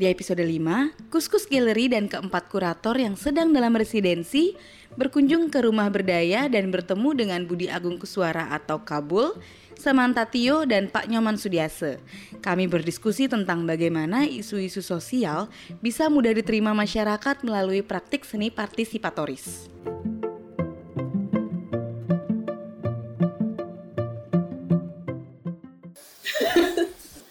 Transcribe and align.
Di 0.00 0.08
episode 0.08 0.40
5, 0.40 1.12
Kuskus 1.12 1.44
Gallery 1.44 1.92
dan 1.92 2.08
keempat 2.08 2.48
kurator 2.48 2.96
yang 2.96 3.20
sedang 3.20 3.52
dalam 3.52 3.76
residensi 3.76 4.56
berkunjung 4.96 5.52
ke 5.52 5.60
rumah 5.60 5.92
berdaya 5.92 6.48
dan 6.48 6.72
bertemu 6.72 7.12
dengan 7.12 7.44
Budi 7.44 7.68
Agung 7.68 8.00
Kuswara 8.00 8.48
atau 8.48 8.80
Kabul, 8.80 9.36
Samantha 9.76 10.24
Tio, 10.24 10.64
dan 10.64 10.88
Pak 10.88 11.04
Nyoman 11.04 11.36
Sudiase. 11.36 12.00
Kami 12.40 12.64
berdiskusi 12.64 13.28
tentang 13.28 13.68
bagaimana 13.68 14.24
isu-isu 14.24 14.80
sosial 14.80 15.52
bisa 15.84 16.08
mudah 16.08 16.32
diterima 16.32 16.72
masyarakat 16.72 17.44
melalui 17.44 17.84
praktik 17.84 18.24
seni 18.24 18.48
partisipatoris. 18.48 19.68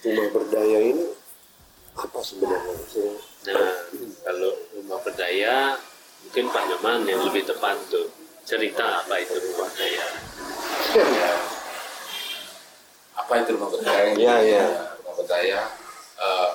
rumah 0.05 0.29
berdaya 0.37 0.79
ini 0.85 1.17
apa 1.99 2.19
sebenarnya? 2.23 2.68
Mungkin 6.25 6.45
Pak 6.49 6.63
Nyoman 6.69 7.05
yang 7.05 7.21
lebih 7.25 7.45
tepat 7.45 7.77
tuh 7.89 8.09
cerita 8.49 9.05
apa 9.05 9.21
itu 9.21 9.37
rumah. 9.37 9.69
Ya. 9.77 10.07
apa 13.13 13.33
itu 13.45 13.49
rumah 13.53 13.69
berdaya? 13.69 14.13
Iya, 14.17 14.35
iya. 14.41 14.65
Rumah 15.05 15.15
eh, 16.17 16.51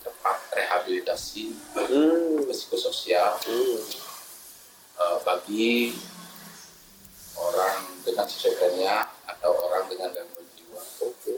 tempat 0.00 0.36
rehabilitasi 0.56 1.52
hmm, 1.76 2.48
psikososial 2.48 3.36
hmm, 3.44 3.78
eh, 4.96 5.18
bagi 5.28 5.92
orang 7.36 7.84
dengan 8.00 8.24
schizofrenia 8.24 9.12
atau 9.28 9.52
orang 9.68 9.84
dengan 9.92 10.08
gangguan 10.12 10.46
jiwa. 10.56 10.82
oke. 11.04 11.34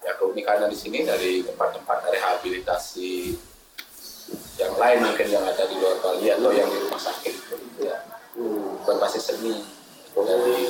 Ya 0.00 0.09
keunikannya 0.20 0.68
di 0.68 0.76
sini 0.76 1.08
dari 1.08 1.40
tempat-tempat 1.40 2.12
rehabilitasi 2.12 3.32
yang 4.60 4.76
lain 4.76 5.00
mungkin 5.00 5.28
yang 5.32 5.44
ada 5.48 5.64
di 5.64 5.74
luar 5.80 5.96
Bali 6.04 6.28
atau 6.28 6.52
yang 6.52 6.68
di 6.68 6.78
rumah 6.84 7.00
sakit 7.00 7.32
itu 7.32 7.56
ya 7.80 7.96
berbasis 8.84 9.32
seni 9.32 9.64
dari 10.12 10.60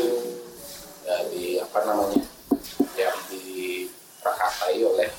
dari 1.02 1.46
apa 1.58 1.78
namanya 1.90 2.22
yang 2.94 3.18
diprakarsai 3.26 4.78
oleh 4.86 5.10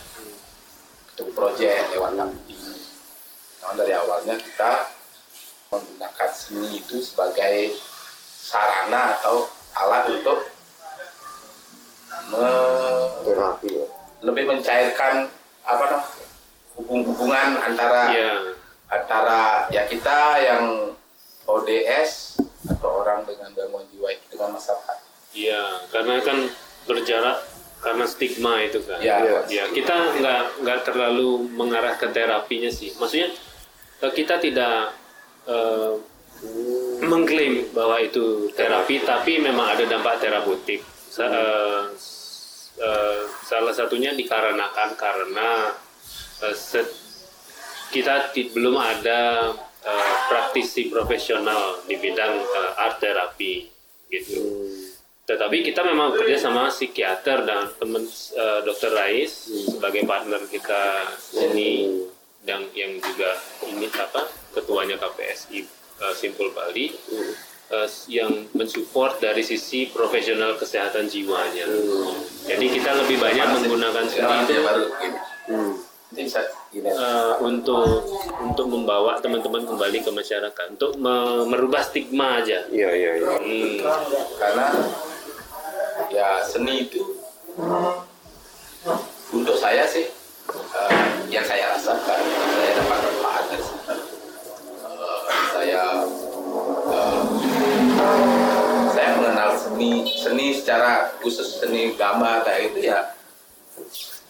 ketua 1.11 1.27
proyek 1.35 1.91
lewat 1.91 2.15
Nakti. 2.15 2.55
Nah, 3.61 3.75
dari 3.75 3.93
awalnya 3.93 4.39
kita 4.39 4.87
menggunakan 5.69 6.29
seni 6.31 6.79
itu 6.79 7.03
sebagai 7.03 7.75
sarana 8.41 9.19
atau 9.19 9.51
alat 9.75 10.07
untuk 10.09 10.39
me- 12.31 13.11
terapi 13.21 13.69
ya. 13.69 13.87
Lebih 14.21 14.45
mencairkan 14.47 15.27
apa 15.61 15.83
namanya 15.87 16.25
hubung-hubungan 16.73 17.47
antara 17.59 18.01
Iya, 18.09 18.33
antara 18.87 19.41
ya 19.67 19.83
kita 19.85 20.17
yang 20.39 20.63
ODS 21.43 22.37
atau 22.67 23.01
orang 23.01 23.25
dengan 23.25 23.49
gangguan 23.51 23.85
jiwa 23.89 24.09
itu 24.09 24.25
dengan 24.31 24.55
masyarakat. 24.55 24.97
iya, 25.31 25.61
karena 25.89 26.21
kan 26.21 26.37
berjarak 26.83 27.37
karena 27.79 28.05
stigma 28.05 28.61
itu 28.61 28.77
kan. 28.83 28.99
Ya, 28.99 29.17
Iya. 29.19 29.39
Ya, 29.49 29.63
kita 29.67 29.95
nggak 30.15 30.41
nggak 30.61 30.79
terlalu 30.83 31.49
mengarah 31.49 31.95
ke 31.95 32.07
terapinya 32.07 32.69
sih. 32.69 32.93
Maksudnya 32.95 33.33
eh, 34.01 34.11
kita 34.11 34.37
tidak 34.37 34.93
eh, 35.43 35.93
mengklaim 37.01 37.69
bahwa 37.71 37.97
itu 37.97 38.49
terapi, 38.51 39.01
tapi 39.01 39.37
memang 39.37 39.73
ada 39.73 39.85
dampak 39.87 40.21
terapeutik. 40.21 40.85
Sa- 41.09 41.25
eh, 41.25 41.81
eh, 42.81 43.21
salah 43.41 43.71
satunya 43.71 44.11
dikarenakan 44.11 44.89
karena 44.95 45.71
set- 46.51 46.97
kita 47.89 48.31
ti- 48.31 48.49
belum 48.49 48.75
ada 48.75 49.51
eh, 49.81 50.13
praktisi 50.27 50.87
profesional 50.87 51.85
di 51.85 51.95
bidang 51.95 52.33
eh, 52.35 52.71
art 52.77 52.97
terapi 52.97 53.69
gitu. 54.07 54.41
Tetapi 55.21 55.63
kita 55.63 55.85
memang 55.85 56.11
kerja 56.11 56.35
sama 56.35 56.67
psikiater 56.67 57.45
dan 57.45 57.69
teman 57.77 58.03
eh, 58.03 58.59
dokter 58.61 58.91
Rais 58.91 59.31
sebagai 59.69 60.03
partner 60.03 60.41
kita 60.45 60.81
sini 61.15 62.03
dan 62.41 62.65
yang 62.73 62.97
juga 62.97 63.37
ini 63.63 63.85
apa 63.87 64.25
ketuanya 64.51 64.97
KPSI 64.97 65.59
eh, 66.01 66.13
Simpul 66.13 66.49
Bali 66.51 66.89
eh, 67.71 67.89
yang 68.11 68.31
mensupport 68.51 69.17
dari 69.17 69.41
sisi 69.41 69.87
profesional 69.89 70.59
kesehatan 70.59 71.07
jiwanya. 71.07 71.65
Jadi 72.45 72.65
kita 72.67 72.91
lebih 72.99 73.17
banyak 73.17 73.47
menggunakan 73.47 74.05
seni 74.05 74.19
Sekarang 74.19 74.43
itu. 74.43 74.87
Hmm, 75.51 75.73
eh, 76.75 77.33
untuk 77.39 78.03
untuk 78.43 78.67
membawa 78.67 79.19
teman-teman 79.23 79.63
kembali 79.63 80.03
ke 80.03 80.11
masyarakat 80.11 80.65
untuk 80.75 80.99
me- 80.99 81.47
merubah 81.47 81.79
stigma 81.81 82.43
aja. 82.43 82.67
Iya, 82.67 82.89
iya, 82.91 83.11
iya. 83.19 83.29
Hmm. 83.39 83.79
Karena 84.35 84.65
ya 86.11 86.43
seni 86.43 86.91
itu 86.91 86.99
untuk 89.31 89.55
saya 89.55 89.87
sih 89.87 90.11
eh, 90.51 90.93
yang 91.31 91.47
saya 91.47 91.71
rasakan 91.71 92.19
saya 92.59 92.71
dapat 92.75 92.99
manfaat 92.99 93.45
dari. 93.47 93.69
Eh, 94.83 95.19
saya 95.55 96.00
saya 99.01 99.17
mengenal 99.17 99.57
seni 99.57 100.13
seni 100.13 100.53
secara 100.53 101.09
khusus 101.25 101.57
seni 101.57 101.97
gambar 101.97 102.45
kayak 102.45 102.69
itu 102.69 102.93
ya. 102.93 103.17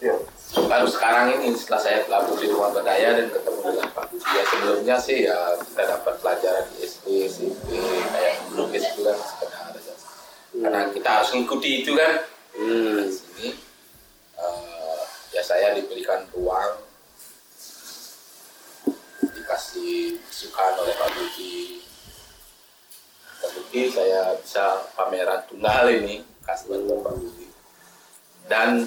Iya. 0.00 0.16
baru 0.64 0.88
sekarang 0.88 1.36
ini 1.36 1.52
setelah 1.52 1.80
saya 1.84 2.08
gabung 2.08 2.40
di 2.40 2.48
rumah 2.48 2.72
berdaya 2.72 3.20
dan 3.20 3.28
ketemu 3.28 3.60
dengan 3.68 3.88
Pak 3.92 4.16
ya 4.16 4.42
sebelumnya 4.48 4.96
sih 4.96 5.28
ya 5.28 5.36
kita 5.60 5.82
dapat 5.92 6.14
pelajaran 6.24 6.64
di 6.72 6.88
SD, 6.88 7.06
SMP 7.28 7.68
kayak 7.84 8.34
melukis 8.48 8.88
itu 8.96 9.04
kan 9.04 9.16
sekedar 9.20 9.76
aja 9.76 9.94
karena 10.56 10.80
kita 10.88 11.08
harus 11.20 11.28
mengikuti 11.36 11.70
itu 11.84 11.92
kan. 11.92 12.14
Hmm, 12.56 13.00
di 13.04 13.12
sini 13.12 13.48
eh, 14.40 15.00
ya 15.36 15.42
saya 15.44 15.76
diberikan 15.76 16.24
ruang 16.32 16.80
dikasih 19.20 20.16
masukan 20.16 20.72
oleh 20.80 20.94
Pak 20.96 21.08
Budi 21.12 21.81
terbukti 23.42 23.90
saya 23.90 24.38
bisa 24.38 24.86
pameran 24.94 25.42
tunggal 25.50 25.90
ini 25.90 26.22
kasih 26.46 26.78
Pak 26.78 27.14
Budi 27.18 27.50
dan 28.46 28.86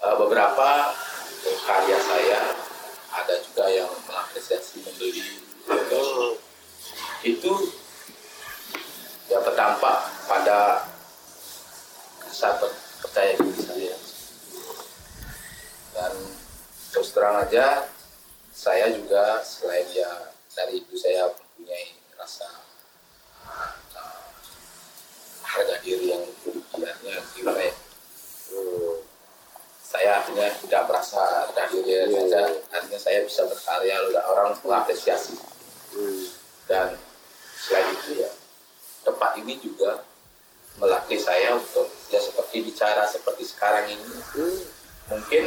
eh, 0.00 0.16
beberapa 0.16 0.96
karya 1.66 1.98
saya 1.98 2.40
ada 3.12 3.34
juga 3.44 3.64
yang 3.68 3.90
mengapresiasi 4.08 4.80
membeli. 4.86 5.42
Itu 7.22 7.52
ya 9.30 9.38
berdampak 9.44 9.98
pada 10.26 10.88
rasa 12.26 12.48
per- 12.58 12.78
percaya 13.04 13.32
diri 13.38 13.62
saya. 13.62 13.96
Dan 15.92 16.12
terus 16.90 17.12
terang 17.12 17.42
aja 17.42 17.86
saya 18.52 18.90
juga 18.92 19.40
selain 19.44 19.86
ya 19.92 20.32
dari 20.52 20.80
itu 20.80 20.94
saya 20.96 21.28
mempunyai 21.30 21.96
rasa 22.16 22.48
harga 25.42 25.76
diri 25.84 26.16
yang 26.16 26.24
berlebihannya 26.44 27.16
gimana 27.36 27.60
ya? 27.60 27.74
Hmm, 28.52 28.96
saya 29.82 30.10
artinya 30.20 30.46
tidak 30.64 30.82
merasa 30.88 31.22
rendah 31.52 31.66
diri 31.68 31.92
Iya, 31.92 32.04
saja 32.08 32.40
iya. 32.48 32.76
artinya 32.76 33.00
saya 33.00 33.18
bisa 33.24 33.42
berkarya 33.44 33.94
lalu 34.08 34.20
orang 34.24 34.50
mengapresiasi 34.64 35.36
hmm. 35.92 36.24
dan 36.68 36.96
selain 37.60 37.88
itu 37.92 38.24
ya 38.24 38.30
tempat 39.04 39.36
ini 39.40 39.60
juga 39.60 40.00
melatih 40.80 41.20
saya 41.20 41.52
untuk 41.58 41.84
ya 42.08 42.16
seperti 42.16 42.64
bicara 42.64 43.04
seperti 43.04 43.44
sekarang 43.44 43.92
ini. 43.92 44.08
Mungkin 45.12 45.44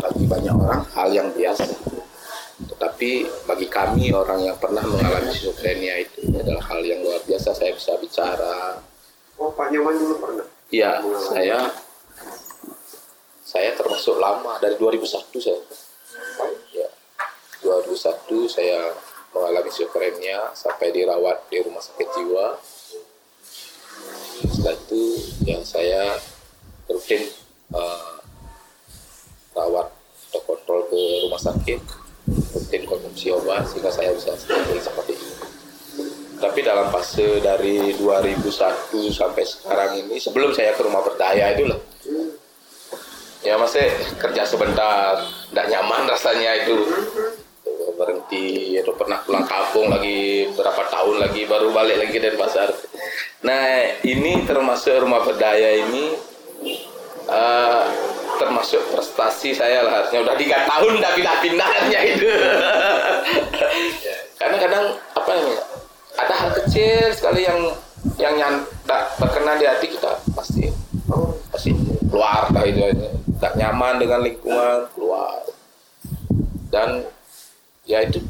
bagi 0.00 0.24
banyak 0.24 0.54
orang 0.56 0.82
hal 0.96 1.08
yang 1.12 1.28
biasa 1.36 1.68
tetapi 2.98 3.30
bagi 3.46 3.70
kami 3.70 4.10
orang 4.10 4.42
yang 4.42 4.58
pernah 4.58 4.82
mengalami 4.82 5.30
schizophrenia 5.30 6.02
itu 6.02 6.34
adalah 6.34 6.66
hal 6.66 6.82
yang 6.82 6.98
luar 7.06 7.22
biasa 7.22 7.54
saya 7.54 7.70
bisa 7.70 7.94
bicara 7.94 8.82
Oh, 9.38 9.54
Pak 9.54 9.70
Nyoman 9.70 9.94
dulu 9.94 10.18
pernah? 10.18 10.42
Iya, 10.74 10.98
saya 11.30 11.70
saya 13.46 13.70
termasuk 13.78 14.18
lama 14.18 14.58
dari 14.58 14.74
2001 14.74 15.30
saya. 15.38 15.62
Ya. 16.74 16.90
2001 17.62 18.26
saya 18.50 18.90
mengalami 19.30 19.70
schizophrenia 19.70 20.50
sampai 20.58 20.90
dirawat 20.90 21.46
di 21.46 21.62
rumah 21.62 21.78
sakit 21.78 22.08
jiwa. 22.18 22.58
Setelah 24.42 24.74
itu 24.74 25.02
ya 25.46 25.62
saya 25.62 26.18
rutin 26.90 27.30
eh, 27.78 28.14
rawat 29.54 29.86
atau 30.34 30.42
kontrol 30.50 30.82
ke 30.90 31.30
rumah 31.30 31.38
sakit, 31.38 31.78
rutin 32.58 32.82
konsumsi 32.82 33.30
obat 33.30 33.62
sehingga 33.70 33.94
saya 33.94 34.10
bisa 34.10 34.34
seperti 34.34 35.14
ini. 35.14 35.34
Tapi 36.38 36.60
dalam 36.62 36.90
fase 36.94 37.42
dari 37.42 37.94
2001 37.98 39.10
sampai 39.10 39.42
sekarang 39.42 39.90
ini, 40.06 40.22
sebelum 40.22 40.54
saya 40.54 40.74
ke 40.74 40.86
rumah 40.86 41.02
berdaya 41.02 41.50
itu 41.54 41.66
loh, 41.66 41.82
ya 43.42 43.58
masih 43.58 43.90
kerja 44.22 44.46
sebentar 44.46 45.18
tidak 45.50 45.66
nyaman 45.70 46.06
rasanya 46.06 46.62
itu. 46.62 46.78
Berhenti 47.98 48.78
atau 48.78 48.94
pernah 48.94 49.18
pulang 49.26 49.42
kampung 49.42 49.90
lagi 49.90 50.46
berapa 50.54 50.82
tahun 50.86 51.18
lagi 51.18 51.42
baru 51.50 51.74
balik 51.74 51.98
lagi 51.98 52.16
dari 52.22 52.38
pasar 52.38 52.70
nah 53.42 53.86
ini 54.02 54.46
termasuk 54.46 55.02
rumah 55.02 55.22
berdaya 55.22 55.78
ini 55.82 56.14
eh, 57.28 57.82
termasuk 58.38 58.82
prestasi 58.94 59.52
saya 59.52 59.84
lah 59.84 60.02
harusnya 60.02 60.24
udah 60.24 60.36
tiga 60.38 60.64
tahun 60.64 60.92
udah 61.02 61.12
pindah-pindahnya 61.12 62.00
itu. 62.06 62.28
Karena 64.40 64.56
kadang 64.56 64.84
apa 65.12 65.30
namanya 65.34 65.62
ada 66.18 66.34
hal 66.34 66.50
kecil 66.64 67.12
sekali 67.12 67.44
yang 67.44 67.60
yang 68.16 68.34
nyandak 68.38 69.02
berkenan 69.18 69.58
di 69.58 69.66
hati 69.66 69.86
kita 69.90 70.22
pasti 70.32 70.70
oh, 71.10 71.34
pasti 71.50 71.74
keluar 72.08 72.46
dah 72.54 72.64
itu 72.64 72.82
tak 73.38 73.54
nyaman 73.58 73.98
dengan 74.00 74.20
lingkungan 74.22 74.86
keluar. 74.94 75.42
Dan 76.68 77.02
ya 77.88 78.04
itu 78.04 78.20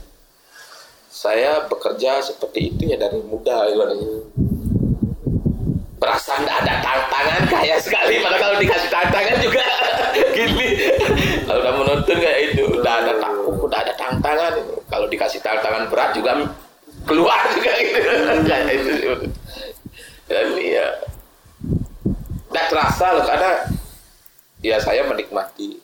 saya 1.19 1.67
bekerja 1.67 2.23
seperti 2.23 2.71
itu 2.71 2.95
ya 2.95 2.97
dari 2.97 3.19
muda 3.27 3.67
gitu 3.67 4.31
perasaan 5.99 6.47
tidak 6.47 6.57
ada 6.65 6.75
tantangan 6.81 7.43
kaya 7.51 7.77
sekali. 7.83 8.23
Padahal 8.23 8.41
kalau 8.41 8.57
dikasih 8.63 8.89
tantangan 8.89 9.37
juga 9.43 9.65
gini. 10.37 10.69
Kalau 11.45 11.59
udah 11.61 11.75
menonton 11.75 12.17
kayak 12.17 12.39
itu 12.55 12.63
udah 12.79 12.95
ada 13.05 13.13
takut 13.19 13.55
udah 13.67 13.79
ada 13.83 13.93
tantangan. 13.99 14.53
Kalau 14.89 15.07
dikasih 15.11 15.41
tantangan 15.43 15.91
berat 15.91 16.11
juga 16.15 16.33
keluar 17.05 17.41
juga 17.53 17.71
gitu. 17.83 17.99
Kayak 18.49 18.73
itu 18.75 18.91
dan 20.29 20.47
ya 20.61 20.89
tidak 22.53 22.67
terasa 22.69 23.07
loh 23.17 23.25
karena 23.25 23.53
ya 24.61 24.77
saya 24.77 25.09
menikmati 25.09 25.81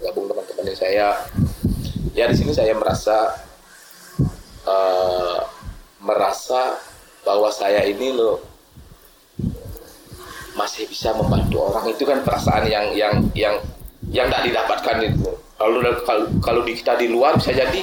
gabung 0.00 0.26
teman-teman 0.32 0.72
saya. 0.72 1.12
Ya 2.16 2.26
di 2.26 2.34
sini 2.34 2.50
saya 2.56 2.74
merasa 2.74 3.36
uh, 4.64 5.44
merasa 6.02 6.80
bahwa 7.22 7.52
saya 7.52 7.84
ini 7.84 8.16
loh 8.16 8.49
masih 10.60 10.84
bisa 10.84 11.16
membantu 11.16 11.64
orang. 11.64 11.88
Itu 11.88 12.04
kan 12.04 12.20
perasaan 12.20 12.68
yang 12.68 12.92
yang 12.92 13.14
yang 13.32 13.56
yang 14.12 14.28
tidak 14.28 14.44
didapatkan 14.52 14.96
itu. 15.08 15.32
Kalau 15.56 15.80
kalau 16.04 16.24
kalau 16.44 16.60
di 16.64 16.76
kita 16.76 17.00
di 17.00 17.08
luar 17.08 17.40
bisa 17.40 17.56
jadi 17.56 17.80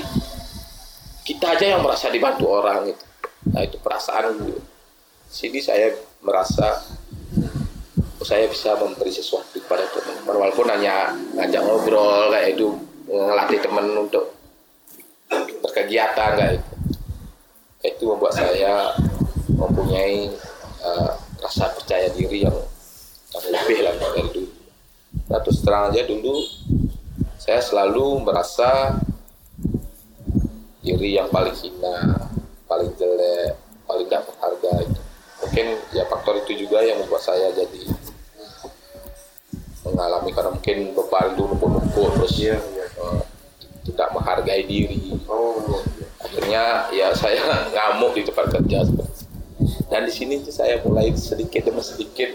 kita 1.25 1.57
aja 1.57 1.65
yang 1.77 1.81
merasa 1.81 2.13
dibantu 2.13 2.45
orang 2.53 2.94
itu. 2.94 3.06
Nah 3.50 3.62
itu 3.65 3.77
perasaan 3.81 4.38
gitu. 4.45 4.62
sini 5.27 5.59
saya 5.59 5.91
merasa 6.24 6.79
saya 8.24 8.47
bisa 8.47 8.79
memberi 8.79 9.12
sesuatu 9.12 9.59
kepada 9.59 9.83
teman-teman. 9.91 10.47
Walaupun 10.47 10.68
hanya 10.71 11.12
ngajak 11.35 11.62
ngobrol 11.68 12.31
kayak 12.31 12.56
itu 12.56 12.71
ngelatih 13.07 13.59
teman 13.59 13.85
untuk 13.97 14.25
berkegiatan 15.63 16.31
kayak 16.38 16.53
itu. 16.63 16.71
Itu 17.83 18.03
membuat 18.15 18.33
saya 18.35 18.95
mempunyai 19.51 20.31
uh, 20.83 21.26
rasa 21.42 21.74
percaya 21.74 22.10
diri 22.13 22.45
yang, 22.45 22.57
yang 23.34 23.45
lebih 23.54 23.80
lah 23.86 23.94
dari 23.98 24.22
dulu. 24.34 24.51
Nah 25.28 25.39
terus 25.44 25.60
terang 25.63 25.92
aja 25.92 26.01
dulu 26.06 26.36
saya 27.38 27.62
selalu 27.63 28.28
merasa 28.28 28.98
diri 30.81 31.16
yang 31.16 31.28
paling 31.31 31.56
hina 31.56 32.28
paling 32.68 32.92
jelek 33.00 33.56
paling 33.88 34.07
tidak 34.07 34.28
berharga 34.28 34.74
mungkin 35.44 35.66
ya 35.95 36.04
faktor 36.12 36.44
itu 36.44 36.68
juga 36.68 36.84
yang 36.84 37.00
membuat 37.00 37.24
saya 37.24 37.51
jadi 37.56 37.88
mengalami 39.88 40.30
karena 40.36 40.51
mungkin 40.51 40.78
beban 40.92 41.28
dulu 41.39 41.56
numpuk-numpuk 41.56 42.07
terus 42.19 42.36
ya, 42.36 42.60
ya. 42.60 42.86
Uh, 43.00 43.24
tidak 43.88 44.12
menghargai 44.12 44.68
diri. 44.68 45.16
Oh, 45.31 45.80
akhirnya 46.19 46.92
ya 46.92 47.16
saya 47.16 47.39
ngamuk 47.74 48.19
di 48.19 48.28
tempat 48.28 48.51
kerja 48.51 48.84
dan 49.88 50.04
di 50.04 50.12
sini 50.12 50.44
tuh 50.44 50.51
saya 50.51 50.84
mulai 50.84 51.16
sedikit 51.16 51.63
demi 51.63 51.80
sedikit 51.80 52.31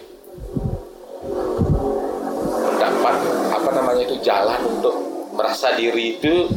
mendapat 2.73 3.17
apa 3.53 3.71
namanya 3.77 4.03
itu 4.09 4.17
jalan 4.25 4.61
untuk 4.67 4.95
merasa 5.37 5.77
diri 5.77 6.17
itu 6.19 6.49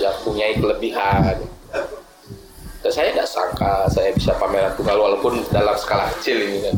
ya 0.00 0.10
punya 0.24 0.50
kelebihan. 0.56 1.36
Dan 2.80 2.90
saya 2.90 3.12
tidak 3.12 3.28
sangka 3.28 3.84
saya 3.92 4.10
bisa 4.16 4.32
pameran 4.40 4.72
tunggal 4.72 4.96
walaupun 4.96 5.44
dalam 5.52 5.76
skala 5.76 6.08
kecil 6.16 6.40
ini 6.40 6.58
kan. 6.64 6.76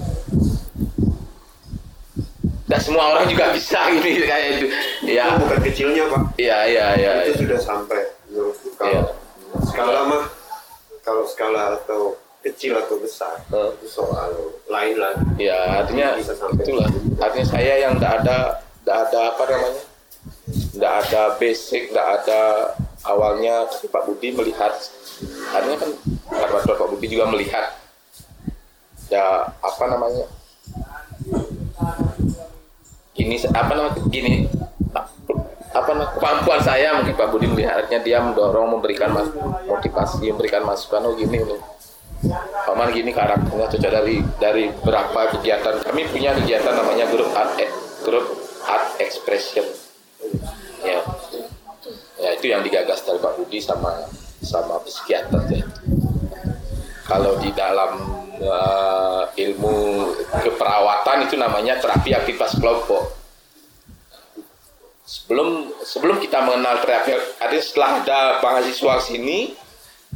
Dan 2.66 2.80
semua 2.82 3.14
orang 3.14 3.30
juga 3.30 3.54
bisa 3.54 3.78
ini 3.94 4.26
kayak 4.26 4.48
itu. 4.58 4.66
Ya. 5.06 5.38
bukan 5.38 5.60
kecilnya 5.62 6.08
pak. 6.10 6.22
Iya 6.40 6.58
iya 6.66 6.86
iya 6.98 7.12
itu 7.30 7.30
ya. 7.30 7.40
sudah 7.46 7.60
sampai. 7.62 8.00
Kalau 8.74 8.90
ya. 8.90 9.02
skala 9.70 10.00
mah 10.08 10.24
kalau 11.06 11.22
skala 11.28 11.78
atau 11.78 12.16
kecil 12.42 12.74
atau 12.74 12.98
besar 12.98 13.38
uh. 13.54 13.70
itu 13.78 13.86
soal 13.86 14.34
lain 14.66 14.98
lah. 14.98 15.14
Ya 15.38 15.82
artinya 15.82 16.18
itulah. 16.18 16.90
artinya 17.22 17.46
saya 17.46 17.74
yang 17.86 17.96
tidak 17.96 18.12
ada 18.22 18.38
tidak 18.82 18.98
ada 19.08 19.20
apa 19.30 19.42
namanya 19.46 19.84
tidak 20.74 20.92
ada 21.06 21.22
basic 21.38 21.82
tidak 21.94 22.08
ada 22.20 22.40
awalnya 23.06 23.66
Pak 23.70 24.02
Budi 24.10 24.34
melihat. 24.34 24.74
Artinya 25.54 25.78
kan 25.78 25.90
karena 26.26 26.58
Pak 26.66 26.88
Budi 26.90 27.06
juga 27.06 27.30
melihat. 27.30 27.78
Ya 29.06 29.54
apa 29.62 29.84
namanya? 29.86 30.26
Ini 33.14 33.36
apa 33.54 33.72
namanya? 33.76 33.94
Gini 34.10 34.50
apa 35.72 35.90
namanya? 35.94 36.10
Kemampuan 36.18 36.60
saya 36.60 36.98
mungkin 36.98 37.14
Pak 37.14 37.28
Budi 37.30 37.46
melihatnya 37.46 38.02
dia 38.02 38.18
mendorong 38.18 38.76
memberikan 38.76 39.14
mas, 39.14 39.30
motivasi 39.64 40.26
memberikan 40.34 40.66
masukan 40.66 41.06
oh 41.06 41.14
gini 41.14 41.38
loh 41.38 41.81
Paman 42.62 42.94
gini 42.94 43.10
karakternya 43.10 43.66
cocok 43.66 43.90
dari 43.90 44.16
dari 44.38 44.64
berapa 44.70 45.20
kegiatan 45.38 45.82
kami 45.82 46.06
punya 46.06 46.30
kegiatan 46.38 46.70
namanya 46.70 47.10
grup 47.10 47.34
art 47.34 47.58
e, 47.58 47.66
grup 48.06 48.26
art 48.64 48.94
expression 49.02 49.66
ya 50.86 51.02
ya 52.22 52.30
itu 52.38 52.46
yang 52.46 52.62
digagas 52.62 53.02
dari 53.02 53.18
Pak 53.18 53.34
Budi 53.34 53.58
sama 53.58 54.06
sama 54.38 54.78
psikiater 54.86 55.42
ya. 55.50 55.66
kalau 57.10 57.38
di 57.42 57.50
dalam 57.50 58.22
uh, 58.42 59.24
ilmu 59.34 59.76
keperawatan 60.42 61.26
itu 61.26 61.34
namanya 61.38 61.78
terapi 61.78 62.12
aktivitas 62.12 62.58
kelompok. 62.58 63.14
Sebelum 65.02 65.68
sebelum 65.82 66.16
kita 66.22 66.40
mengenal 66.46 66.80
terapi, 66.80 67.18
ada 67.42 67.56
setelah 67.58 68.00
ada 68.00 68.18
mahasiswa 68.40 68.94
sini, 69.02 69.52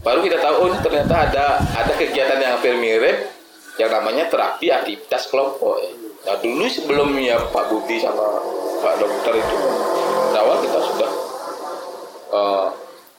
baru 0.01 0.21
kita 0.25 0.39
tahu 0.41 0.55
oh 0.67 0.71
ternyata 0.81 1.15
ada 1.31 1.45
ada 1.61 1.93
kegiatan 1.97 2.41
yang 2.41 2.59
hampir 2.59 2.75
mirip 2.77 3.33
yang 3.77 3.93
namanya 3.93 4.29
terapi 4.33 4.73
aktivitas 4.73 5.29
kelompok. 5.29 5.81
Nah 6.25 6.37
dulu 6.41 6.65
sebelumnya 6.67 7.37
Pak 7.53 7.65
Budi 7.69 8.01
sama 8.01 8.41
Pak 8.81 8.95
Dokter 9.01 9.37
itu 9.37 9.57
awal 10.37 10.57
kita 10.63 10.79
sudah 10.79 11.11
uh, 12.33 12.67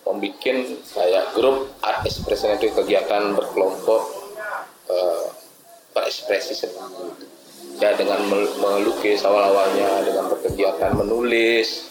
membuat 0.07 0.57
kayak 0.95 1.25
grup 1.35 1.67
art 1.83 2.01
expression 2.07 2.55
itu 2.55 2.71
kegiatan 2.71 3.35
berkelompok 3.35 4.01
uh, 4.87 5.27
berekspresi 5.91 6.53
sendiri 6.55 7.27
ya 7.77 7.93
dengan 7.93 8.17
melukis 8.57 9.21
awal-awalnya 9.21 10.01
dengan 10.01 10.25
berkegiatan 10.33 10.97
menulis 10.97 11.85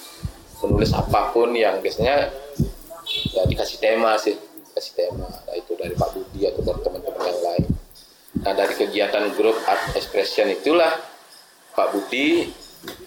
menulis 0.59 0.91
apa 0.91 1.31
pun 1.31 1.55
yang 1.55 1.79
biasanya 1.79 2.27
ya 3.31 3.47
dikasih 3.47 3.79
tema 3.79 4.19
sih 4.19 4.35
kasih 4.77 4.93
tema 4.93 5.25
nah, 5.25 5.57
itu 5.57 5.73
dari 5.73 5.97
Pak 5.97 6.13
Budi 6.13 6.45
atau 6.45 6.61
dari 6.61 6.81
teman-teman 6.85 7.23
yang 7.25 7.41
lain. 7.41 7.65
Nah 8.45 8.53
dari 8.53 8.75
kegiatan 8.77 9.33
grup 9.33 9.57
art 9.65 9.97
expression 9.97 10.53
itulah 10.53 10.93
Pak 11.73 11.97
Budi 11.97 12.53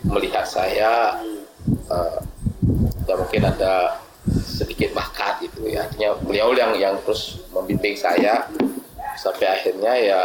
melihat 0.01 0.49
saya 0.49 1.21
uh, 1.93 2.17
ya 3.05 3.13
mungkin 3.13 3.45
ada 3.45 4.01
sedikit 4.41 4.97
bakat 4.97 5.45
gitu 5.45 5.69
ya. 5.69 5.85
Artinya 5.85 6.17
beliau 6.17 6.57
yang 6.57 6.73
yang 6.73 6.97
terus 7.05 7.37
membimbing 7.53 7.93
saya 7.93 8.49
sampai 9.13 9.45
akhirnya 9.53 9.93
ya 9.93 10.21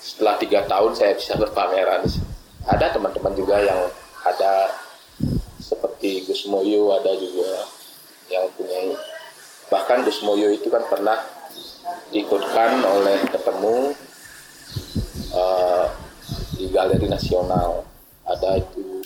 setelah 0.00 0.40
tiga 0.40 0.64
tahun 0.64 0.96
saya 0.96 1.12
bisa 1.12 1.36
berpameran. 1.36 2.08
Ada 2.64 2.96
teman-teman 2.96 3.36
juga 3.36 3.60
yang 3.60 3.84
ada 4.24 4.72
seperti 5.60 6.24
Gus 6.24 6.48
Moyo 6.48 6.96
ada 6.96 7.12
juga 7.20 7.68
yang 8.32 8.48
punya 8.56 8.96
bahkan 9.70 10.02
Gus 10.02 10.20
Moyo 10.26 10.50
itu 10.50 10.68
kan 10.68 10.82
pernah 10.90 11.16
diikutkan 12.10 12.82
oleh 12.82 13.22
ketemu 13.30 13.94
uh, 15.32 15.86
di 16.58 16.66
Galeri 16.74 17.06
Nasional 17.06 17.86
ada 18.26 18.58
itu 18.58 19.00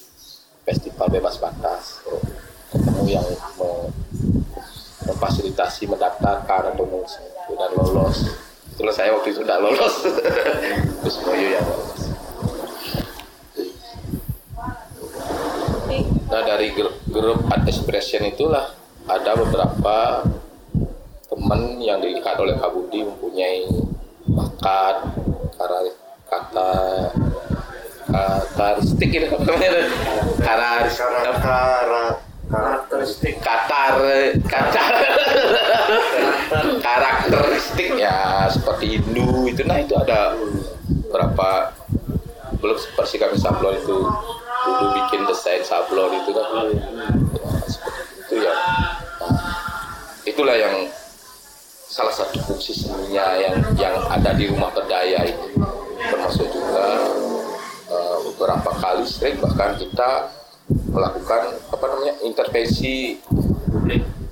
festival 0.64 1.12
bebas 1.12 1.36
batas 1.36 2.00
ketemu 2.72 3.20
yang 3.20 3.26
memfasilitasi 5.04 5.86
mendaftarkan 5.86 6.74
atau 6.74 7.04
dan 7.54 7.70
lolos 7.76 8.24
Itulah 8.74 8.90
saya 8.90 9.14
waktu 9.14 9.30
itu 9.30 9.46
tidak 9.46 9.62
lolos. 9.62 10.02
Terus 11.06 11.16
Moyo 11.22 11.46
yang 11.46 11.62
lolos. 11.62 12.00
Nah 16.26 16.42
dari 16.42 16.74
grup 17.06 17.46
Art 17.46 17.62
Expression 17.70 18.26
itulah 18.26 18.74
ada 19.06 19.38
beberapa 19.38 20.26
teman 21.34 21.82
yang 21.82 21.98
dilihat 21.98 22.38
oleh 22.38 22.54
Kak 22.54 22.70
Budi 22.70 23.02
mempunyai 23.02 23.66
bakat, 24.30 25.02
kata 26.30 26.70
karakteristik 28.06 29.10
ini 29.10 29.26
karakteristik 29.26 29.98
karakteristik. 32.46 33.34
katar 33.42 33.98
katar 34.46 34.94
karakteristik 36.78 37.98
ya 37.98 38.46
seperti 38.46 39.02
Hindu 39.02 39.50
itu. 39.50 39.66
Nah 39.66 39.82
itu 39.82 39.98
ada 39.98 40.38
berapa 41.10 41.74
belum 42.62 42.78
seperti 42.78 43.18
kami 43.18 43.34
sablon 43.34 43.74
itu. 43.74 44.06
Dulu 44.64 44.84
bikin 44.96 45.26
desain 45.26 45.60
sablon 45.66 46.14
itu 46.22 46.30
kan. 46.30 46.46
Ya, 46.70 47.50
seperti 47.66 48.02
itu 48.22 48.34
ya. 48.40 48.54
Nah, 49.20 49.36
itulah 50.24 50.56
yang 50.56 50.88
salah 51.94 52.10
satu 52.10 52.42
fungsi 52.42 52.74
seninya 52.74 53.38
yang 53.38 53.54
yang 53.78 53.94
ada 54.10 54.34
di 54.34 54.50
rumah 54.50 54.66
berdaya 54.74 55.30
itu 55.30 55.46
termasuk 56.10 56.50
juga 56.50 57.06
uh, 57.86 58.18
beberapa 58.26 58.70
kali 58.82 59.06
sering 59.06 59.38
bahkan 59.38 59.78
kita 59.78 60.26
melakukan 60.90 61.54
apa 61.70 61.84
namanya 61.86 62.14
intervensi 62.26 63.22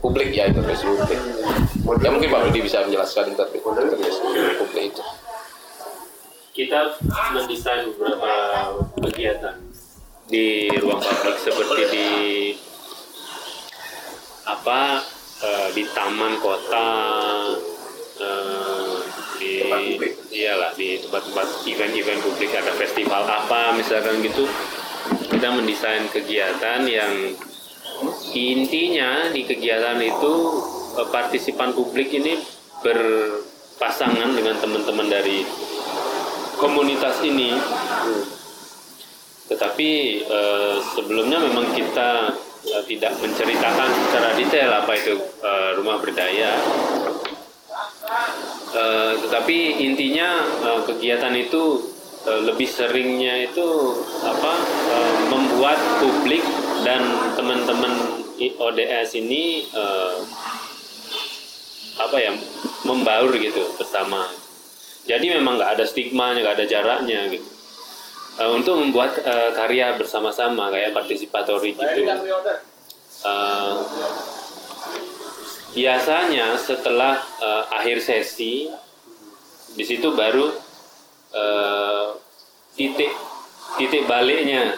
publik, 0.03 0.35
ya 0.35 0.51
intervensi 0.51 0.91
publik. 0.91 1.21
Ya 2.03 2.11
mungkin 2.11 2.35
Pak 2.35 2.41
Budi 2.51 2.67
bisa 2.67 2.83
menjelaskan 2.83 3.31
intervensi, 3.31 3.63
intervensi 3.63 4.21
publik 4.59 4.85
itu. 4.91 5.03
Kita 6.53 6.99
mendesain 7.31 7.95
beberapa 7.95 8.33
kegiatan 9.07 9.57
di 10.27 10.67
ruang 10.83 10.99
publik 10.99 11.37
seperti 11.39 11.83
di 11.95 12.07
apa 14.43 15.12
uh, 15.43 15.69
di 15.75 15.85
taman 15.93 16.39
kota 16.39 16.89
uh, 18.23 18.95
di 19.43 19.53
iyalah 20.33 20.73
di 20.79 21.03
tempat-tempat 21.03 21.67
event-event 21.67 22.21
publik 22.23 22.51
ada 22.55 22.73
festival 22.79 23.27
apa 23.27 23.75
misalkan 23.75 24.23
gitu. 24.23 24.47
Kita 25.29 25.51
mendesain 25.51 26.07
kegiatan 26.15 26.87
yang 26.87 27.35
intinya 28.33 29.31
di 29.35 29.43
kegiatan 29.43 29.99
itu 29.99 30.35
eh, 30.99 31.09
partisipan 31.11 31.75
publik 31.75 32.15
ini 32.15 32.39
berpasangan 32.83 34.31
dengan 34.35 34.59
teman-teman 34.63 35.11
dari 35.11 35.43
komunitas 36.63 37.19
ini. 37.27 37.59
Tetapi 39.51 39.91
eh, 40.23 40.77
sebelumnya 40.95 41.43
memang 41.43 41.75
kita 41.75 42.31
eh, 42.67 42.83
tidak 42.87 43.13
menceritakan 43.19 43.89
secara 44.09 44.29
detail 44.39 44.71
apa 44.73 44.93
itu 44.99 45.15
eh, 45.43 45.71
rumah 45.79 45.97
berdaya. 45.99 46.53
Eh, 48.73 49.13
tetapi 49.23 49.59
intinya 49.85 50.29
eh, 50.67 50.81
kegiatan 50.87 51.35
itu 51.39 51.93
Eh, 52.23 52.43
lebih 52.47 52.71
seringnya 52.71 53.51
itu 53.51 53.67
apa 54.23 54.55
uh, 54.95 55.15
membuat 55.27 55.75
publik 55.99 56.47
dan 56.87 57.03
teman-teman 57.35 58.23
ODS 58.39 59.19
ini 59.19 59.67
uh, 59.75 60.23
apa 61.99 62.17
ya 62.23 62.31
membaur 62.87 63.35
gitu 63.35 63.75
bersama. 63.75 64.31
Jadi 65.03 65.35
memang 65.35 65.59
nggak 65.59 65.75
ada 65.75 65.83
stigma, 65.83 66.31
nggak 66.39 66.63
ada 66.63 66.67
jaraknya 66.71 67.27
gitu. 67.27 67.52
Uh, 68.33 68.57
untuk 68.57 68.81
membuat 68.81 69.21
uh, 69.29 69.53
karya 69.53 69.93
bersama-sama 70.01 70.73
kayak 70.73 70.97
partisipatori 70.97 71.77
gitu. 71.77 72.01
Uh, 73.23 73.85
biasanya 75.77 76.57
setelah 76.57 77.21
uh, 77.45 77.69
akhir 77.77 78.01
sesi 78.01 78.73
di 79.73 79.85
situ 79.85 80.17
baru 80.17 80.49
uh, 81.33 82.17
titik 82.77 83.13
titik 83.81 84.05
baliknya 84.05 84.77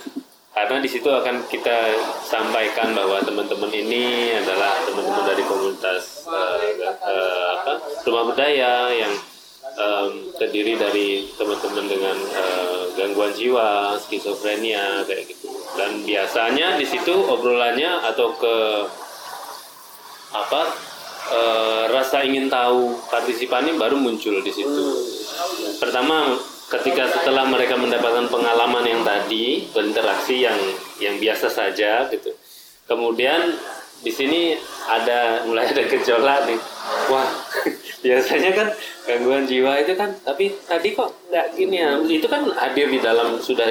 karena 0.54 0.78
di 0.78 0.86
situ 0.86 1.10
akan 1.10 1.50
kita 1.50 1.98
sampaikan 2.26 2.94
bahwa 2.94 3.18
teman-teman 3.26 3.70
ini 3.74 4.34
adalah 4.38 4.82
teman-teman 4.86 5.24
dari 5.26 5.42
komunitas 5.46 6.26
uh, 6.30 6.58
uh, 7.02 7.46
apa 7.58 7.72
rumah 8.06 8.34
budaya 8.34 8.94
yang 8.94 9.14
um, 9.78 10.10
terdiri 10.38 10.74
dari 10.78 11.28
teman-teman 11.38 11.86
dengan 11.86 12.16
uh, 12.16 12.82
gangguan 12.94 13.32
jiwa, 13.34 13.98
skizofrenia 14.00 15.02
kayak 15.06 15.30
gitu. 15.30 15.50
Dan 15.74 16.06
biasanya 16.06 16.78
di 16.78 16.86
situ 16.86 17.14
obrolannya 17.14 18.02
atau 18.14 18.34
ke 18.38 18.56
apa 20.34 20.62
uh, 21.30 21.82
rasa 21.94 22.26
ingin 22.26 22.50
tahu 22.50 22.98
partisipan 23.10 23.70
ini 23.70 23.78
baru 23.78 23.98
muncul 23.98 24.42
di 24.42 24.50
situ. 24.50 24.84
Pertama 25.78 26.38
ketika 26.70 27.06
setelah 27.12 27.44
mereka 27.44 27.76
mendapatkan 27.76 28.26
pengalaman 28.32 28.84
yang 28.88 29.02
tadi 29.04 29.68
berinteraksi 29.70 30.48
yang 30.48 30.56
yang 30.98 31.20
biasa 31.20 31.52
saja 31.52 32.08
gitu 32.08 32.32
kemudian 32.88 33.52
di 34.00 34.12
sini 34.12 34.56
ada 34.88 35.44
mulai 35.44 35.68
ada 35.68 35.84
gejolak 35.84 36.48
nih 36.48 36.60
wah 37.12 37.28
biasanya 38.04 38.50
kan 38.52 38.68
gangguan 39.08 39.44
jiwa 39.48 39.80
itu 39.80 39.92
kan 39.96 40.12
tapi 40.22 40.52
tadi 40.66 40.88
kok 40.92 41.10
nggak 41.30 41.46
gini 41.56 41.76
ya? 41.80 41.98
Itu 42.02 42.26
kan 42.28 42.46
hadir 42.54 42.90
di 42.90 43.00
dalam 43.00 43.40
sudah 43.40 43.68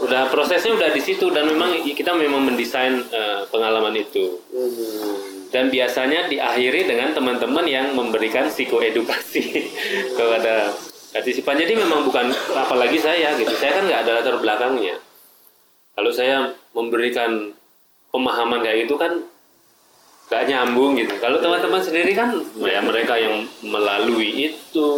udah 0.00 0.32
prosesnya 0.32 0.72
udah 0.72 0.90
di 0.96 1.02
situ 1.02 1.28
dan 1.28 1.44
memang 1.44 1.76
kita 1.84 2.16
memang 2.16 2.48
mendesain 2.48 3.04
uh, 3.12 3.44
pengalaman 3.52 3.92
itu. 3.96 4.40
Dan 5.50 5.66
biasanya 5.68 6.30
diakhiri 6.30 6.86
dengan 6.86 7.10
teman-teman 7.10 7.66
yang 7.66 7.92
memberikan 7.92 8.46
psikoedukasi 8.46 9.42
kepada 10.18 10.70
partisipan. 11.10 11.58
Jadi 11.58 11.74
memang 11.74 12.06
bukan 12.06 12.30
apalagi 12.54 13.02
saya 13.02 13.34
gitu. 13.34 13.50
Saya 13.58 13.82
kan 13.82 13.84
nggak 13.90 14.00
ada 14.06 14.12
latar 14.22 14.36
belakangnya. 14.38 14.96
Kalau 15.98 16.14
saya 16.14 16.54
memberikan 16.72 17.50
pemahaman 18.14 18.62
kayak 18.62 18.86
gitu 18.86 18.94
kan 18.94 19.26
nggak 20.30 20.46
nyambung 20.46 20.94
gitu. 20.94 21.18
Kalau 21.18 21.42
teman-teman 21.42 21.82
sendiri 21.82 22.14
kan 22.14 22.38
ya 22.62 22.78
mereka 22.80 23.18
yang 23.18 23.50
melalui 23.66 24.54
itu 24.54 24.88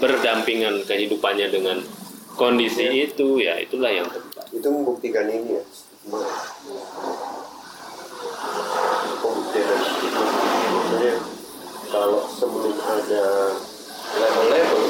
berdampingan 0.00 0.88
kehidupannya 0.88 1.52
dengan 1.52 1.76
kondisi 2.38 2.86
ya. 2.86 2.92
itu 2.94 3.26
ya 3.42 3.58
itulah 3.58 3.90
yang 3.90 4.06
penting 4.06 4.38
itu 4.54 4.68
membuktikan 4.70 5.26
ini 5.28 5.60
ya 5.60 5.62
pembuktian 9.20 9.66
maksudnya 10.72 11.14
kalau 11.92 12.24
sebelum 12.30 12.76
ada 12.78 13.24
level-level 14.16 14.82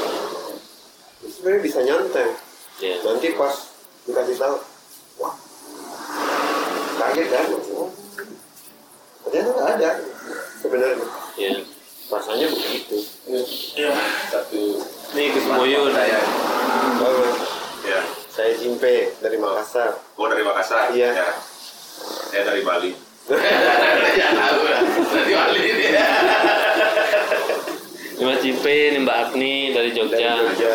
sebenarnya 1.27 1.61
bisa 1.63 1.79
nyantai. 1.83 2.29
Yeah. 2.79 3.03
nanti 3.03 3.35
pas 3.35 3.55
dikasih 4.07 4.39
tahu 4.39 4.55
wah 5.19 5.35
kaget 7.03 7.27
kan 7.27 7.45
ternyata 9.29 9.53
nggak 9.53 9.69
ada. 9.77 9.91
Sebenarnya. 10.59 11.07
Yeah. 11.37 11.61
rasanya 12.09 12.49
begitu. 12.49 13.05
Yeah. 13.77 13.93
satu 14.33 14.81
ini 15.13 15.29
Gus 15.29 15.45
Moyun 15.45 15.93
saya 15.93 16.17
oh, 17.05 17.37
ya. 17.85 18.01
Saya 18.33 18.57
Jimpe 18.57 19.13
dari 19.21 19.37
Makassar. 19.37 19.93
Oh 20.17 20.25
dari 20.25 20.41
Makassar? 20.41 20.89
Iya. 20.89 21.13
Ya. 21.13 21.29
saya 22.33 22.49
dari 22.49 22.65
Bali. 22.65 22.97
Dari 23.29 23.45
Bali 25.37 25.61
ini. 25.61 25.85
Mas 28.25 28.41
Jimpe, 28.41 28.73
ini 28.89 29.05
Mbak 29.05 29.17
Agni 29.21 29.69
dari 29.69 29.93
Jogja. 29.93 30.17
Dari 30.17 30.49
Jogja. 30.57 30.73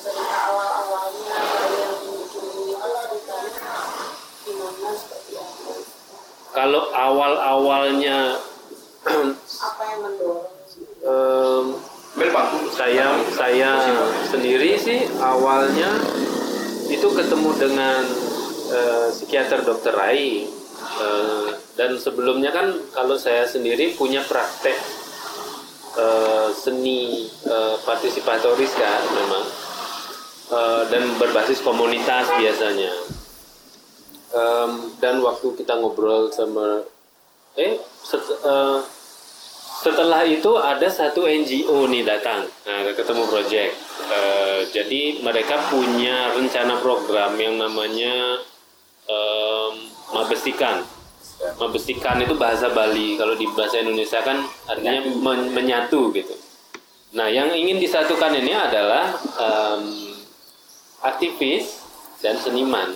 kalau 0.00 0.24
awal-awalnya 0.24 0.72
apa 0.72 0.79
yang 9.86 10.00
mendorong 10.02 10.60
um, 11.06 11.66
saya 12.74 13.06
saya 13.32 13.70
sendiri 14.28 14.76
sih 14.76 15.06
awalnya 15.22 15.88
itu 16.90 17.06
ketemu 17.14 17.50
dengan 17.54 18.02
uh, 18.74 19.08
psikiater 19.14 19.62
dokter 19.62 19.94
Rai. 19.94 20.50
Uh, 21.00 21.54
dan 21.78 21.96
sebelumnya 21.96 22.50
kan 22.50 22.76
kalau 22.92 23.14
saya 23.14 23.46
sendiri 23.46 23.94
punya 23.94 24.20
praktek 24.26 24.74
uh, 25.96 26.50
seni 26.50 27.30
uh, 27.46 27.78
partisipatoris 27.86 28.74
kan 28.74 29.02
memang. 29.14 29.44
Uh, 30.50 30.82
dan 30.90 31.06
berbasis 31.14 31.62
komunitas 31.62 32.26
biasanya 32.34 32.90
um, 34.34 34.92
dan 34.98 35.18
waktu 35.22 35.54
kita 35.58 35.78
ngobrol 35.78 36.30
sama 36.32 36.84
eh 37.58 37.78
set, 38.02 38.22
uh, 38.46 38.80
setelah 39.80 40.22
itu 40.28 40.60
ada 40.60 40.86
satu 40.86 41.24
NGO 41.24 41.88
nih 41.88 42.04
datang 42.04 42.46
nah 42.68 42.84
ketemu 42.92 43.24
project 43.26 43.72
uh, 44.06 44.60
jadi 44.70 45.24
mereka 45.24 45.58
punya 45.72 46.36
rencana 46.36 46.78
program 46.78 47.34
yang 47.40 47.58
namanya 47.58 48.44
um, 49.10 49.72
mabestikan. 50.14 50.86
Mabestikan 51.56 52.20
itu 52.20 52.36
bahasa 52.36 52.68
Bali. 52.70 53.16
Kalau 53.16 53.34
di 53.34 53.48
bahasa 53.56 53.80
Indonesia 53.80 54.20
kan 54.20 54.44
artinya 54.68 55.00
men 55.08 55.40
menyatu 55.56 56.12
gitu. 56.12 56.36
Nah, 57.16 57.26
yang 57.26 57.50
ingin 57.50 57.82
disatukan 57.82 58.30
ini 58.38 58.54
adalah 58.54 59.18
um, 59.40 60.14
aktivis 61.02 61.79
dan 62.20 62.36
seniman 62.36 62.92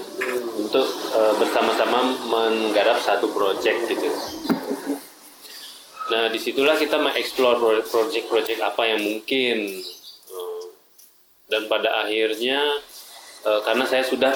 untuk 0.61 0.85
uh, 1.17 1.33
bersama-sama 1.41 2.13
menggarap 2.29 3.01
satu 3.01 3.29
proyek 3.33 3.89
gitu. 3.89 4.09
Nah, 6.05 6.29
di 6.29 6.37
situlah 6.37 6.77
kita 6.77 7.01
mengeksplor 7.01 7.81
proyek-proyek 7.89 8.61
apa 8.61 8.83
yang 8.93 9.01
mungkin. 9.01 9.73
Eh, 10.29 10.63
dan 11.49 11.65
pada 11.65 12.05
akhirnya, 12.05 12.61
eh, 13.49 13.61
karena 13.65 13.85
saya 13.89 14.05
sudah 14.05 14.35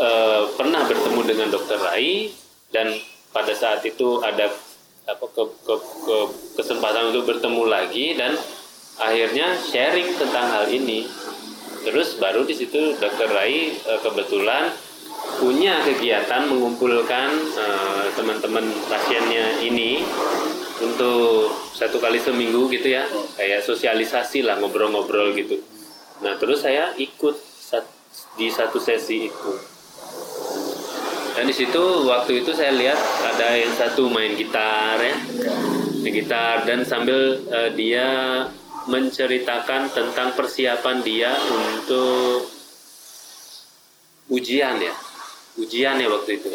eh, 0.00 0.42
pernah 0.56 0.86
bertemu 0.86 1.20
dengan 1.28 1.48
Dokter 1.52 1.76
Rai 1.76 2.32
dan 2.72 2.94
pada 3.34 3.52
saat 3.52 3.84
itu 3.84 4.22
ada 4.24 4.48
apa 5.04 5.26
ke, 5.28 5.42
ke, 5.66 5.74
ke, 5.76 6.16
kesempatan 6.56 7.12
untuk 7.12 7.28
bertemu 7.28 7.62
lagi 7.68 8.16
dan 8.16 8.32
akhirnya 8.96 9.60
sharing 9.60 10.14
tentang 10.16 10.46
hal 10.46 10.64
ini. 10.72 11.04
Terus 11.80 12.20
baru 12.20 12.44
di 12.44 12.52
situ 12.52 12.96
Dokter 13.00 13.28
Rai 13.32 13.72
kebetulan 14.04 14.68
punya 15.40 15.80
kegiatan 15.84 16.48
mengumpulkan 16.48 17.28
teman-teman 18.16 18.68
pasiennya 18.88 19.64
ini 19.64 20.04
untuk 20.80 21.52
satu 21.72 22.00
kali 22.00 22.20
seminggu 22.20 22.68
gitu 22.72 22.92
ya. 22.92 23.08
Kayak 23.36 23.64
sosialisasi 23.64 24.44
lah 24.44 24.60
ngobrol-ngobrol 24.60 25.32
gitu. 25.32 25.60
Nah 26.20 26.36
terus 26.36 26.64
saya 26.64 26.92
ikut 27.00 27.36
di 28.36 28.52
satu 28.52 28.76
sesi 28.76 29.32
itu. 29.32 29.52
Dan 31.30 31.48
di 31.48 31.54
situ 31.56 32.04
waktu 32.04 32.44
itu 32.44 32.52
saya 32.52 32.74
lihat 32.74 32.98
ada 33.24 33.56
yang 33.56 33.72
satu 33.72 34.10
main 34.12 34.36
gitar 34.36 34.98
ya 35.00 35.16
main 36.04 36.12
gitar. 36.12 36.68
Dan 36.68 36.84
sambil 36.84 37.40
uh, 37.48 37.70
dia 37.72 38.04
menceritakan 38.90 39.94
tentang 39.94 40.34
persiapan 40.34 40.98
dia 41.06 41.30
untuk 41.46 42.50
ujian 44.34 44.82
ya. 44.82 44.94
Ujian 45.58 46.02
ya 46.02 46.08
waktu 46.10 46.42
itu. 46.42 46.50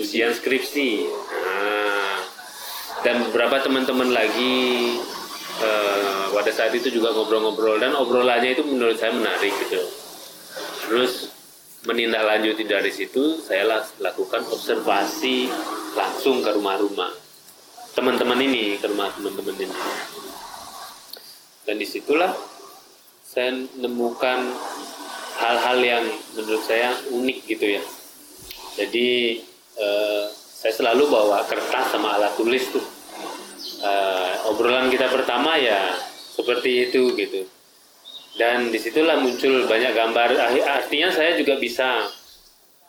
Ujian 0.00 0.32
skripsi. 0.32 1.04
Nah, 1.44 2.16
dan 3.04 3.28
beberapa 3.28 3.60
teman-teman 3.60 4.10
lagi 4.10 4.96
uh, 5.60 6.32
pada 6.32 6.52
saat 6.52 6.72
itu 6.72 6.88
juga 6.88 7.12
ngobrol-ngobrol. 7.12 7.76
Dan 7.76 7.92
obrolannya 7.92 8.56
itu 8.56 8.64
menurut 8.64 8.96
saya 8.96 9.12
menarik 9.12 9.52
gitu. 9.68 9.80
Terus 10.88 11.28
menindaklanjuti 11.86 12.66
dari 12.66 12.90
situ 12.90 13.38
saya 13.44 13.86
lakukan 14.00 14.42
observasi 14.48 15.52
langsung 15.94 16.40
ke 16.40 16.50
rumah-rumah. 16.56 17.12
Teman-teman 17.92 18.40
ini 18.44 18.76
ke 18.76 18.88
rumah 18.92 19.08
teman-teman 19.16 19.56
ini 19.56 19.76
dan 21.66 21.76
di 21.76 21.86
situlah 21.86 22.32
saya 23.26 23.52
menemukan 23.76 24.54
hal-hal 25.36 25.78
yang 25.82 26.04
menurut 26.38 26.62
saya 26.64 26.94
unik 27.12 27.38
gitu 27.44 27.76
ya. 27.76 27.82
Jadi 28.78 29.42
eh, 29.76 30.24
saya 30.32 30.72
selalu 30.72 31.10
bawa 31.12 31.44
kertas 31.44 31.92
sama 31.92 32.16
alat 32.16 32.32
tulis 32.38 32.64
tuh. 32.72 32.86
Uh, 33.76 34.48
obrolan 34.48 34.88
kita 34.88 35.10
pertama 35.12 35.58
ya 35.60 35.92
seperti 36.32 36.88
itu 36.88 37.12
gitu. 37.12 37.44
Dan 38.38 38.72
di 38.72 38.78
situlah 38.80 39.20
muncul 39.20 39.68
banyak 39.68 39.92
gambar. 39.92 40.32
Artinya 40.64 41.12
saya 41.12 41.36
juga 41.36 41.60
bisa 41.60 42.08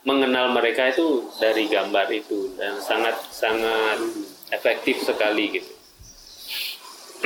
mengenal 0.08 0.56
mereka 0.56 0.88
itu 0.88 1.28
dari 1.36 1.68
gambar 1.68 2.08
itu 2.16 2.56
dan 2.56 2.80
sangat 2.80 3.20
sangat 3.28 4.00
efektif 4.56 5.04
sekali 5.04 5.60
gitu 5.60 5.74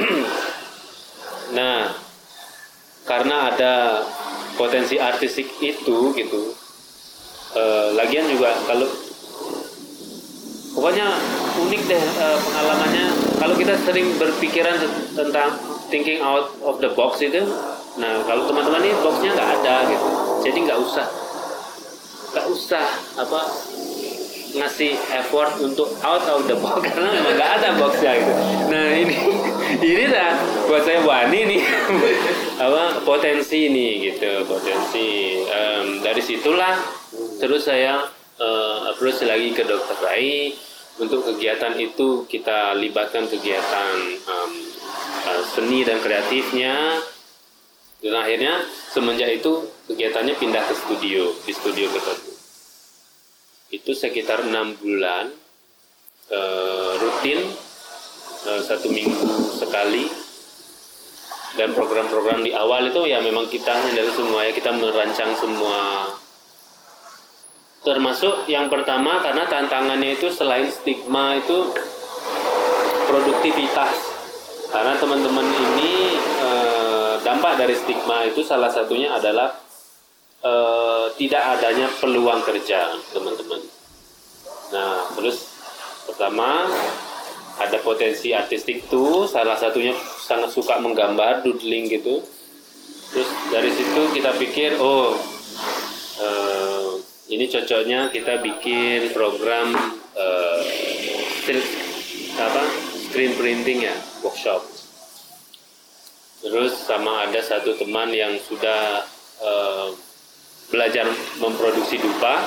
nah 1.51 1.91
karena 3.03 3.51
ada 3.51 3.73
potensi 4.55 4.95
artistik 5.01 5.47
itu 5.59 6.13
gitu 6.13 6.53
uh, 7.55 7.91
lagian 7.97 8.27
juga 8.29 8.55
kalau 8.67 8.87
pokoknya 10.71 11.07
unik 11.59 11.81
deh 11.87 12.03
uh, 12.19 12.37
pengalamannya. 12.39 13.07
Kalau 13.41 13.55
kita 13.57 13.73
sering 13.83 14.07
berpikiran 14.21 14.77
tentang 15.17 15.57
thinking 15.89 16.21
out 16.21 16.53
of 16.63 16.79
the 16.79 16.89
box 16.93 17.19
itu 17.19 17.43
nah 17.99 18.23
kalau 18.23 18.47
teman-teman 18.47 18.87
ini 18.87 18.95
boxnya 19.03 19.35
nggak 19.35 19.49
ada 19.61 19.75
gitu. 19.91 20.07
Jadi 20.47 20.57
nggak 20.63 20.79
usah 20.79 21.07
nggak 22.31 22.45
usah 22.47 22.85
apa 23.19 23.41
ngasih 24.55 24.95
effort 25.15 25.59
untuk 25.63 25.87
out 26.03 26.23
of 26.27 26.47
the 26.47 26.57
box 26.59 26.83
karena 26.91 27.09
memang 27.19 27.33
nggak 27.39 27.51
ada 27.61 27.69
boxnya 27.79 28.11
gitu. 28.19 28.33
Nah 28.67 28.87
ini 28.95 29.15
ini 29.91 30.03
dah 30.11 30.31
buat 30.67 30.83
saya 30.83 30.99
wani 31.03 31.39
nih. 31.55 31.61
Apa 32.65 33.01
potensi 33.01 33.71
ini 33.71 34.11
gitu 34.11 34.45
potensi. 34.45 35.39
Um, 35.47 36.03
dari 36.05 36.21
situlah 36.21 36.77
terus 37.41 37.65
saya 37.67 38.05
uh, 38.39 38.77
approach 38.93 39.23
lagi 39.23 39.55
ke 39.55 39.63
dokter 39.65 39.97
Rai. 40.01 40.55
Untuk 40.99 41.23
kegiatan 41.23 41.79
itu 41.81 42.29
kita 42.29 42.77
libatkan 42.77 43.25
kegiatan 43.25 43.95
um, 44.27 44.53
uh, 45.25 45.43
seni 45.55 45.81
dan 45.87 45.97
kreatifnya. 46.03 46.99
Dan 48.01 48.17
akhirnya 48.17 48.65
semenjak 48.89 49.29
itu 49.29 49.61
kegiatannya 49.85 50.33
pindah 50.41 50.65
ke 50.65 50.73
studio 50.73 51.29
di 51.45 51.53
studio 51.53 51.85
tertentu 51.93 52.30
itu 53.71 53.91
sekitar 53.95 54.43
enam 54.43 54.75
bulan 54.77 55.31
uh, 56.31 56.91
rutin 56.99 57.39
uh, 58.47 58.62
satu 58.62 58.91
minggu 58.91 59.55
sekali. 59.55 60.05
Dan 61.51 61.75
program-program 61.75 62.47
di 62.47 62.55
awal 62.55 62.88
itu 62.88 63.03
ya 63.12 63.19
memang 63.19 63.43
kita 63.51 63.75
dari 63.91 64.07
semua 64.15 64.47
ya 64.47 64.55
kita 64.55 64.71
merancang 64.71 65.36
semua. 65.36 66.07
Termasuk 67.84 68.47
yang 68.47 68.71
pertama 68.71 69.19
karena 69.19 69.43
tantangannya 69.49 70.15
itu 70.15 70.31
selain 70.31 70.71
stigma 70.71 71.36
itu 71.36 71.75
produktivitas. 73.03 73.95
Karena 74.71 74.95
teman-teman 74.95 75.43
ini 75.43 76.15
e, 76.15 76.49
dampak 77.19 77.60
dari 77.60 77.75
stigma 77.75 78.23
itu 78.23 78.39
salah 78.45 78.71
satunya 78.71 79.12
adalah 79.12 79.51
e, 80.41 80.54
tidak 81.21 81.43
adanya 81.58 81.88
peluang 82.01 82.41
kerja 82.43 82.97
teman-teman. 83.13 83.62
Nah 84.73 85.08
terus 85.15 85.54
pertama 86.10 86.67
ada 87.62 87.77
potensi 87.86 88.34
artistik 88.34 88.89
tuh 88.89 89.30
salah 89.30 89.56
satunya 89.56 89.93
sangat 90.25 90.49
suka 90.49 90.82
menggambar 90.82 91.45
doodling 91.45 91.88
gitu. 91.88 92.25
Terus 93.12 93.30
dari 93.54 93.71
situ 93.71 94.01
kita 94.17 94.32
pikir 94.39 94.82
oh 94.82 95.32
ini 97.32 97.47
cocoknya 97.47 98.12
kita 98.12 98.43
bikin 98.43 99.15
program 99.15 99.71
uh, 100.19 100.60
apa 102.38 102.63
screen 103.08 103.34
printing 103.39 103.88
ya 103.88 103.95
workshop. 104.19 104.60
Terus 106.43 106.75
sama 106.75 107.32
ada 107.32 107.39
satu 107.39 107.80
teman 107.80 108.12
yang 108.12 108.36
sudah 108.43 109.08
uh, 109.39 109.95
belajar 110.71 111.05
memproduksi 111.38 111.99
dupa. 111.99 112.39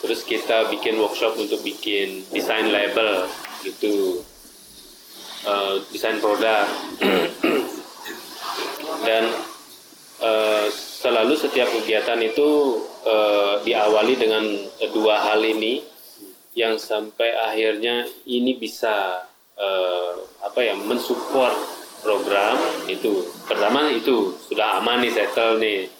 Terus 0.00 0.24
kita 0.24 0.72
bikin 0.72 0.96
workshop 0.96 1.36
untuk 1.36 1.60
bikin 1.60 2.24
desain 2.32 2.72
label 2.72 3.28
gitu. 3.62 4.24
Uh, 5.44 5.84
desain 5.92 6.16
produk. 6.18 6.64
Dan 9.06 9.24
uh, 10.24 10.66
selalu 10.72 11.36
setiap 11.36 11.68
kegiatan 11.68 12.20
itu 12.20 12.80
uh, 13.04 13.60
diawali 13.64 14.16
dengan 14.16 14.44
dua 14.92 15.20
hal 15.30 15.40
ini 15.44 15.84
yang 16.56 16.76
sampai 16.76 17.30
akhirnya 17.30 18.04
ini 18.26 18.58
bisa 18.58 19.24
uh, 19.56 20.12
apa 20.44 20.60
ya 20.64 20.74
mensupport 20.76 21.54
program 22.00 22.56
itu. 22.88 23.28
Pertama 23.44 23.92
itu 23.92 24.32
sudah 24.48 24.80
aman 24.80 25.04
nih 25.04 25.12
settle 25.12 25.60
nih 25.60 25.99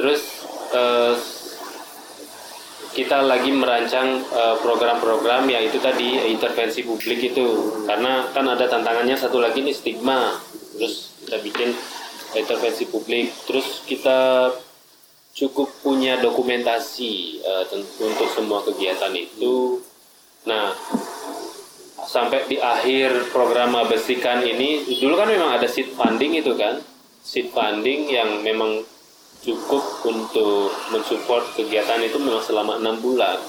terus 0.00 0.48
uh, 0.72 1.14
kita 2.90 3.22
lagi 3.22 3.54
merancang 3.54 4.24
program-program 4.64 5.46
uh, 5.46 5.62
itu 5.62 5.78
tadi 5.78 6.18
intervensi 6.26 6.82
publik 6.82 7.22
itu 7.22 7.46
karena 7.86 8.26
kan 8.32 8.48
ada 8.48 8.66
tantangannya 8.66 9.14
satu 9.14 9.38
lagi 9.38 9.62
nih 9.62 9.76
stigma 9.76 10.40
terus 10.74 11.14
kita 11.22 11.36
bikin 11.44 11.70
intervensi 12.34 12.88
publik 12.88 13.30
terus 13.46 13.84
kita 13.86 14.50
cukup 15.34 15.70
punya 15.82 16.18
dokumentasi 16.18 17.40
uh, 17.40 17.64
untuk 18.02 18.28
semua 18.34 18.60
kegiatan 18.66 19.14
itu. 19.14 19.78
Nah, 20.44 20.74
sampai 22.04 22.48
di 22.50 22.58
akhir 22.58 23.30
program 23.30 23.76
besikan 23.86 24.42
ini, 24.42 24.84
dulu 24.98 25.14
kan 25.20 25.28
memang 25.30 25.56
ada 25.56 25.68
seed 25.70 25.92
funding 25.94 26.38
itu 26.38 26.54
kan. 26.56 26.80
seed 27.20 27.52
funding 27.52 28.08
yang 28.08 28.40
memang 28.40 28.80
cukup 29.40 30.04
untuk 30.04 30.68
mensupport 30.92 31.44
kegiatan 31.56 32.00
itu 32.04 32.20
memang 32.20 32.44
selama 32.44 32.76
enam 32.76 33.00
bulan. 33.00 33.40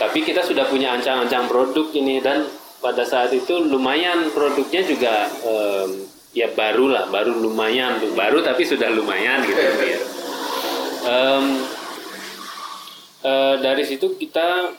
Tapi 0.00 0.24
kita 0.24 0.40
sudah 0.40 0.64
punya 0.72 0.96
ancang-ancang 0.96 1.44
produk 1.44 1.92
ini 1.92 2.24
dan 2.24 2.48
pada 2.80 3.04
saat 3.04 3.36
itu 3.36 3.60
lumayan 3.60 4.32
produknya 4.32 4.80
juga 4.80 5.28
um, 5.44 6.08
ya 6.32 6.48
baru 6.56 6.88
lah, 6.88 7.04
baru 7.12 7.36
lumayan, 7.36 8.00
baru 8.16 8.40
tapi 8.40 8.64
sudah 8.64 8.88
lumayan 8.88 9.44
gitu 9.44 9.60
ya. 9.60 10.00
Um, 11.04 11.44
uh, 13.24 13.54
dari 13.60 13.84
situ 13.84 14.16
kita 14.16 14.72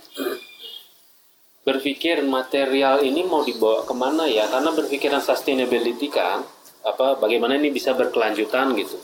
berpikir 1.62 2.26
material 2.26 3.06
ini 3.06 3.22
mau 3.22 3.46
dibawa 3.46 3.86
ke 3.86 3.94
mana 3.94 4.26
ya 4.26 4.50
karena 4.50 4.74
berpikiran 4.74 5.22
sustainability 5.22 6.10
kan 6.10 6.42
apa 6.82 7.22
bagaimana 7.22 7.54
ini 7.62 7.70
bisa 7.70 7.94
berkelanjutan 7.94 8.74
gitu 8.74 8.98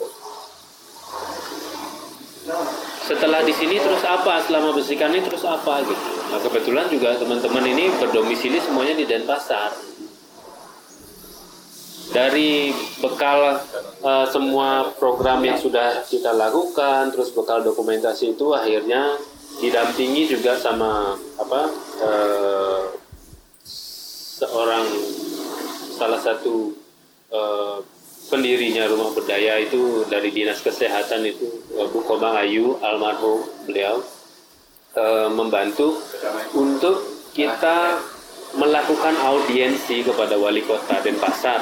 setelah 3.07 3.39
di 3.47 3.55
sini 3.55 3.79
terus 3.79 4.03
apa? 4.03 4.43
Selama 4.43 4.75
bersihkan 4.75 5.15
ini 5.15 5.23
terus 5.23 5.47
apa 5.47 5.79
gitu? 5.87 6.03
Nah 6.27 6.39
kebetulan 6.43 6.85
juga 6.91 7.15
teman-teman 7.15 7.63
ini 7.63 7.87
berdomisili 7.95 8.59
semuanya 8.59 8.99
di 8.99 9.07
Denpasar. 9.07 9.71
Dari 12.11 12.71
bekal 12.99 13.63
uh, 14.03 14.25
semua 14.27 14.91
program 14.95 15.43
yang 15.43 15.59
sudah 15.59 16.03
kita 16.07 16.35
lakukan 16.35 17.11
terus 17.11 17.31
bekal 17.35 17.63
dokumentasi 17.63 18.35
itu 18.35 18.51
akhirnya 18.55 19.19
didampingi 19.59 20.27
juga 20.27 20.55
sama 20.55 21.19
apa 21.35 21.61
uh, 21.99 22.83
seorang 24.39 24.87
salah 25.99 26.21
satu 26.23 26.71
uh, 27.35 27.83
pendirinya 28.27 28.87
rumah 28.91 29.15
berdaya 29.15 29.59
itu 29.63 30.03
dari 30.11 30.29
dinas 30.31 30.59
kesehatan 30.59 31.23
itu 31.23 31.47
uh, 31.79 31.87
Bu 31.87 32.03
Komang 32.03 32.35
Ayu 32.39 32.75
almarhum 32.83 33.43
beliau 33.63 34.03
uh, 34.95 35.29
membantu 35.31 35.99
untuk 36.55 37.03
kita 37.31 38.01
melakukan 38.55 39.15
audiensi 39.21 40.01
kepada 40.01 40.39
wali 40.39 40.63
kota 40.63 41.03
Denpasar 41.03 41.61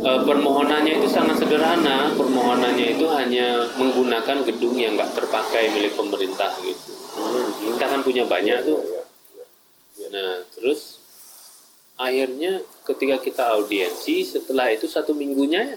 e, 0.00 0.10
permohonannya 0.28 0.98
itu 0.98 1.06
sangat 1.12 1.44
sederhana. 1.44 2.10
Permohonannya 2.16 2.96
itu 2.96 3.04
hanya 3.12 3.68
menggunakan 3.76 4.42
gedung 4.48 4.80
yang 4.80 4.96
nggak 4.96 5.12
terpakai 5.12 5.70
milik 5.76 5.92
pemerintah 5.92 6.50
gitu. 6.64 6.90
Hmm, 7.20 7.46
kita 7.76 7.84
kan 7.84 8.00
punya 8.00 8.24
banyak 8.24 8.64
tuh. 8.64 8.80
Nah, 10.10 10.42
terus 10.56 10.99
akhirnya 12.00 12.64
ketika 12.88 13.20
kita 13.20 13.44
audiensi, 13.60 14.24
setelah 14.24 14.72
itu 14.72 14.88
satu 14.88 15.12
minggunya 15.12 15.76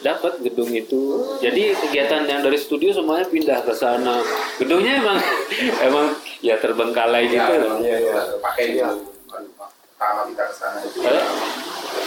dapat 0.00 0.40
gedung 0.40 0.72
itu. 0.72 1.36
Jadi 1.44 1.76
kegiatan 1.76 2.24
yang 2.24 2.40
dari 2.40 2.56
studio 2.56 2.96
semuanya 2.96 3.28
pindah 3.28 3.60
ke 3.60 3.76
sana. 3.76 4.24
Gedungnya 4.56 5.04
emang 5.04 5.18
emang 5.92 6.06
ya 6.40 6.56
terbengkalai 6.56 7.28
gitu. 7.28 7.52
Ya, 7.60 7.68
ya, 7.84 7.96
ya. 8.00 8.20
Pakai 8.40 8.66
ya. 8.80 8.88
Pertama 9.28 10.20
kita 10.32 10.44
ke 10.48 10.54
sana 10.56 10.78
itu. 10.80 10.98
Ya, 11.04 11.20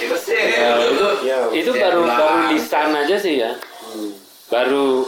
itu 0.02 1.08
ya, 1.26 1.38
itu 1.54 1.72
baru 1.74 2.02
baru 2.06 2.40
lisan 2.54 2.90
aja 2.94 3.16
sih 3.18 3.42
ya 3.42 3.52
hmm. 3.56 4.12
baru 4.52 5.08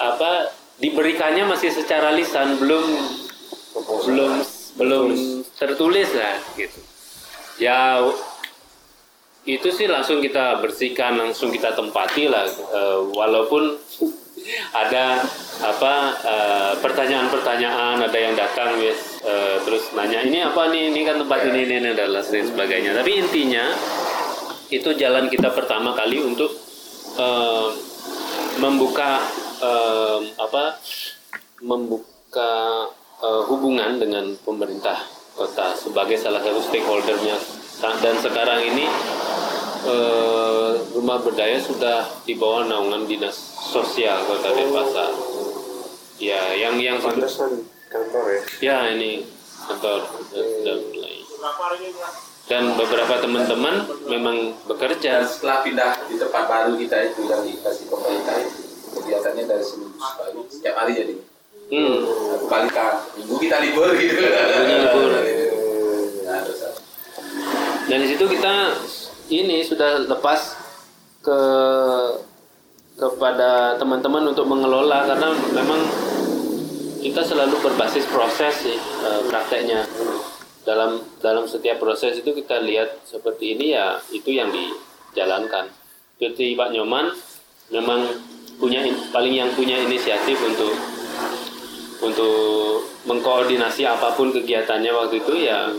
apa 0.00 0.50
diberikannya 0.82 1.46
masih 1.46 1.70
secara 1.70 2.10
lisan 2.14 2.58
belum 2.58 2.84
belum 4.08 4.32
belum 4.80 5.06
tertulis 5.54 6.10
lah 6.16 6.36
gitu 6.58 6.81
ya 7.62 8.02
itu 9.42 9.68
sih 9.74 9.90
langsung 9.90 10.22
kita 10.22 10.62
bersihkan 10.62 11.18
langsung 11.18 11.50
kita 11.50 11.74
tempati 11.74 12.30
lah. 12.30 12.46
E, 12.46 12.82
walaupun 13.14 13.74
ada 14.74 15.22
apa 15.62 15.94
eh, 16.26 16.72
pertanyaan-pertanyaan 16.82 18.02
ada 18.02 18.18
yang 18.18 18.34
datang 18.34 18.74
uh, 18.74 19.56
terus 19.62 19.94
nanya 19.94 20.26
ini 20.26 20.42
apa 20.42 20.66
nih? 20.72 20.90
Ini 20.90 21.00
kan 21.06 21.16
tempat 21.22 21.40
ini 21.46 21.60
ini, 21.62 21.74
ini 21.78 21.90
dan 21.94 22.10
lain 22.10 22.46
sebagainya. 22.50 22.90
Tapi 22.98 23.10
intinya 23.22 23.70
itu 24.72 24.90
jalan 24.98 25.30
kita 25.30 25.52
pertama 25.54 25.94
kali 25.94 26.18
untuk 26.18 26.50
uh, 27.20 27.70
membuka 28.58 29.22
apa 30.42 30.74
membuka 31.62 32.50
hubungan 33.46 34.02
dengan 34.02 34.34
pemerintah 34.42 35.21
kota 35.32 35.72
sebagai 35.76 36.20
salah 36.20 36.40
satu 36.44 36.60
stakeholdernya 36.60 37.36
dan 37.82 38.14
sekarang 38.22 38.62
ini 38.62 38.86
uh, 39.90 40.78
rumah 40.94 41.18
berdaya 41.18 41.58
sudah 41.58 42.06
di 42.22 42.38
bawah 42.38 42.62
naungan 42.62 43.10
dinas 43.10 43.34
sosial 43.58 44.22
kota 44.22 44.54
Denpasar. 44.54 45.10
Ya, 46.22 46.54
yang 46.54 46.78
yang 46.78 47.02
Pantesan 47.02 47.66
kantor 47.90 48.24
ya? 48.30 48.40
Ya 48.62 48.78
ini 48.94 49.26
kantor 49.66 50.06
sudah 50.30 50.76
mulai. 50.78 51.16
Dan 52.46 52.78
beberapa 52.78 53.18
teman-teman 53.18 53.82
memang 54.06 54.54
bekerja. 54.70 55.26
Dan 55.26 55.26
setelah 55.26 55.58
pindah 55.66 55.90
di 56.06 56.14
tempat 56.22 56.44
baru 56.46 56.78
kita 56.78 56.96
itu 57.10 57.26
yang 57.26 57.42
dikasih 57.42 57.90
pemerintah 57.90 58.38
itu 58.38 58.60
kegiatannya 58.94 59.44
dari 59.50 59.64
seminggu 59.66 59.98
sekali 59.98 60.38
setiap 60.46 60.74
hari 60.78 60.92
jadi. 60.94 61.14
Hmm. 61.72 62.04
Kali 62.52 62.68
minggu 63.16 63.36
kita 63.40 63.56
libur 63.64 63.88
gitu. 63.96 64.20
Minggunya 64.20 64.76
libur. 64.84 65.10
Nah, 66.22 66.38
dan 67.90 67.98
di 67.98 68.08
situ 68.08 68.24
kita 68.24 68.72
ini 69.28 69.60
sudah 69.66 70.06
lepas 70.06 70.54
ke 71.20 71.38
kepada 72.96 73.76
teman-teman 73.76 74.32
untuk 74.32 74.46
mengelola 74.46 75.02
karena 75.08 75.34
memang 75.52 75.80
kita 77.02 77.20
selalu 77.26 77.58
berbasis 77.58 78.06
proses 78.08 78.54
sih 78.62 78.78
e, 78.78 79.10
prakteknya 79.26 79.82
dalam 80.62 81.02
dalam 81.18 81.44
setiap 81.50 81.82
proses 81.82 82.22
itu 82.22 82.30
kita 82.30 82.62
lihat 82.62 83.02
seperti 83.02 83.58
ini 83.58 83.74
ya 83.74 83.98
itu 84.14 84.30
yang 84.30 84.54
dijalankan 84.54 85.68
seperti 86.16 86.54
Pak 86.54 86.70
Nyoman 86.70 87.10
memang 87.74 88.06
punya 88.62 88.86
paling 89.10 89.34
yang 89.34 89.50
punya 89.58 89.74
inisiatif 89.82 90.38
untuk 90.38 90.91
untuk 92.02 92.82
mengkoordinasi 93.06 93.86
apa 93.86 94.18
pun 94.18 94.34
kegiatannya 94.34 94.90
waktu 94.90 95.22
itu 95.22 95.46
ya 95.46 95.70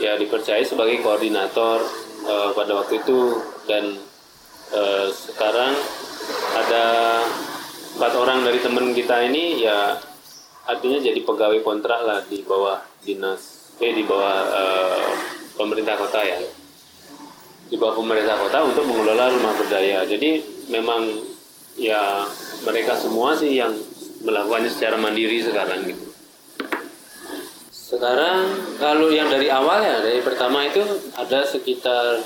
ya 0.00 0.16
dipercaya 0.16 0.64
sebagai 0.64 1.04
koordinator 1.04 1.84
uh, 2.24 2.50
pada 2.56 2.72
waktu 2.80 3.04
itu. 3.04 3.36
Dan 3.68 4.00
uh, 4.72 5.06
sekarang 5.12 5.76
ada 6.56 6.84
empat 8.00 8.12
orang 8.16 8.42
dari 8.42 8.58
teman 8.64 8.96
kita 8.96 9.28
ini 9.28 9.60
ya 9.60 10.00
artinya 10.64 10.98
jadi 11.02 11.20
pegawai 11.20 11.60
kontrak 11.60 12.00
lah 12.06 12.20
di 12.24 12.40
bawah 12.46 12.80
dinas 13.04 13.74
eh 13.80 13.92
di 13.92 14.04
bawah 14.04 14.36
uh, 14.48 15.08
pemerintah 15.60 16.00
kota 16.00 16.24
ya. 16.24 16.40
Di 17.70 17.78
bawah 17.78 18.00
pemerintah 18.00 18.34
kota 18.40 18.64
untuk 18.66 18.82
mengelola 18.88 19.30
rumah 19.30 19.54
berdaya. 19.54 20.02
Jadi 20.08 20.42
memang 20.72 21.06
ya 21.78 22.26
mereka 22.66 22.98
semua 22.98 23.36
sih 23.38 23.60
yang 23.60 23.72
melakukannya 24.20 24.70
secara 24.72 24.96
mandiri 25.00 25.40
sekarang 25.42 25.84
gitu 25.88 26.10
sekarang 27.90 28.46
kalau 28.78 29.10
yang 29.10 29.26
dari 29.26 29.50
awal 29.50 29.82
ya 29.82 29.98
dari 29.98 30.22
pertama 30.22 30.62
itu 30.62 30.78
ada 31.18 31.42
sekitar 31.42 32.22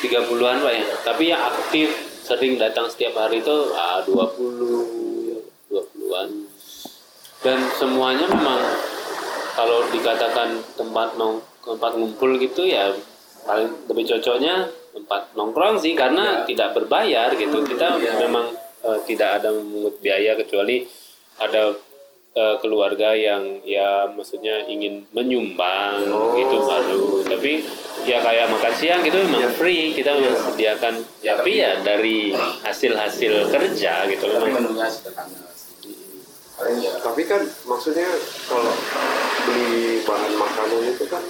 30-an 0.00 0.56
Pak 0.64 0.72
ya. 0.74 0.86
Tapi 1.04 1.22
yang 1.28 1.42
aktif 1.44 1.88
sering 2.24 2.56
datang 2.56 2.88
setiap 2.88 3.14
hari 3.20 3.44
itu 3.44 3.56
ah, 3.76 4.00
20 4.02 5.70
20-an. 5.70 6.28
Dan 7.40 7.58
semuanya 7.76 8.26
memang 8.26 8.60
kalau 9.54 9.84
dikatakan 9.92 10.58
tempat 10.74 11.14
nong 11.20 11.38
tempat 11.60 11.92
ngumpul 11.96 12.40
gitu 12.40 12.64
ya 12.64 12.90
paling 13.44 13.68
lebih 13.88 14.04
cocoknya 14.16 14.68
tempat 14.92 15.32
nongkrong 15.36 15.76
sih 15.80 15.92
karena 15.92 16.44
ya. 16.44 16.48
tidak 16.48 16.68
berbayar 16.76 17.30
gitu. 17.36 17.62
Kita 17.62 18.00
ya. 18.00 18.16
memang 18.16 18.50
uh, 18.84 18.98
tidak 19.04 19.40
ada 19.40 19.52
memungut 19.52 20.00
biaya 20.00 20.34
kecuali 20.34 20.88
ada 21.40 21.74
uh, 22.36 22.56
keluarga 22.60 23.16
yang 23.16 23.64
ya 23.66 24.06
maksudnya 24.12 24.68
ingin 24.68 25.08
menyumbang 25.10 26.06
oh. 26.12 26.36
gitu 26.36 26.56
baru 26.62 27.04
tapi 27.26 27.64
ya 28.04 28.20
kayak 28.22 28.48
makan 28.48 28.74
siang 28.76 29.00
gitu 29.04 29.18
memang 29.24 29.48
ya. 29.48 29.50
free. 29.56 29.92
Kita 29.96 30.10
ya. 30.16 30.32
sediakan 30.36 30.94
ya, 31.20 31.32
tapi 31.40 31.52
ya 31.60 31.70
dari 31.82 32.32
hasil 32.64 32.92
hasil 32.96 33.32
kerja 33.50 34.08
gitu 34.08 34.24
memang. 34.40 34.76
tapi 37.00 37.24
kan 37.24 37.40
maksudnya 37.64 38.04
kalau 38.44 38.68
beli 39.48 40.04
bahan 40.04 40.32
makanan 40.36 40.80
itu 40.92 41.04
kan 41.08 41.24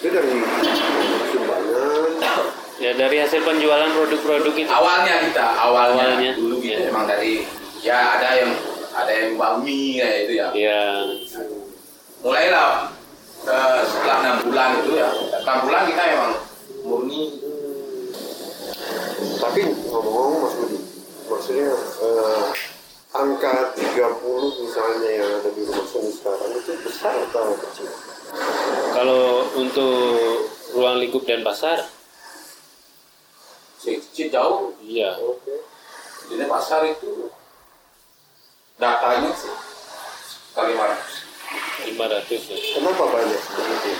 itu 0.00 0.08
dari 0.08 0.32
sumbangan. 1.28 2.10
Ya 2.76 2.92
dari 2.92 3.16
hasil 3.20 3.40
penjualan 3.44 3.88
produk-produk 3.92 4.52
itu. 4.56 4.68
Awalnya 4.68 5.28
kita 5.28 5.44
awalnya, 5.60 6.04
awalnya. 6.12 6.32
Dulu 6.36 6.56
gitu 6.60 6.72
ya. 6.72 6.88
emang 6.88 7.04
dari 7.04 7.44
ya 7.84 8.16
ada 8.16 8.28
yang 8.36 8.52
ada 8.96 9.12
yang 9.12 9.36
bami 9.36 10.00
kayak 10.00 10.18
itu 10.24 10.32
ya. 10.40 10.48
Iya. 10.56 10.82
Mulailah 12.24 12.68
uh, 13.44 13.80
setelah 13.84 14.16
enam 14.24 14.36
bulan 14.48 14.70
itu 14.80 14.90
ya, 14.96 15.08
enam 15.44 15.58
bulan 15.68 15.82
kita 15.84 16.02
memang 16.08 16.32
murni 16.86 17.22
Tapi 19.36 19.60
ngomong-ngomong 19.68 20.40
Mas 20.42 20.54
Budi, 20.58 20.78
maksudnya 21.28 21.68
eh, 21.76 22.44
angka 23.12 23.76
30 23.76 24.64
misalnya 24.64 25.10
yang 25.12 25.28
ada 25.40 25.50
di 25.52 25.62
rumah 25.64 25.86
seni 25.86 26.10
sekarang 26.12 26.50
itu 26.56 26.72
besar 26.82 27.14
atau 27.30 27.52
kecil? 27.54 27.88
Kalau 28.96 29.44
untuk 29.60 30.48
ruang 30.72 30.96
lingkup 31.00 31.24
dan 31.28 31.44
pasar, 31.44 31.84
kecil 33.84 34.28
jauh 34.32 34.74
iya. 34.82 35.14
Oke. 35.20 35.62
jadi 36.26 36.44
pasar 36.50 36.82
itu 36.90 37.30
datanya 38.76 39.30
sih 39.32 39.52
kali 40.56 40.72
500 40.72 41.26
500 41.96 42.50
ya. 42.50 42.58
Kenapa 42.80 43.04
banyak 43.06 43.42
begitu? 43.54 43.90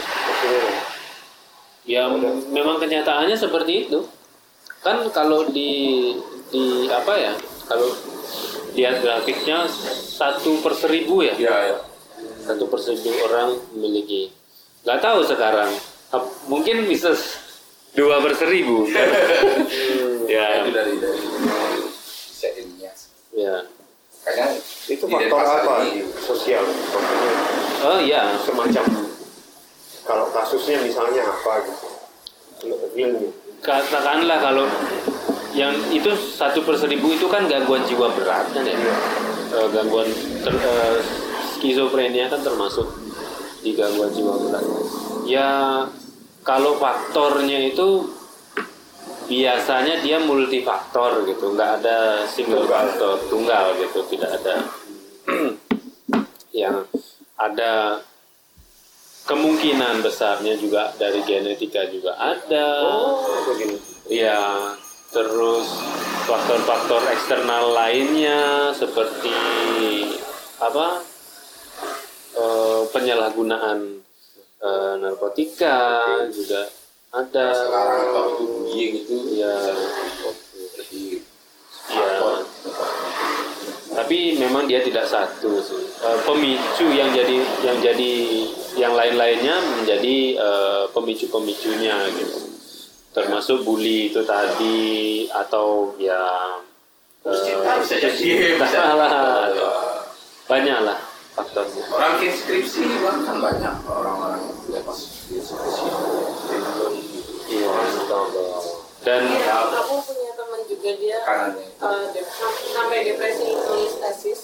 Ya 1.87 2.11
memang 2.51 2.83
kenyataannya 2.83 3.37
seperti 3.39 3.87
itu. 3.87 4.09
Kan 4.83 5.07
kalau 5.15 5.47
di 5.51 6.13
di 6.51 6.91
apa 6.91 7.13
ya? 7.15 7.33
Kalau 7.67 7.91
lihat 8.75 9.03
grafiknya 9.03 9.67
satu 10.17 10.61
per 10.61 10.77
seribu 10.77 11.25
ya, 11.25 11.35
iya 11.39 11.57
ya 11.75 11.79
satu 12.47 12.71
per 12.71 12.79
seribu 12.79 13.11
orang 13.27 13.59
memiliki. 13.75 14.31
Nggak 14.87 15.03
tahu 15.03 15.21
sekarang, 15.27 15.71
mungkin 16.47 16.87
bisa 16.87 17.11
dua 17.99 18.23
per 18.23 18.39
seribu. 18.39 18.87
ya, 20.31 20.63
itu 20.63 20.71
dari 20.71 20.95
dari 21.03 21.27
ya. 23.37 23.67
Kayaknya 24.27 24.59
itu 24.87 25.05
faktor 25.07 25.39
apa? 25.39 25.75
ini, 25.85 26.03
Sosial. 26.19 26.65
Maksudnya 26.67 27.33
Oh 27.79 27.99
ya, 28.01 28.35
semacam 28.43 28.85
kalau 30.03 30.27
kasusnya 30.31 30.81
misalnya 30.81 31.23
apa 31.25 31.53
gitu. 31.63 31.87
Realnya. 32.93 33.31
katakanlah 33.59 34.39
kalau 34.41 34.65
yang 35.53 35.73
itu 35.89 36.09
satu 36.15 36.63
per 36.63 36.75
seribu 36.75 37.11
itu 37.11 37.27
kan 37.27 37.45
gangguan 37.47 37.85
jiwa 37.85 38.11
berat 38.11 38.51
kan 38.51 38.65
ya 38.65 38.75
Eh, 39.47 39.69
gangguan 39.71 40.09
ter- 40.43 40.59
eh, 40.59 40.99
skizofrenia 41.53 42.27
kan 42.27 42.41
termasuk 42.41 42.87
di 43.61 43.73
gangguan 43.73 44.11
jiwa 44.11 44.35
berat 44.41 44.65
ya 45.25 45.85
kalau 46.43 46.75
faktornya 46.77 47.67
itu 47.67 48.09
biasanya 49.27 50.01
dia 50.03 50.23
multifaktor 50.23 51.27
gitu 51.27 51.55
nggak 51.55 51.83
ada 51.83 52.23
single 52.31 52.63
Tunggal. 52.67 52.75
faktor 52.87 53.15
tunggal 53.27 53.67
gitu 53.83 54.01
tidak 54.15 54.31
ada 54.43 54.55
yang 56.63 56.87
ada 57.37 58.01
kemungkinan 59.27 60.01
besarnya 60.07 60.55
juga 60.57 60.95
dari 60.95 61.21
genetika 61.27 61.83
juga 61.91 62.15
ada 62.17 62.67
Oh. 62.87 63.27
Ya, 64.07 64.39
terus 65.11 65.67
faktor-faktor 66.31 67.03
eksternal 67.11 67.75
lainnya 67.75 68.71
seperti 68.71 69.35
apa 70.63 71.03
eh, 72.39 72.81
penyalahgunaan 72.95 73.79
eh, 74.63 74.95
narkotika 75.03 76.07
juga 76.31 76.71
ada. 77.15 77.47
sekarang 77.55 78.03
kalau 78.11 78.31
itu 78.35 78.45
bullying 78.47 78.95
itu 79.05 79.17
Ya, 79.37 79.55
lebih 80.81 81.23
ya. 81.93 82.09
Tapi 83.97 84.19
memang 84.37 84.67
dia 84.67 84.83
tidak 84.83 85.07
satu. 85.07 85.61
Eh, 86.03 86.19
pemicu 86.27 86.87
yang 86.93 87.15
jadi 87.15 87.37
yang 87.63 87.79
jadi 87.81 88.13
yang 88.77 88.93
lain-lainnya 88.93 89.57
menjadi 89.81 90.17
eh, 90.37 90.85
pemicu-pemicunya 90.91 91.97
gitu. 92.17 92.39
Termasuk 93.15 93.65
bully 93.65 94.13
itu 94.13 94.21
tadi 94.27 95.25
atau 95.33 95.97
ya 95.97 96.61
cinta 97.27 97.81
bisa 97.83 97.97
jadi 97.99 98.55
banyak 100.47 100.79
lah 100.87 100.99
faktornya. 101.37 101.85
orang 101.93 102.13
bikin 102.17 102.33
skripsi 102.33 102.83
bahkan 103.03 103.37
banyak 103.43 103.75
orang-orang 103.85 104.41
yang 104.47 104.59
tidak 104.65 104.83
masuk 104.89 105.11
di 105.29 105.37
skripsi 105.43 105.87
Dan 109.07 109.23
Iya, 109.23 109.55
aku 109.71 110.03
punya 110.03 110.35
teman 110.35 110.61
juga 110.67 110.91
dia 110.99 111.19
dep- 112.11 112.27
sam- 112.27 112.59
sampai 112.75 113.07
depresi 113.07 113.55
nulis 113.55 113.95
tesis. 114.03 114.41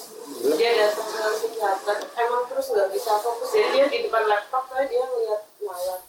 Dia 0.55 0.71
datang 0.77 1.09
ke 1.09 1.23
psikiater 1.35 1.99
emang 2.15 2.47
terus 2.47 2.71
nggak 2.71 2.89
bisa 2.95 3.19
fokus. 3.19 3.51
Ya 3.51 3.67
dia 3.71 3.85
di 3.91 4.07
depan 4.07 4.23
laptop 4.23 4.71
kayak 4.71 4.87
dia 4.87 5.03
ngeliat 5.03 5.43
lalat 5.59 6.01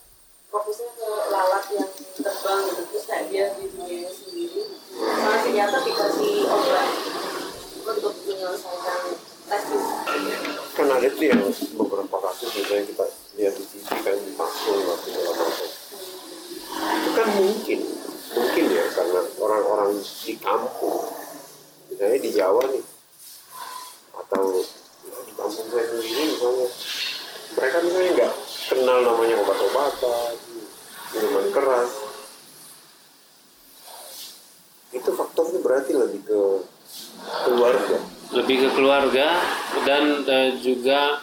fokusnya 0.48 0.86
ke 0.94 1.08
lalat 1.28 1.64
yang 1.72 1.90
terbang 2.14 2.60
gitu. 2.64 2.82
Terus 2.88 3.04
kayak 3.04 3.24
dia 3.26 3.44
di 3.58 3.64
dunia 3.68 4.06
sendiri. 4.06 4.62
Sama 4.94 5.36
psikiater 5.42 5.80
dikasih 5.82 6.34
obat 6.46 6.88
untuk 7.84 8.14
menyelesaikan 8.22 9.00
tesis. 9.50 9.84
Ada 10.74 11.08
tuh 11.10 11.26
yang 11.26 11.42
beberapa 11.74 12.16
kasus 12.22 12.50
misalnya 12.54 12.86
kita 12.86 13.04
lihat 13.34 13.54
di 13.58 13.64
TV 13.66 13.82
kan 13.98 14.14
di 14.14 14.30
atau 14.30 14.52
segala 15.02 15.30
macam. 15.34 15.73
Itu 16.84 17.10
kan 17.16 17.28
mungkin, 17.38 17.80
mungkin 18.34 18.64
ya 18.68 18.84
karena 18.92 19.20
orang-orang 19.40 19.90
di 20.00 20.34
kampung, 20.36 21.08
misalnya 21.88 22.18
di 22.20 22.30
Jawa 22.34 22.62
nih, 22.68 22.84
atau 24.14 24.42
ya, 25.06 25.16
di 25.24 25.32
kampung 25.36 25.66
saya 25.70 25.84
sendiri 25.90 26.22
misalnya, 26.34 26.68
mereka 27.54 27.76
misalnya 27.84 28.10
nggak 28.18 28.32
kenal 28.68 28.98
namanya 29.04 29.34
obat-obatan, 29.44 30.32
minuman 31.14 31.46
keras. 31.54 31.90
Itu 34.94 35.10
faktornya 35.10 35.58
berarti 35.58 35.92
lebih 35.94 36.20
ke 36.22 36.40
keluarga. 37.44 37.98
lebih 38.34 38.56
ke 38.66 38.68
keluarga 38.74 39.38
dan 39.86 40.26
eh, 40.26 40.50
juga 40.58 41.22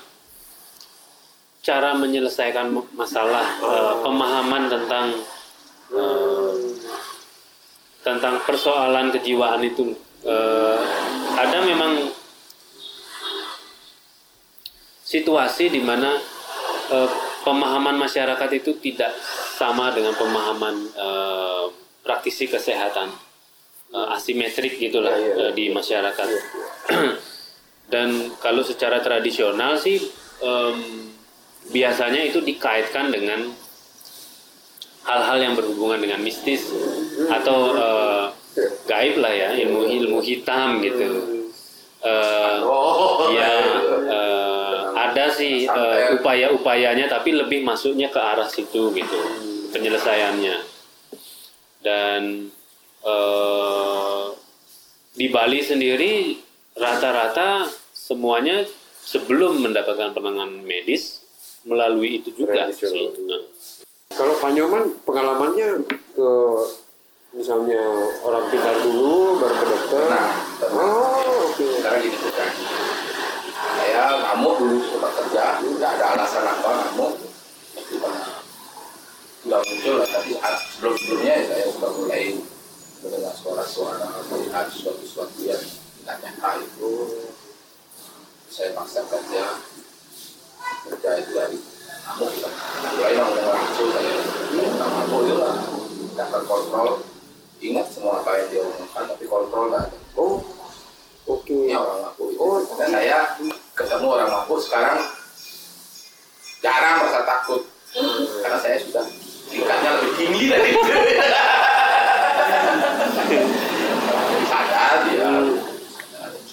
cara 1.62 1.94
menyelesaikan 1.94 2.72
masalah 2.96 3.46
eh, 3.62 3.94
pemahaman 4.02 4.72
tentang 4.72 5.20
eh, 5.92 6.54
tentang 8.02 8.42
persoalan 8.48 9.12
kejiwaan 9.14 9.62
itu. 9.64 9.94
Eh, 10.26 10.78
ada 11.38 11.58
memang 11.66 12.12
situasi 15.04 15.70
di 15.70 15.82
mana 15.84 16.16
eh, 16.92 17.10
pemahaman 17.44 17.98
masyarakat 18.00 18.50
itu 18.58 18.78
tidak 18.80 19.12
sama 19.60 19.92
dengan 19.94 20.16
pemahaman 20.16 20.76
eh, 20.96 21.64
praktisi 22.02 22.50
kesehatan 22.50 23.12
Eh, 23.92 24.08
asimetrik 24.16 24.80
gitulah 24.80 25.12
Ya, 25.12 25.20
ya, 25.20 25.32
ya. 25.36 25.44
eh, 25.44 25.52
di 25.52 25.66
masyarakat. 25.68 26.28
Dan 27.92 28.32
kalau 28.40 28.64
secara 28.64 29.04
tradisional 29.04 29.76
sih 29.76 30.00
em, 30.40 31.12
biasanya 31.76 32.24
itu 32.24 32.40
dikaitkan 32.40 33.12
dengan 33.12 33.52
hal-hal 35.06 35.38
yang 35.42 35.54
berhubungan 35.58 36.00
dengan 36.02 36.20
mistis 36.22 36.70
atau 37.30 37.74
eh, 37.76 38.26
gaib 38.86 39.16
lah 39.18 39.34
ya 39.34 39.50
ilmu 39.56 39.88
ilmu 39.88 40.20
hitam 40.22 40.84
gitu 40.84 41.10
oh 42.66 43.30
ya 43.34 43.52
eh, 44.10 44.80
ada 44.98 45.26
sih 45.34 45.66
eh, 45.66 46.18
upaya-upayanya 46.20 47.10
tapi 47.10 47.34
lebih 47.34 47.66
masuknya 47.66 48.10
ke 48.10 48.20
arah 48.20 48.50
situ 48.50 48.92
gitu 48.94 49.20
penyelesaiannya 49.74 50.58
dan 51.82 52.52
eh, 53.06 54.24
di 55.12 55.28
Bali 55.28 55.60
sendiri 55.60 56.40
rata-rata 56.78 57.68
semuanya 57.92 58.64
sebelum 59.04 59.60
mendapatkan 59.60 60.16
penanganan 60.16 60.64
medis 60.64 61.22
melalui 61.68 62.22
itu 62.22 62.34
juga 62.34 62.70
Tradisional. 62.70 63.12
sih. 63.14 63.22
Nah, 63.28 63.42
Kalau 64.12 64.34
Pak 64.38 64.52
Nyoman 64.54 64.84
pengalamannya 65.08 65.70
ke 66.14 66.30
misalnya 67.32 67.80
orang 68.28 68.44
pintar 68.52 68.76
dulu 68.84 69.40
baru 69.40 69.56
ke 69.56 69.66
dokter. 69.72 70.04
nah 70.12 70.28
Oh, 70.72 71.48
oke. 71.48 71.66
sekarang 71.80 72.02
gini 72.04 72.30
kan 72.36 72.52
saya 73.82 74.04
ngamuk 74.20 74.56
dulu 74.60 74.78
tempat 74.84 75.12
kerja 75.16 75.44
nggak 75.64 75.92
ada 76.00 76.06
alasan 76.16 76.44
apa 76.44 76.70
ngamuk 76.70 77.12
sudah 79.42 79.58
muncul 79.58 79.96
lah 79.98 80.08
tapi 80.12 80.32
sebelum 80.38 80.94
sebelumnya 81.02 81.34
ya 81.34 81.46
saya 81.50 81.64
sudah 81.74 81.92
mulai 81.98 82.24
mendengar 83.02 83.34
suara-suara 83.34 84.08
melihat 84.30 84.66
sesuatu-sesuatu 84.70 85.40
yang 85.42 85.62
tidak 86.02 86.18
nyata 86.22 86.50
itu 86.62 86.92
saya 88.54 88.70
paksa 88.78 89.02
kerja 89.10 89.44
kerja 90.88 91.10
itu 91.26 91.32
dari 91.34 91.58
ngamuk 92.12 92.32
lah 92.44 93.26
mulai 93.32 93.46
langsung 93.56 93.90
saya. 93.96 94.16
Ngamuk 94.52 95.20
itu 95.24 95.36
lah 95.40 95.56
dapat 96.20 96.42
kontrol 96.44 96.90
ingat 97.62 97.88
semua 97.94 98.20
apa 98.20 98.32
yang 98.42 98.48
dia 98.52 98.62
omongkan 98.66 99.04
tapi 99.06 99.26
kontrol 99.30 99.70
nggak 99.72 99.86
ada. 99.88 99.98
Oh, 100.18 100.44
oke. 101.30 101.56
ini 101.56 101.78
orang 101.78 102.10
mabuk 102.10 102.28
itu. 102.34 102.42
Oh, 102.42 102.60
dan 102.76 102.90
saya 102.92 103.38
ketemu 103.78 104.08
orang 104.12 104.30
mabuk 104.34 104.60
sekarang 104.60 105.00
jarang 106.60 107.06
merasa 107.06 107.22
takut. 107.24 107.62
Karena 108.44 108.58
saya 108.60 108.76
sudah 108.82 109.06
tingkatnya 109.52 109.90
lebih 110.00 110.14
tinggi 110.16 110.44
dari 110.48 110.70
itu 110.72 110.82
sadar 114.48 114.96
dia. 115.08 115.32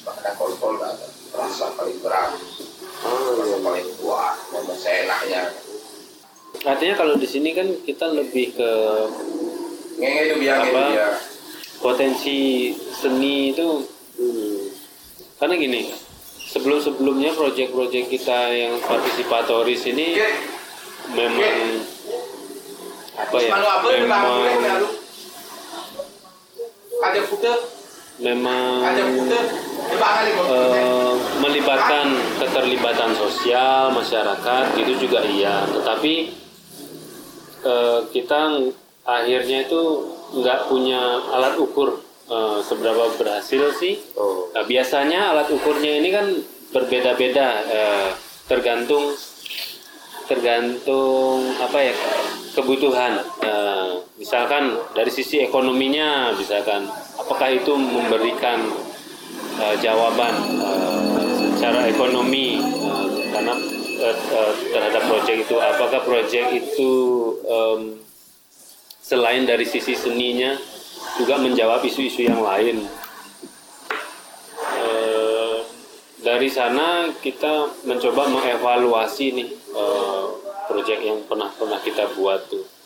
Bahkan 0.06 0.34
kontrol 0.38 0.74
dan 0.78 0.94
terasa 1.34 1.66
paling 1.74 1.98
berat. 2.04 2.30
Terasa 2.98 3.56
paling 3.62 3.86
kuat 4.02 4.37
ngomong 4.58 4.78
seenaknya 4.78 5.54
Artinya 6.66 6.94
kalau 6.98 7.14
di 7.14 7.28
sini 7.28 7.54
kan 7.54 7.70
kita 7.86 8.10
lebih 8.10 8.56
ke 8.58 8.70
ngenge 10.00 10.20
itu 10.26 10.34
biar 10.42 10.58
Apa? 10.66 10.82
dia. 10.90 11.08
Potensi 11.78 12.72
seni 12.74 13.54
itu 13.54 13.86
hmm, 14.18 14.58
karena 15.38 15.54
gini 15.54 15.94
sebelum 16.50 16.82
sebelumnya 16.82 17.30
proyek-proyek 17.38 18.10
kita 18.10 18.50
yang 18.50 18.74
partisipatoris 18.82 19.86
ini 19.86 20.18
Oke, 20.18 20.28
memang 21.14 21.54
apa 23.18 23.36
ya 23.38 23.50
Manu 23.54 23.66
apa 23.70 23.86
yang 23.94 24.02
memang 24.02 24.26
ada 26.98 27.20
memang 28.18 28.82
eh, 29.92 31.12
melibatkan 31.40 32.06
keterlibatan 32.38 33.12
sosial 33.16 33.92
masyarakat 33.92 34.64
itu 34.76 34.92
juga 35.08 35.24
iya 35.24 35.64
tetapi 35.68 36.32
eh, 37.64 37.98
kita 38.12 38.40
akhirnya 39.08 39.64
itu 39.64 39.82
nggak 40.36 40.68
punya 40.68 41.00
alat 41.32 41.56
ukur 41.56 42.00
eh, 42.28 42.58
seberapa 42.64 43.16
berhasil 43.16 43.72
sih 43.80 43.96
Oh. 44.18 44.50
Nah, 44.50 44.66
biasanya 44.66 45.30
alat 45.30 45.48
ukurnya 45.54 46.02
ini 46.02 46.10
kan 46.10 46.26
berbeda-beda 46.74 47.48
eh, 47.70 48.10
tergantung 48.50 49.14
tergantung 50.28 51.40
apa 51.56 51.78
ya 51.80 51.94
kebutuhan. 52.52 53.22
Eh, 53.40 53.90
misalkan 54.20 54.76
dari 54.92 55.08
sisi 55.08 55.40
ekonominya, 55.40 56.36
misalkan 56.36 56.84
apakah 57.16 57.48
itu 57.48 57.72
memberikan 57.72 58.68
eh, 59.58 59.76
jawaban 59.82 60.34
eh, 60.62 60.98
secara 61.54 61.90
ekonomi 61.90 62.62
eh, 62.62 63.06
karena 63.34 63.54
eh, 63.98 64.16
terhadap 64.70 65.02
proyek 65.10 65.46
itu, 65.46 65.54
apakah 65.58 66.00
proyek 66.06 66.46
itu 66.54 66.90
em, 67.44 67.80
selain 69.02 69.42
dari 69.44 69.66
sisi 69.66 69.98
seninya 69.98 70.54
juga 71.18 71.40
menjawab 71.42 71.82
isu-isu 71.82 72.28
yang 72.28 72.42
lain. 72.42 72.86
Dari 76.18 76.50
sana 76.52 77.08
kita 77.24 77.72
mencoba 77.88 78.28
mengevaluasi 78.28 79.26
nih 79.32 79.48
eh, 79.54 80.26
proyek 80.68 81.00
yang 81.00 81.24
pernah 81.24 81.48
pernah 81.56 81.80
kita 81.80 82.04
buat 82.14 82.42
tuh 82.52 82.78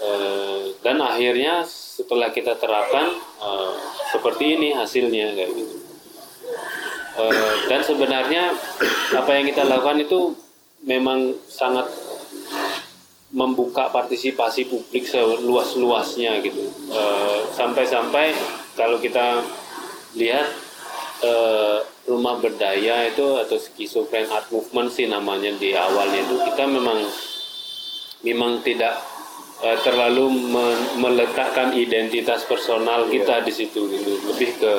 Eh, 0.00 0.80
dan 0.80 0.96
akhirnya 0.96 1.60
setelah 1.68 2.32
kita 2.32 2.56
terapkan 2.56 3.12
eh, 3.20 3.72
seperti 4.08 4.56
ini 4.56 4.72
hasilnya 4.72 5.36
kayak 5.36 5.52
gitu 5.52 5.76
Eh, 7.20 7.54
dan 7.68 7.80
sebenarnya 7.82 8.54
apa 9.12 9.30
yang 9.34 9.44
kita 9.50 9.66
lakukan 9.66 9.98
itu 10.00 10.32
memang 10.86 11.34
sangat 11.50 11.90
membuka 13.30 13.90
partisipasi 13.90 14.66
publik 14.66 15.06
seluas-luasnya 15.06 16.40
gitu. 16.40 16.70
Eh, 16.90 17.38
sampai-sampai 17.54 18.34
kalau 18.78 18.96
kita 19.02 19.42
lihat 20.16 20.48
eh, 21.20 21.78
rumah 22.08 22.40
berdaya 22.40 23.10
itu 23.10 23.26
atau 23.42 23.58
schizophren 23.60 24.26
art 24.32 24.48
movement 24.48 24.88
sih 24.90 25.06
namanya 25.06 25.52
di 25.58 25.76
awalnya 25.76 26.24
itu 26.24 26.36
kita 26.48 26.64
memang 26.66 26.98
memang 28.24 28.64
tidak 28.64 28.98
terlalu 29.60 30.32
meletakkan 30.96 31.76
identitas 31.76 32.48
personal 32.48 33.04
kita 33.12 33.44
di 33.44 33.52
situ 33.52 33.92
gitu. 33.92 34.16
Lebih 34.32 34.56
ke 34.56 34.72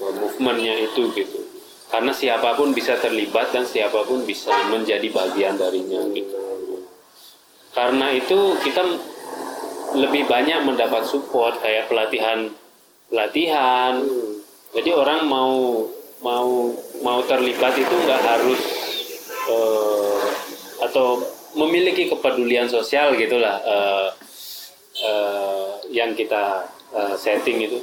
movementnya 0.00 0.74
itu 0.78 1.10
gitu. 1.14 1.40
Karena 1.88 2.12
siapa 2.12 2.52
pun 2.52 2.76
bisa 2.76 3.00
terlibat 3.00 3.48
dan 3.50 3.64
siapa 3.64 4.04
pun 4.04 4.22
bisa 4.28 4.52
menjadi 4.68 5.08
bagian 5.08 5.56
darinya 5.56 6.04
gitu. 6.12 6.36
Karena 7.72 8.12
itu 8.12 8.58
kita 8.60 8.82
lebih 9.96 10.28
banyak 10.28 10.68
mendapat 10.68 11.08
support 11.08 11.56
kayak 11.64 11.88
pelatihan 11.88 12.52
pelatihan 13.08 14.04
jadi 14.76 14.92
orang 14.92 15.24
mau 15.24 15.80
mau 16.20 16.76
mau 17.00 17.20
terlibat 17.24 17.72
itu 17.78 17.94
nggak 18.04 18.20
harus 18.20 18.60
eh, 19.48 20.20
atau 20.84 21.24
memiliki 21.56 22.12
kepedulian 22.12 22.68
sosial 22.68 23.16
gitulah 23.16 23.56
eh, 23.64 24.08
eh, 25.08 25.70
yang 25.88 26.12
kita 26.12 26.68
eh, 26.92 27.14
setting 27.16 27.64
itu 27.64 27.80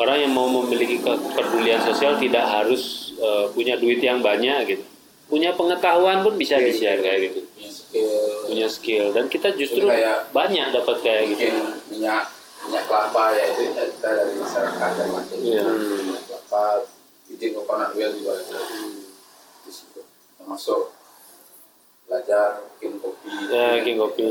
orang 0.00 0.16
yang 0.18 0.32
mau 0.32 0.48
memiliki 0.48 0.96
kepedulian 0.98 1.80
sosial 1.80 2.16
tidak 2.16 2.42
harus 2.42 2.82
eh, 3.14 3.44
punya 3.50 3.76
duit 3.76 4.00
yang 4.00 4.18
banyak 4.20 4.64
gitu. 4.66 4.84
Punya 5.26 5.52
pengetahuan 5.52 6.20
pun 6.20 6.34
bisa 6.34 6.56
di 6.56 6.72
share 6.72 6.98
kayak 6.98 7.30
gitu. 7.30 7.40
Punya 7.46 7.70
skill. 7.70 8.10
Punya 8.44 8.66
skill. 8.68 9.06
Dan 9.12 9.24
kita 9.26 9.54
justru 9.54 9.86
Kayak- 9.86 10.26
banyak 10.32 10.66
dapat 10.70 10.96
kayak 11.00 11.22
gitu. 11.30 11.46
minyak 11.88 12.26
minyak 12.60 12.84
kelapa 12.84 13.32
ya 13.32 13.44
itu 13.46 13.62
kita 13.70 14.08
dari 14.10 14.34
masyarakat 14.36 14.90
dan 14.92 15.08
macam 15.08 15.36
Iya. 15.38 15.62
minyak 15.70 16.22
kelapa. 16.24 16.64
Bikin 17.26 17.50
coconut 17.54 17.94
oil 17.94 18.10
juga 18.12 18.32
ada 18.34 18.58
di 19.62 19.70
situ. 19.70 20.00
Termasuk 20.34 20.90
belajar 22.04 22.46
bikin 22.74 22.98
kopi. 22.98 23.28
Ya 23.48 23.78
bikin 23.78 23.96
kopi 23.96 24.26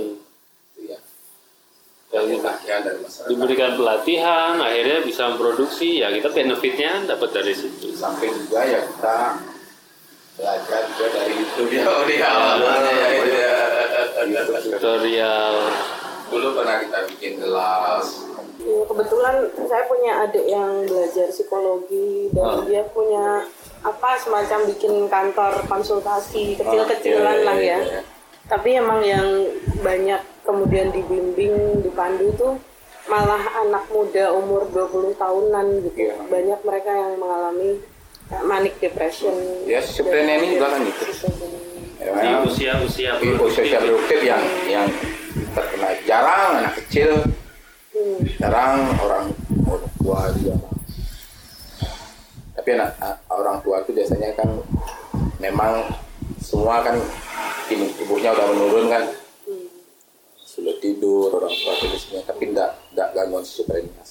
Gitu. 2.69 2.77
bagian 2.77 2.86
dari 2.86 2.99
masyarakat 3.01 3.29
diberikan 3.34 3.71
pelatihan 3.73 4.53
akhirnya 4.62 4.99
bisa 5.01 5.23
memproduksi 5.34 5.89
ya 6.05 6.08
kita 6.13 6.29
benefitnya 6.29 6.91
dapat 7.10 7.29
dari 7.34 7.53
situ 7.58 7.88
samping 7.97 8.29
juga 8.45 8.62
ya 8.62 8.79
kita 8.86 9.17
belajar 10.38 10.82
juga 10.93 11.08
dari 11.17 11.34
dia 11.65 12.29
awalnya 12.29 12.93
ya 12.93 13.10
itu 13.17 13.34
ya 13.34 14.41
tutorial 14.69 15.53
dulu 16.29 16.47
pernah 16.62 16.75
kita 16.86 16.99
bikin 17.10 17.34
gelas 17.41 18.29
Ya, 18.60 18.84
kebetulan 18.91 19.47
saya 19.71 19.88
punya 19.88 20.27
adik 20.27 20.43
yang 20.43 20.84
belajar 20.84 21.32
psikologi 21.32 22.27
dan 22.36 22.60
Ah. 22.60 22.62
dia 22.67 22.84
punya 22.91 23.47
apa 23.88 24.19
semacam 24.19 24.67
bikin 24.67 25.08
kantor 25.08 25.63
konsultasi 25.63 26.60
kecil-kecilan 26.60 27.39
iya, 27.39 27.47
lah 27.47 27.55
iya, 27.55 27.71
ya. 27.71 27.79
iya. 27.79 28.01
Tapi 28.51 28.75
emang 28.75 28.99
yang 28.99 29.47
banyak 29.79 30.19
kemudian 30.49 30.89
dibimbing, 30.89 31.85
dipandu 31.85 32.33
itu 32.33 32.49
malah 33.05 33.41
anak 33.62 33.85
muda 33.93 34.33
umur 34.33 34.65
20 34.73 35.13
tahunan 35.13 35.65
gitu. 35.85 36.09
Iya. 36.09 36.17
Banyak 36.25 36.59
mereka 36.65 36.89
yang 36.89 37.13
mengalami 37.21 37.69
uh, 38.33 38.43
manic 38.49 38.73
depression. 38.81 39.33
Ya, 39.69 39.85
schizophrenia 39.85 40.41
ini 40.41 40.57
juga 40.57 40.73
kan 40.73 40.81
gitu. 40.89 41.01
Schizophrenia. 41.13 41.62
ya, 42.01 42.12
di 42.15 42.27
memang 42.31 42.47
usia-usia 42.49 43.12
di 43.21 43.27
usia 43.38 43.77
produktif 43.77 44.19
yang 44.25 44.43
yang 44.65 44.88
terkena 45.53 45.89
jarang 46.07 46.63
anak 46.65 46.73
kecil 46.81 47.12
Hmm. 47.89 48.21
jarang 48.38 48.85
orang 49.01 49.27
orang 49.67 49.91
tua 49.97 50.29
juga 50.38 50.55
tapi 52.53 52.69
anak 52.77 52.95
orang 53.27 53.57
tua 53.65 53.81
itu 53.81 53.91
biasanya 53.97 54.29
kan 54.39 54.49
memang 55.41 55.83
semua 56.38 56.79
kan 56.79 56.95
ibunya 57.67 58.29
udah 58.29 58.45
menurun 58.55 58.93
kan 58.93 59.03
Sudah 60.59 60.75
tidur 60.77 61.31
orang 61.31 61.55
tua 61.55 61.73
biasanya 61.79 62.21
tapi 62.27 62.51
tidak 62.51 62.69
tidak 62.91 63.07
gangguan 63.15 63.43
schizophrenia 63.47 64.03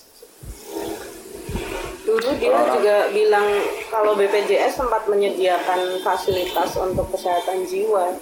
Dulu 2.02 2.28
dia 2.40 2.48
Orang- 2.48 2.72
juga 2.74 2.96
bilang 3.12 3.46
kalau 3.92 4.16
BPJS 4.16 4.80
sempat 4.80 5.04
menyediakan 5.04 6.00
fasilitas 6.00 6.72
untuk 6.80 7.12
kesehatan 7.12 7.68
jiwa. 7.68 8.16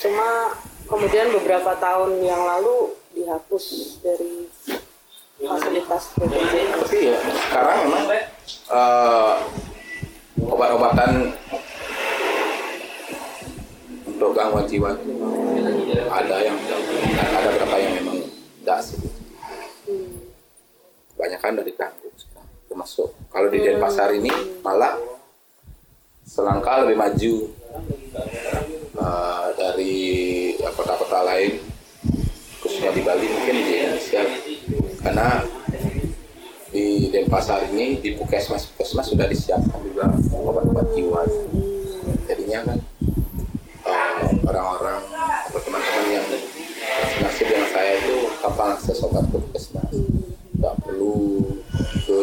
Cuma 0.00 0.56
kemudian 0.88 1.28
beberapa 1.28 1.76
tahun 1.76 2.16
yang 2.24 2.40
lalu 2.40 2.96
dihapus 3.12 3.64
dari 4.00 4.48
fasilitas 5.36 6.16
BPJS. 6.16 6.80
tapi 6.80 6.98
ya 7.12 7.18
sekarang 7.20 7.78
memang 7.84 8.04
eh, 8.72 9.34
obat-obatan 10.40 11.36
itu 14.16 14.26
memang 14.80 14.96
ada 16.08 16.36
yang 16.40 16.56
ada 17.20 17.48
beberapa 17.52 17.76
yang 17.76 17.92
memang 18.00 18.16
tidak 18.64 18.80
Hmm. 19.86 20.18
kebanyakan 21.14 21.62
dari 21.62 21.72
tanggung 21.78 22.10
termasuk 22.66 23.14
kalau 23.30 23.46
di 23.46 23.62
Denpasar 23.62 24.10
ini 24.18 24.34
malah 24.66 24.98
selangkah 26.26 26.82
lebih 26.82 26.98
maju 26.98 27.34
eh, 28.98 29.46
dari 29.54 29.94
ya, 30.58 30.74
kota-kota 30.74 31.22
lain 31.22 31.62
khususnya 32.58 32.90
di 32.90 33.02
Bali 33.06 33.26
mungkin 33.30 33.54
di 33.62 33.72
Indonesia. 33.78 34.22
Karena 34.98 35.38
di 36.74 37.08
Denpasar 37.14 37.70
ini 37.70 38.02
di 38.02 38.18
puskesmas 38.18 38.66
puskesmas 38.74 39.06
sudah 39.06 39.30
disiapkan 39.30 39.78
juga 39.86 40.10
obat-obat 40.34 40.90
jiwa. 40.98 41.22
Jadinya 42.26 42.74
kan 42.74 42.78
eh, 42.82 42.95
orang-orang 44.46 45.02
atau 45.50 45.60
teman-teman 45.60 46.06
yang 46.14 46.26
nasib 47.18 47.46
dengan 47.50 47.68
saya 47.74 47.98
itu 47.98 48.16
gampang 48.38 48.78
akses 48.78 49.02
obat 49.02 49.26
ke 49.26 49.36
puskesmas 49.42 49.94
nggak 50.62 50.74
perlu 50.86 51.42
ke 52.06 52.20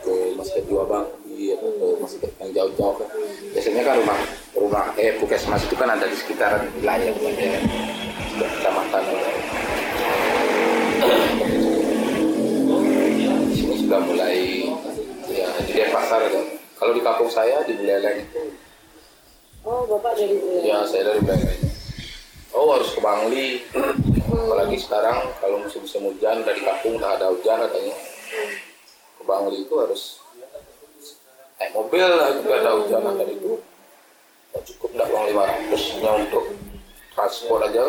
ke 0.00 0.14
sakit 0.40 0.64
jiwa 0.64 0.84
bang 0.88 1.06
atau 1.48 1.70
ke 1.70 1.84
rumah 1.96 2.08
sakit 2.08 2.32
yang 2.40 2.50
jauh-jauh 2.56 2.94
kan. 2.96 3.08
biasanya 3.52 3.82
kan 3.84 3.94
rumah 4.00 4.18
rumah 4.56 4.84
eh 4.96 5.12
puskesmas 5.20 5.62
itu 5.68 5.76
kan 5.76 5.92
ada 5.92 6.08
di 6.08 6.16
sekitaran 6.16 6.64
wilayah 6.80 7.12
wilayah 7.20 7.62
sudah 8.32 8.48
kecamatan 8.56 9.02
di 13.52 13.74
sudah 13.76 14.00
mulai 14.04 14.68
ya 15.28 15.48
di 15.64 15.72
Denpasar 15.76 16.20
ya. 16.28 16.42
kalau 16.80 16.92
di 16.96 17.02
kampung 17.04 17.28
saya 17.28 17.60
di 17.68 17.76
Buleleng 17.76 18.24
itu 18.24 18.42
Oh, 19.68 19.84
Bapak 19.84 20.16
dari 20.16 20.32
Buleleng. 20.38 20.64
Ya, 20.64 20.80
saya 20.88 21.12
dari 21.12 21.20
Buleleng. 21.20 21.60
Oh, 22.56 22.72
harus 22.72 22.88
ke 22.88 23.00
Bangli. 23.04 23.60
Apalagi 24.24 24.77
sekarang 24.88 25.20
kalau 25.36 25.60
musim-musim 25.60 26.00
hujan 26.08 26.40
dari 26.48 26.64
kampung 26.64 26.96
udah 26.96 27.12
ada 27.12 27.28
hujan 27.28 27.60
katanya. 27.60 27.92
Ke 29.20 29.22
Bangli 29.28 29.68
itu 29.68 29.74
harus 29.76 30.24
naik 31.60 31.76
mobil 31.76 32.08
lah 32.08 32.32
juga 32.32 32.52
ada 32.56 32.72
hujan 32.72 33.04
dari 33.20 33.36
itu. 33.36 33.60
Ya, 34.56 34.58
cukup 34.64 34.96
enggak 34.96 35.12
uang 35.12 35.24
500 35.68 36.00
nya 36.00 36.10
untuk 36.24 36.44
transport 37.12 37.68
aja. 37.68 37.84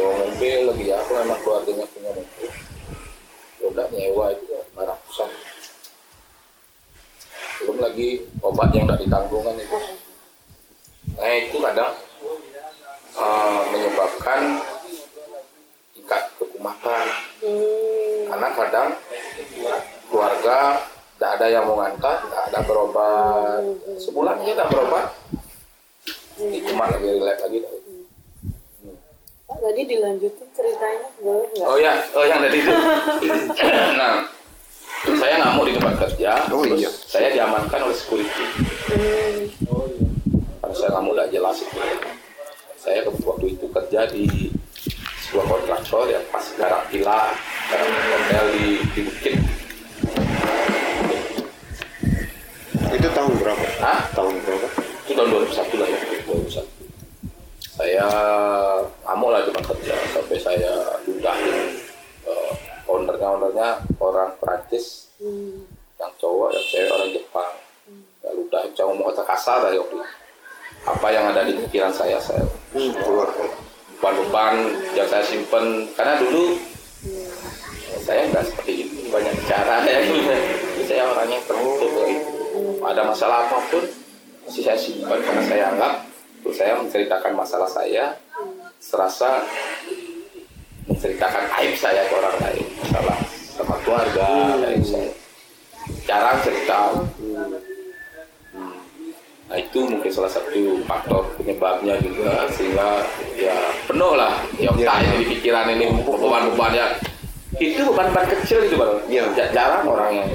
Bawa 0.00 0.12
mobil 0.16 0.58
lagi 0.64 0.84
ya, 0.88 0.96
aku 0.96 1.12
memang 1.12 1.40
keluarganya 1.44 1.84
punya 1.92 2.10
mobil. 2.16 2.50
Ya 3.60 3.64
udah 3.68 3.86
nyewa 3.92 4.26
itu 4.32 4.44
ya, 4.48 4.62
500an. 4.80 5.30
Belum 7.60 7.78
lagi 7.84 8.08
obat 8.40 8.72
yang 8.72 8.88
udah 8.88 8.96
ditanggung 8.96 9.44
kan 9.44 9.60
itu. 9.60 9.78
Nah 11.20 11.32
itu 11.36 11.56
kadang 11.60 11.92
eh, 13.12 13.60
menyebabkan 13.76 14.40
tingkat 16.08 16.24
kekumatan. 16.40 17.04
Karena 18.32 18.48
kadang 18.56 18.88
keluarga 20.08 20.58
tidak 21.18 21.30
ada 21.36 21.46
yang 21.52 21.64
mau 21.68 21.76
ngantar, 21.84 22.16
tidak 22.24 22.42
ada 22.48 22.58
berobat. 22.64 23.47
Sebulan 23.98 24.36
kita 24.46 24.62
berobat, 24.70 25.12
itu 26.38 26.70
mah 26.78 26.86
lagi 26.90 27.08
relax 27.18 27.36
lagi. 27.42 27.58
Pak, 29.48 29.58
tadi 29.64 29.80
dilanjutin 29.88 30.48
ceritanya, 30.52 31.08
boleh 31.24 31.48
nggak? 31.56 31.66
Oh 31.66 31.78
ya, 31.80 31.92
oh 32.12 32.24
yang 32.28 32.40
tadi 32.44 32.58
itu. 32.60 32.68
nah, 34.00 34.28
saya 35.08 35.34
nggak 35.40 35.52
mau 35.56 35.64
di 35.64 35.72
tempat 35.72 35.94
kerja, 36.04 36.30
Oh, 36.52 36.60
terus 36.68 36.84
iya. 36.84 36.90
saya 36.92 37.28
diamankan 37.32 37.80
oleh 37.88 37.96
security. 37.96 38.44
Karena 40.60 40.74
saya 40.76 40.88
nggak 40.92 41.04
mau 41.08 41.14
tidak 41.16 41.28
jelas 41.32 41.56
itu. 41.64 41.80
Saya 42.78 42.98
waktu 43.08 43.46
itu 43.56 43.66
kerja 43.72 44.00
di 44.12 44.52
sebuah 45.28 45.44
kontraktor 45.48 46.08
yang 46.08 46.24
pas 46.28 46.44
garap 46.56 46.84
villa, 46.92 47.32
garap 47.72 47.88
hotel 47.88 48.44
di, 48.52 48.66
di 48.94 49.00
Bukit. 49.08 49.57
Itu 52.88 53.08
tahun 53.10 53.32
berapa? 53.36 53.64
Hah? 53.80 54.00
Tahun 54.12 54.34
berapa? 54.42 54.66
Itu 55.04 55.12
tahun 55.12 55.28
2001 55.28 55.76
lah 55.76 55.88
ya, 55.88 55.98
2001. 56.24 56.64
Saya 57.78 58.06
ngamuk 59.04 59.30
lah 59.30 59.40
tempat 59.44 59.64
kerja 59.70 59.94
sampai 60.10 60.36
saya 60.36 60.72
ludahin 61.06 61.78
eh, 62.26 62.50
ownernya 62.84 63.28
ownernya 63.30 63.68
orang 63.96 64.34
Perancis 64.36 65.06
yang 65.94 66.10
cowok 66.18 66.50
yang 66.50 66.64
cewek 66.66 66.90
orang 66.90 67.10
Jepang 67.12 67.52
ya 68.18 68.30
ludahin 68.34 68.70
saya 68.74 68.84
ngomong 68.84 69.06
kata 69.08 69.22
kasar 69.24 69.56
dari 69.62 69.78
waktu 69.78 69.94
itu. 69.94 70.06
apa 70.86 71.06
yang 71.10 71.24
ada 71.30 71.40
di 71.42 71.52
pikiran 71.56 71.92
saya 71.92 72.18
saya 72.18 72.42
Hmm, 72.68 72.92
keluar. 72.94 73.30
beban-beban 73.32 74.54
yang 74.92 75.06
saya 75.06 75.22
simpen 75.24 75.64
karena 75.94 76.18
dulu 76.18 76.58
saya 78.00 78.26
nggak 78.28 78.44
seperti 78.44 78.72
itu 78.84 79.06
banyak 79.08 79.32
bicara 79.38 79.76
ya 79.82 79.98
saya 80.88 81.02
orangnya 81.06 81.38
tertutup 81.46 81.90
gitu. 82.04 82.27
Ada 82.82 83.02
masalah 83.02 83.46
apa 83.46 83.58
pun 83.70 83.84
masih 84.46 84.62
saya 84.64 84.78
simpan 84.78 85.18
karena 85.20 85.42
saya 85.44 85.64
anggap 85.74 85.92
untuk 86.40 86.54
saya 86.54 86.72
menceritakan 86.78 87.32
masalah 87.34 87.68
saya 87.68 88.14
serasa 88.78 89.42
menceritakan 90.88 91.44
aib 91.60 91.74
saya 91.76 92.06
ke 92.06 92.14
orang 92.16 92.36
lain. 92.40 92.64
Masalah 92.80 93.18
sama 93.58 93.74
keluarga 93.84 94.28
aib 94.72 94.82
saya. 94.86 95.10
Jarang 96.06 96.38
cerita. 96.40 96.80
Nah 99.48 99.56
itu 99.56 99.80
mungkin 99.80 100.12
salah 100.12 100.28
satu 100.28 100.84
faktor 100.84 101.24
penyebabnya 101.40 101.96
juga 102.04 102.44
sehingga 102.52 103.00
ya 103.32 103.56
penuh 103.88 104.12
lah 104.12 104.44
ya 104.60 104.68
otak 104.68 105.00
ini 105.08 105.24
di 105.24 105.26
pikiran 105.36 105.72
ini 105.72 105.88
beban-bebannya 106.04 106.86
itu 107.56 107.80
beban-beban 107.80 108.28
kecil 108.28 108.60
itu 108.68 108.76
baru 108.76 109.00
ya. 109.08 109.24
Ja- 109.32 109.48
jarang 109.56 109.88
orang 109.88 110.20
yang 110.20 110.28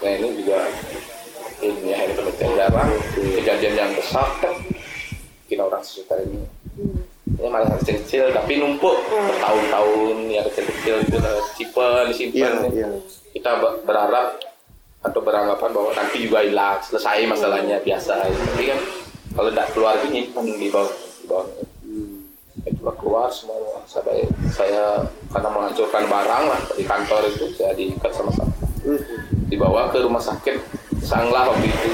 nah 0.00 0.10
ini 0.14 0.38
juga 0.38 0.62
ini 1.60 1.92
ya 1.92 1.98
ini 2.08 2.12
penelitian 2.16 2.52
jarang 2.56 2.90
kejadian 3.14 3.74
yang 3.76 3.90
besar 3.96 4.28
kan? 4.40 4.54
Kita 5.46 5.62
orang 5.66 5.82
sekitar 5.84 6.24
ini. 6.24 6.40
Ini 7.40 7.48
malah 7.48 7.68
kecil-kecil 7.80 8.32
tapi 8.32 8.60
numpuk. 8.60 8.96
Bertahun-tahun 9.08 10.16
ya 10.28 10.42
kecil-kecil 10.48 10.94
itu 11.04 11.16
simpan 11.56 12.04
disimpan. 12.08 12.52
Iya, 12.68 12.68
iya. 12.72 12.88
kita 13.36 13.50
ber- 13.62 13.80
berharap 13.86 14.40
atau 15.00 15.20
beranggapan 15.24 15.70
bahwa 15.72 15.90
nanti 15.96 16.16
juga 16.28 16.44
hilang 16.44 16.78
selesai 16.84 17.24
masalahnya 17.24 17.80
biasa. 17.80 18.28
Tapi 18.28 18.64
kan 18.68 18.80
kalau 19.36 19.48
tidak 19.52 19.68
keluar 19.72 19.94
itu 20.00 20.06
nyimpan 20.12 20.44
di 20.58 20.68
bawah 20.68 20.92
di 20.92 21.26
bawah. 21.28 21.46
Itu 22.60 22.82
keluar 23.00 23.32
semua 23.32 23.80
sampai 23.88 24.28
saya 24.52 25.00
karena 25.32 25.48
menghancurkan 25.48 26.04
barang 26.04 26.44
lah 26.44 26.60
di 26.76 26.84
kantor 26.84 27.24
itu 27.30 27.48
saya 27.56 27.72
diikat 27.72 28.12
sama 28.12 28.28
satpam 28.36 28.68
dibawa 29.50 29.90
ke 29.90 29.98
rumah 30.00 30.22
sakit 30.22 30.56
Sanglah 31.04 31.50
waktu 31.50 31.66
itu. 31.68 31.90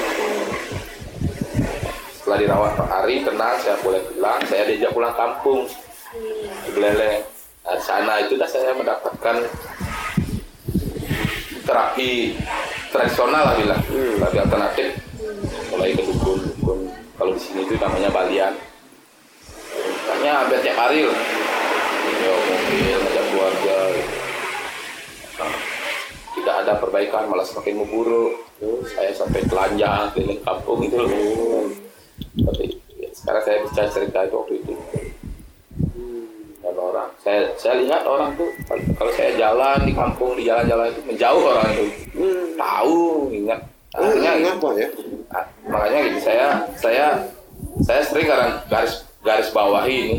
Setelah 2.19 2.39
dirawat 2.43 2.73
Pak 2.75 2.91
Ari 3.03 3.23
tenang 3.23 3.57
saya 3.63 3.77
boleh 3.81 4.03
pulang. 4.11 4.41
Saya 4.47 4.63
diajak 4.67 4.93
pulang 4.93 5.15
kampung. 5.15 5.67
Di 6.67 6.71
Beleleng 6.73 7.21
nah, 7.67 7.79
sana 7.83 8.23
itu 8.23 8.39
dah 8.39 8.49
saya 8.49 8.73
mendapatkan 8.73 9.37
terapi 11.67 12.39
tradisional 12.95 13.43
lah 13.53 13.55
bilang 13.59 13.83
terapi 13.91 14.39
alternatif. 14.43 14.89
Mulai 15.75 15.93
ke 15.95 16.03
dukun. 16.07 16.39
Dukun 16.41 16.79
kalau 17.19 17.33
di 17.35 17.41
sini 17.43 17.67
itu 17.67 17.75
namanya 17.79 18.11
balian. 18.11 18.55
Hanya 20.07 20.31
hampir 20.45 20.59
tiap 20.63 20.79
hari 20.79 21.05
loh 21.05 21.19
ya 22.27 22.35
mobil 22.35 22.97
ngajak 23.03 23.25
keluarga 23.31 23.76
tidak 26.47 26.63
ada 26.63 26.79
perbaikan 26.79 27.27
malah 27.27 27.43
semakin 27.43 27.83
memburuk. 27.83 28.39
Saya 28.95 29.11
sampai 29.11 29.43
telanjang 29.51 30.15
keliling 30.15 30.39
kampung 30.47 30.79
itu 30.87 30.95
loh. 30.95 31.67
Tapi 32.39 32.71
ya, 33.03 33.11
sekarang 33.11 33.43
saya 33.43 33.59
bisa 33.67 33.83
cerita 33.91 34.23
itu 34.23 34.35
waktu 34.39 34.55
itu. 34.63 34.73
Dan 36.63 36.75
orang. 36.79 37.11
Saya 37.19 37.51
saya 37.59 37.83
lihat 37.83 38.07
orang 38.07 38.31
tuh 38.39 38.47
kalau- 38.71 39.15
saya 39.19 39.35
jalan 39.35 39.79
di 39.83 39.91
kampung 39.91 40.39
di 40.39 40.47
jalan-jalan 40.47 40.87
itu 40.95 41.01
menjauh 41.03 41.43
orang 41.43 41.67
itu. 41.75 41.87
Tahu 42.55 43.03
ingat. 43.35 43.61
Oh, 43.99 44.07
Akhirnya 44.07 44.31
gitu. 44.31 44.43
kenapa 44.47 44.69
ya? 44.79 44.89
Nah, 45.27 45.45
makanya 45.67 45.99
gitu 46.07 46.19
saya 46.23 46.47
saya 46.79 47.07
saya 47.83 48.01
sering 48.07 48.31
garis 48.71 49.03
garis 49.27 49.51
bawahi 49.51 49.95
ini. 49.99 50.17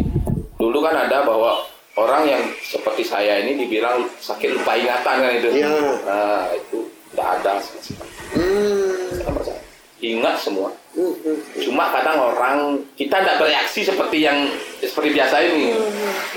Dulu 0.59 0.83
kan 0.83 1.07
ada 1.07 1.23
bahwa 1.23 1.63
orang 1.97 2.23
yang 2.23 2.43
seperti 2.61 3.01
saya 3.01 3.41
ini 3.41 3.65
dibilang 3.65 4.05
sakit 4.17 4.53
lupa 4.53 4.77
ingatan 4.77 5.15
kan 5.17 5.31
itu 5.33 5.49
Iya. 5.51 5.73
nah 6.05 6.45
itu 6.53 6.77
tidak 7.09 7.27
ada 7.41 7.53
sama 7.57 7.81
sekali. 7.81 8.11
Hmm. 8.37 9.41
Saya 9.41 9.59
ingat 9.97 10.35
semua 10.37 10.69
Hmm, 10.97 11.13
hmm. 11.21 11.61
cuma 11.61 11.93
kadang 11.93 12.17
orang 12.17 12.57
kita 12.97 13.21
tidak 13.21 13.37
bereaksi 13.37 13.85
seperti 13.85 14.25
yang 14.25 14.49
seperti 14.81 15.13
biasa 15.13 15.45
ini 15.45 15.69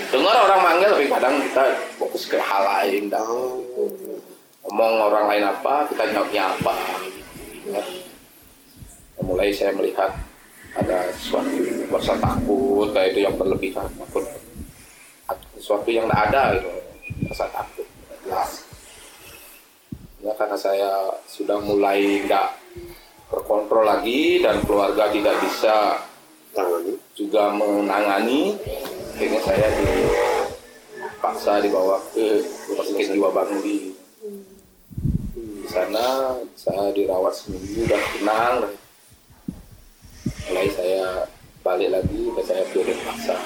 dengar 0.08 0.36
orang 0.36 0.60
manggil 0.60 0.92
tapi 0.92 1.08
kadang 1.08 1.40
kita 1.40 1.64
fokus 1.96 2.28
ke 2.28 2.36
hal 2.36 2.60
lain. 2.60 3.08
Oh. 3.16 3.56
ngomong 4.60 4.92
orang 5.00 5.24
lain 5.32 5.44
apa 5.48 5.88
kita 5.88 6.04
jawabnya 6.12 6.52
apa 6.52 6.72
Ya. 7.64 7.80
mulai 9.20 9.48
saya 9.48 9.72
melihat 9.72 10.12
ada 10.72 11.08
sesuatu 11.16 11.56
rasa 11.88 12.16
takut 12.16 12.88
kayak 12.90 13.12
itu 13.12 13.20
yang 13.24 13.34
berlebihan 13.36 13.88
takut 13.96 14.24
sesuatu 15.60 15.92
yang 15.92 16.08
tidak 16.08 16.20
ada 16.32 16.42
gitu. 16.56 16.70
Rasa 17.28 17.44
takut. 17.52 17.86
Jelas 18.24 18.70
ya 20.20 20.32
karena 20.36 20.56
saya 20.56 20.90
sudah 21.24 21.56
mulai 21.64 22.20
tidak 22.24 22.52
terkontrol 23.32 23.88
lagi 23.88 24.44
dan 24.44 24.60
keluarga 24.68 25.08
tidak 25.08 25.36
bisa 25.40 25.96
Tangani. 26.50 26.98
juga 27.14 27.54
menangani 27.54 28.58
akhirnya 29.14 29.40
saya 29.46 29.66
dipaksa 29.78 31.62
dibawa 31.62 31.96
ke 32.10 32.42
rumah 32.68 32.84
sakit 32.84 33.06
jiwa 33.14 33.30
Bangli 33.30 33.94
di 35.40 35.68
sana 35.70 36.34
saya 36.58 36.90
dirawat 36.90 37.30
seminggu 37.30 37.86
dan 37.86 38.02
tenang. 38.18 38.56
Mulai 40.50 40.66
saya 40.74 41.30
balik 41.62 41.94
lagi 41.94 42.26
dan 42.34 42.44
saya 42.44 42.66
turun 42.74 42.98
paksa 43.06 43.38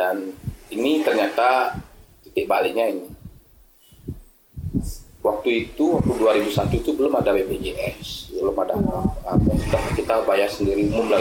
dan 0.00 0.32
ini 0.72 1.04
ternyata 1.04 1.76
titik 2.24 2.48
baliknya 2.48 2.88
ini. 2.88 3.04
Waktu 5.20 5.68
itu 5.68 6.00
waktu 6.00 6.16
2001 6.48 6.80
itu 6.80 6.90
belum 6.96 7.12
ada 7.20 7.36
BPJS 7.36 8.32
belum 8.40 8.56
ada 8.56 8.72
apa 9.28 9.52
sudah 9.52 9.82
kita 9.92 10.24
bayar 10.24 10.48
sendiri 10.48 10.88
umum 10.88 11.12
lah 11.12 11.20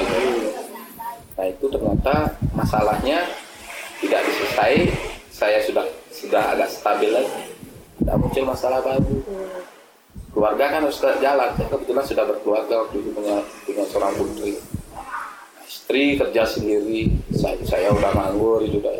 nah 1.36 1.44
itu 1.44 1.68
ternyata 1.68 2.32
masalahnya 2.56 3.28
tidak 4.00 4.24
diselesai. 4.24 4.88
Saya 5.32 5.60
sudah 5.64 5.84
sudah 6.12 6.44
agak 6.56 6.68
stabil 6.68 7.12
lagi. 7.16 7.52
Tidak 8.00 8.16
muncul 8.20 8.44
masalah 8.44 8.80
baru. 8.84 9.24
Keluarga 10.36 10.66
kan 10.68 10.84
harus 10.84 11.00
jalan. 11.00 11.50
Saya 11.56 11.68
kebetulan 11.72 12.04
sudah 12.08 12.24
berkeluarga 12.28 12.76
waktu 12.84 12.96
itu 13.00 13.10
punya 13.16 13.40
punya 13.64 13.84
seorang 13.88 14.16
putri 14.20 14.60
istri 15.90 16.22
kerja 16.22 16.46
sendiri. 16.46 17.10
Saya 17.34 17.58
saya 17.66 17.90
udah 17.90 18.14
nganggur 18.14 18.62
itu 18.62 18.78
udah 18.78 18.94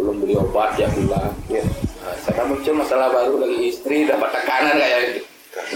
belum 0.00 0.24
beli 0.24 0.40
obat 0.40 0.72
ya 0.80 0.88
pulang. 0.88 1.36
Ya. 1.52 1.60
Nah, 2.00 2.16
sekarang 2.24 2.56
muncul 2.56 2.80
masalah 2.80 3.12
baru 3.12 3.44
lagi 3.44 3.68
istri 3.68 4.08
dapat 4.08 4.32
tekanan 4.32 4.80
kayak 4.80 5.20
gitu. 5.20 5.28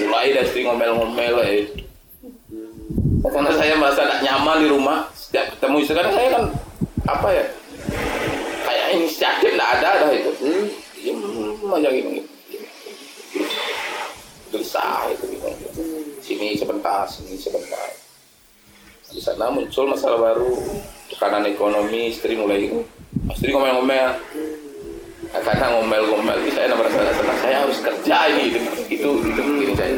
mulai 0.08 0.32
dari 0.32 0.48
istri 0.48 0.64
ngomel-ngomel 0.64 1.36
gitu. 1.52 1.84
karena 3.28 3.52
saya 3.52 3.76
merasa 3.76 4.08
tidak 4.08 4.20
nyaman 4.24 4.56
di 4.64 4.68
rumah 4.72 4.98
setiap 5.12 5.52
ketemu 5.52 5.76
istri 5.84 5.94
karena 6.00 6.12
saya 6.16 6.28
kan 6.32 6.44
apa 7.04 7.28
ya 7.28 7.44
kayak 8.64 8.86
inisiatif 8.96 9.52
tidak 9.52 9.68
ada 9.68 9.90
dah 10.00 10.10
itu. 10.16 10.32
Hmm, 10.40 10.64
diem 10.96 11.20
aja 11.76 11.88
gini 11.92 12.24
gelisah 14.48 15.12
itu 15.12 15.24
gitu. 15.28 15.48
Sini 16.24 16.56
sebentar 16.56 17.04
sini 17.04 17.36
sebentar 17.36 18.05
di 19.16 19.24
sana 19.24 19.48
muncul 19.48 19.88
masalah 19.88 20.20
baru 20.20 20.52
tekanan 21.08 21.48
ekonomi 21.48 22.12
istri 22.12 22.36
mulai 22.36 22.68
istri 23.32 23.48
ngomel-ngomel. 23.48 24.12
Karena 25.32 25.66
ngomel-ngomel. 25.72 26.36
Saya 26.52 26.76
merasa 26.76 27.00
senang. 27.16 27.38
Saya 27.40 27.56
harus 27.64 27.78
kerja 27.80 28.16
ini. 28.36 28.60
Itu 28.92 29.24
itu 29.24 29.40
begini 29.40 29.72
saya. 29.72 29.96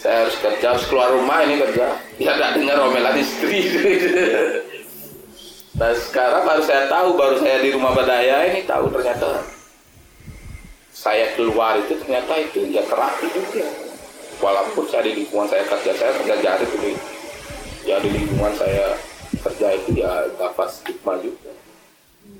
Saya 0.00 0.16
harus 0.24 0.36
kerja 0.40 0.66
harus 0.72 0.84
keluar 0.88 1.12
rumah 1.12 1.44
ini 1.44 1.60
kerja. 1.60 2.00
Ya 2.16 2.32
tidak 2.40 2.50
dengar 2.56 2.76
omelan 2.80 3.20
istri. 3.20 3.60
Nah 5.74 5.90
sekarang 5.90 6.46
baru 6.46 6.62
saya 6.62 6.86
tahu 6.86 7.18
baru 7.18 7.34
saya 7.42 7.58
di 7.58 7.74
rumah 7.74 7.90
badaya 7.90 8.46
ini 8.46 8.62
tahu 8.62 8.86
ternyata. 8.94 9.42
Saya 10.94 11.34
keluar 11.34 11.82
itu 11.82 11.98
ternyata 11.98 12.30
itu 12.38 12.62
ya 12.70 12.78
terapi 12.86 13.26
juga 13.34 13.66
walaupun 14.38 14.86
saya 14.86 15.10
di 15.10 15.18
lingkungan 15.18 15.50
saya 15.50 15.66
kerja 15.66 15.92
saya 15.98 16.14
kerja 16.22 16.34
jari 16.46 16.62
itu 16.62 16.94
ya 17.84 18.00
di 18.00 18.08
lingkungan 18.08 18.52
saya 18.56 18.96
kerja 19.44 19.68
itu 19.76 20.00
ya 20.00 20.24
dapat 20.40 20.68
stigma 20.72 21.20
juga. 21.20 21.52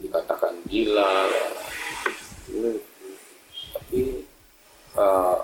Dikatakan 0.00 0.56
gila. 0.68 1.28
Tapi 3.76 4.00
uh, 4.96 5.36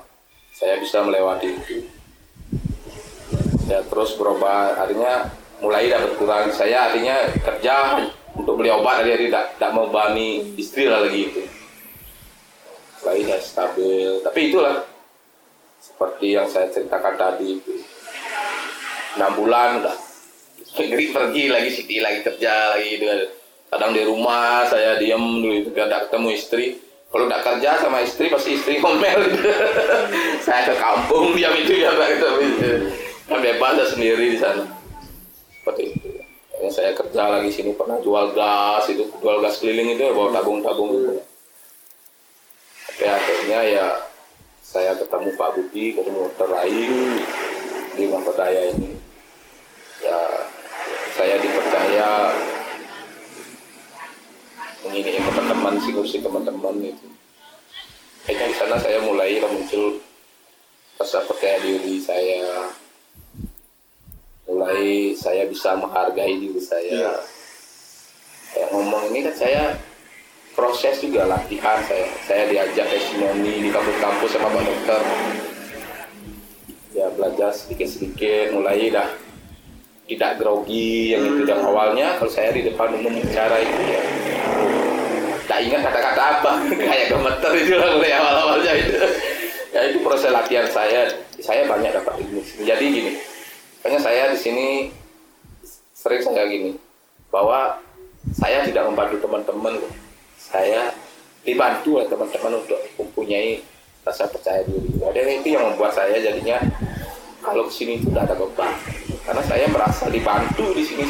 saya 0.56 0.80
bisa 0.80 1.04
melewati 1.04 1.48
itu. 1.52 1.76
Ya 3.68 3.84
terus 3.86 4.16
berubah 4.16 4.80
artinya 4.80 5.30
mulai 5.60 5.86
tidak 5.86 6.10
berkurang 6.10 6.50
saya 6.50 6.90
artinya 6.90 7.30
kerja 7.44 8.00
untuk 8.34 8.56
beli 8.56 8.72
obat 8.72 9.04
jadi 9.04 9.28
tidak 9.28 9.46
tidak 9.54 9.72
mau 9.76 9.86
bani 9.92 10.56
istri 10.56 10.88
lah 10.88 11.04
lagi 11.04 11.28
itu. 11.28 11.42
Tidak 13.00 13.40
stabil. 13.40 14.24
Tapi 14.24 14.40
itulah 14.48 14.80
seperti 15.80 16.36
yang 16.36 16.48
saya 16.48 16.68
ceritakan 16.72 17.14
tadi 17.16 17.56
itu 17.60 17.99
enam 19.18 19.32
bulan 19.34 19.82
udah. 19.82 19.96
Negeri 20.70 21.10
pergi 21.10 21.44
lagi 21.50 21.70
Siti 21.74 21.96
lagi 21.98 22.22
kerja 22.22 22.78
lagi 22.78 23.02
kadang 23.70 23.94
di 23.94 24.02
rumah 24.02 24.66
saya 24.66 24.98
diem 24.98 25.18
dulu 25.18 25.70
tidak 25.70 26.10
ketemu 26.10 26.28
istri. 26.34 26.66
Kalau 27.10 27.26
tidak 27.26 27.42
kerja 27.42 27.70
sama 27.82 27.98
istri 28.06 28.30
pasti 28.30 28.54
istri 28.54 28.78
ngomel. 28.78 29.34
Saya 30.46 30.62
ke 30.70 30.78
kampung 30.78 31.34
diam 31.34 31.50
itu 31.58 31.82
ya 31.82 31.90
pak. 31.90 32.06
Itu 32.06 32.28
kan 33.26 33.42
bebas 33.42 33.90
sendiri 33.90 34.30
di 34.30 34.38
sana. 34.38 34.62
Seperti 35.58 35.90
itu. 35.90 36.08
Ya, 36.60 36.68
saya 36.68 36.92
kerja 36.92 37.40
lagi 37.40 37.48
sini 37.48 37.72
pernah 37.72 37.96
jual 38.04 38.36
gas 38.36 38.84
itu 38.92 39.08
jual 39.16 39.40
gas 39.40 39.58
keliling 39.64 39.96
itu 39.96 40.12
bawa 40.12 40.28
tabung-tabung 40.38 40.92
itu. 40.92 41.18
Tapi 42.84 43.04
akhirnya 43.08 43.58
ya 43.64 43.86
saya 44.60 44.92
ketemu 44.94 45.34
Pak 45.40 45.50
Budi 45.56 45.96
ketemu 45.96 46.30
Teraing 46.36 46.94
di 48.00 48.08
Memperdaya 48.08 48.72
ini. 48.72 48.96
Ya 50.00 50.20
saya 51.20 51.36
dipercaya 51.36 52.32
mengini 54.88 55.20
teman-teman 55.20 55.76
sih 55.84 55.92
teman-teman 56.24 56.80
itu. 56.80 57.08
Kayaknya 58.24 58.46
di 58.48 58.56
sana 58.56 58.76
saya 58.80 58.98
mulai 59.04 59.36
muncul 59.44 60.00
rasa 60.96 61.20
percaya 61.28 61.60
diri 61.60 62.00
saya. 62.00 62.72
Mulai 64.48 65.12
saya 65.12 65.44
bisa 65.44 65.76
menghargai 65.76 66.40
diri 66.40 66.62
saya. 66.64 67.20
Kayak 68.56 68.68
ngomong 68.72 69.12
ini 69.12 69.28
kan 69.28 69.36
saya 69.36 69.76
proses 70.56 71.04
juga 71.04 71.28
latihan 71.28 71.84
saya. 71.84 72.08
Saya 72.24 72.48
diajak 72.48 72.88
testimoni 72.88 73.68
di 73.68 73.68
kampus-kampus 73.68 74.30
sama 74.32 74.48
pak 74.48 74.62
dokter 74.64 75.02
ya 77.00 77.08
belajar 77.16 77.48
sedikit-sedikit 77.56 78.52
mulai 78.52 78.92
dah 78.92 79.08
tidak 80.04 80.36
grogi 80.36 81.16
yang 81.16 81.24
itu 81.24 81.48
yang 81.48 81.64
awalnya 81.64 82.20
kalau 82.20 82.28
saya 82.28 82.52
di 82.52 82.66
depan 82.66 82.92
umum 82.92 83.14
bicara 83.14 83.56
itu 83.62 83.80
ya. 83.88 84.02
Tak 85.48 85.58
ingat 85.64 85.80
kata-kata 85.86 86.22
apa 86.36 86.52
kayak 86.90 87.06
gemeter 87.08 87.52
itu 87.56 87.74
lah 87.78 87.88
mulai 87.96 88.12
awal-awalnya 88.12 88.72
itu. 88.76 88.92
Ya 89.70 89.80
itu 89.86 89.98
proses 90.04 90.34
latihan 90.34 90.66
saya. 90.68 91.08
Saya 91.40 91.64
banyak 91.64 91.94
dapat 91.94 92.20
ilmu. 92.20 92.42
Jadi 92.60 92.84
gini 92.84 93.12
makanya 93.80 94.00
saya 94.04 94.22
di 94.28 94.36
sini 94.36 94.68
sering 95.96 96.20
saya 96.20 96.44
gini 96.52 96.76
bahwa 97.32 97.80
saya 98.36 98.60
tidak 98.68 98.84
membantu 98.92 99.16
teman-teman 99.24 99.80
saya 100.36 100.92
dibantu 101.48 101.96
oleh 101.96 102.08
teman-teman 102.12 102.60
untuk 102.60 102.76
mempunyai 103.00 103.64
rasa 104.04 104.28
percaya 104.28 104.64
diri. 104.64 105.00
Ada 105.00 105.20
itu 105.28 105.48
yang 105.56 105.64
membuat 105.72 105.96
saya 105.96 106.16
jadinya 106.20 106.60
kalau 107.50 107.66
ke 107.66 107.72
sini 107.74 107.98
itu 107.98 108.06
tidak 108.10 108.30
ada 108.30 108.36
beban. 108.38 108.72
Karena 109.26 109.42
saya 109.44 109.66
merasa 109.68 110.04
dibantu 110.08 110.66
di 110.72 110.82
sini. 110.86 111.04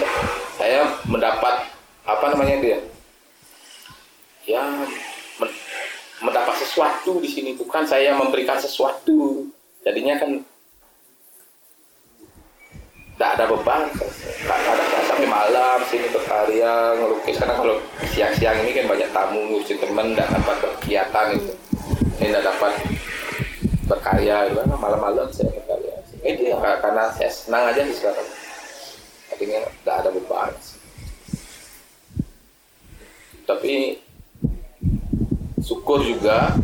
Saya 0.56 0.88
mendapat 1.06 1.68
apa 2.08 2.24
namanya 2.32 2.56
dia? 2.60 2.78
Ya 4.48 4.64
mendapat 6.24 6.56
sesuatu 6.64 7.20
di 7.20 7.28
sini. 7.28 7.54
Bukan 7.54 7.84
saya 7.84 8.16
memberikan 8.16 8.56
sesuatu. 8.56 9.46
Jadinya 9.84 10.16
kan 10.16 10.40
tidak 13.16 13.30
ada 13.36 13.44
beban. 13.52 13.82
Tidak 13.92 14.48
ada 14.56 14.84
sampai 15.06 15.28
malam 15.28 15.78
sini 15.92 16.08
berkarya 16.08 16.96
ngelukis. 16.96 17.36
Karena 17.36 17.54
kalau 17.60 17.76
siang-siang 18.10 18.58
ini 18.64 18.74
kan 18.74 18.84
banyak 18.90 19.08
tamu 19.14 19.40
ngurusin 19.48 19.78
temen 19.78 20.12
tidak 20.12 20.28
dapat 20.34 20.56
berkegiatan 20.60 21.26
itu 21.38 21.52
ini 22.20 22.28
tidak 22.28 22.44
dapat 22.52 22.72
berkarya 23.88 24.36
malam-malam 24.76 25.26
saya 25.32 25.48
berkarya 25.56 25.89
itu 26.20 26.52
ya 26.52 26.56
karena 26.80 27.08
saya 27.16 27.30
senang 27.32 27.64
aja 27.72 27.80
sih 27.88 27.96
sekarang. 27.96 28.28
Akhirnya 29.32 29.60
tidak 29.80 29.96
ada 30.04 30.10
beban. 30.12 30.52
Tapi 33.48 33.98
syukur 35.64 36.04
juga 36.04 36.54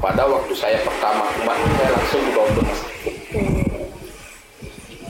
pada 0.00 0.24
waktu 0.24 0.54
saya 0.56 0.80
pertama 0.80 1.28
umat 1.44 1.58
saya 1.76 1.90
langsung 1.92 2.22
dibawa 2.24 2.48
ke 2.48 2.60
rumah 2.64 2.80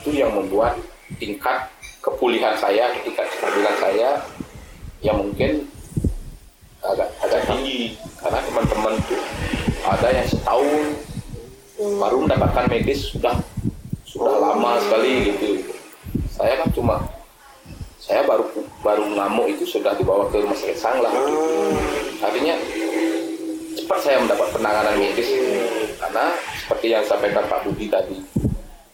itu 0.01 0.09
yang 0.17 0.31
membuat 0.35 0.73
tingkat 1.21 1.69
kepulihan 2.01 2.57
saya 2.57 2.91
tingkat 3.05 3.23
kestabilan 3.31 3.75
saya 3.79 4.09
yang 4.99 5.17
mungkin 5.21 5.63
agak 6.83 7.09
agak 7.23 7.41
tinggi. 7.47 7.95
Karena 8.19 8.43
teman-teman 8.43 8.93
tuh 9.07 9.23
ada 9.87 10.07
yang 10.13 10.27
setahun 10.27 10.85
baru 11.99 12.17
mendapatkan 12.25 12.65
medis 12.69 13.09
sudah 13.09 13.35
sudah 14.05 14.35
lama 14.37 14.77
sekali 14.81 15.33
gitu. 15.33 15.49
Saya 16.31 16.61
kan 16.61 16.69
cuma 16.73 16.95
saya 18.01 18.25
baru 18.25 18.45
baru 18.81 19.05
ngamuk 19.13 19.47
itu 19.57 19.63
sudah 19.77 19.93
dibawa 19.97 20.25
ke 20.29 20.41
rumah 20.41 20.57
sakit 20.57 20.77
sanglah 20.77 21.13
gitu. 21.13 21.41
artinya 22.21 22.55
cepat 23.77 23.99
saya 24.01 24.17
mendapat 24.21 24.47
penanganan 24.53 24.95
medis. 24.97 25.29
Karena 26.01 26.25
seperti 26.59 26.87
yang 26.91 27.05
sampaikan 27.05 27.45
Pak 27.45 27.61
Budi 27.65 27.87
tadi 27.87 28.17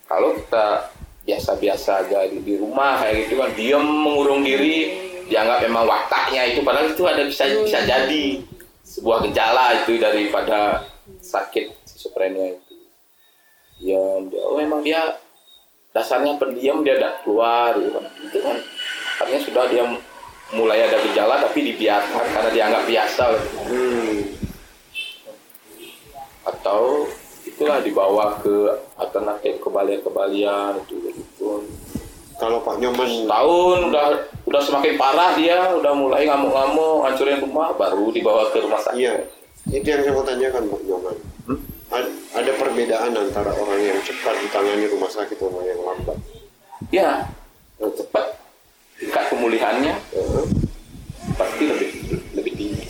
kalau 0.08 0.36
kita 0.36 0.92
biasa-biasa 1.28 2.08
aja 2.08 2.24
di, 2.32 2.40
di 2.40 2.56
rumah 2.56 3.04
kayak 3.04 3.28
gitu 3.28 3.36
kan 3.44 3.52
diam 3.60 3.84
mengurung 3.84 4.48
diri 4.48 4.96
dianggap 5.28 5.60
memang 5.68 5.84
wataknya 5.84 6.56
itu 6.56 6.64
padahal 6.64 6.88
itu 6.96 7.04
ada 7.04 7.28
bisa 7.28 7.44
bisa 7.52 7.84
jadi 7.84 8.40
sebuah 8.88 9.28
gejala 9.28 9.84
itu 9.84 10.00
daripada 10.00 10.88
sakit 11.20 11.76
schizophrenia 11.84 12.56
itu 12.56 12.67
diam 13.78 14.30
dia 14.30 14.42
oh 14.42 14.58
memang 14.58 14.82
dia 14.82 15.18
dasarnya 15.94 16.38
pendiam 16.38 16.82
dia 16.86 16.98
tidak 16.98 17.26
keluar 17.26 17.74
gitu 17.78 17.94
kan 17.98 18.06
itu 18.22 18.38
kan 18.42 18.58
artinya 19.22 19.42
sudah 19.42 19.64
dia 19.70 19.84
mulai 20.54 20.80
ada 20.88 20.98
gejala 21.04 21.44
tapi 21.44 21.60
dibiarkan 21.74 22.26
karena 22.32 22.50
dianggap 22.54 22.84
biasa 22.88 23.26
Hmm. 23.68 24.24
atau 26.48 27.04
itulah 27.44 27.82
dibawa 27.84 28.40
ke 28.40 28.54
alternatif 28.96 29.60
kebalian-kebalian 29.60 30.80
itu 30.86 30.96
gitu. 31.12 31.66
Kalau 32.38 32.62
Pak 32.62 32.78
Nyoman 32.78 33.26
Tahun 33.26 33.78
udah 33.90 34.06
udah 34.46 34.62
semakin 34.62 34.94
parah 34.96 35.34
dia, 35.34 35.74
udah 35.74 35.92
mulai 35.98 36.30
ngamuk-ngamuk, 36.30 37.02
hancurin 37.04 37.42
rumah, 37.42 37.74
baru 37.74 38.14
dibawa 38.14 38.54
ke 38.54 38.62
rumah 38.62 38.78
sakit. 38.78 39.00
Iya, 39.02 39.14
itu 39.74 39.88
yang 39.90 40.02
saya 40.06 40.14
mau 40.14 40.24
tanyakan 40.24 40.64
Pak 40.70 40.82
Nyoman. 40.86 41.16
Hmm? 41.50 41.60
Ad- 41.88 42.16
Ada 42.38 42.52
perbedaan 42.54 43.18
antara 43.18 43.50
orang 43.50 43.82
yang 43.82 43.98
cepat 44.06 44.36
ditangani 44.46 44.86
rumah 44.94 45.10
sakit 45.10 45.42
sama 45.42 45.64
yang 45.66 45.82
lambat. 45.82 46.18
Ya, 46.94 47.26
cepat 47.80 48.38
tingkat 49.02 49.26
pemulihannya 49.34 49.94
Eh, 50.14 50.44
pasti 51.34 51.64
lebih 51.66 51.90
lebih 52.38 52.54
tinggi. 52.54 52.84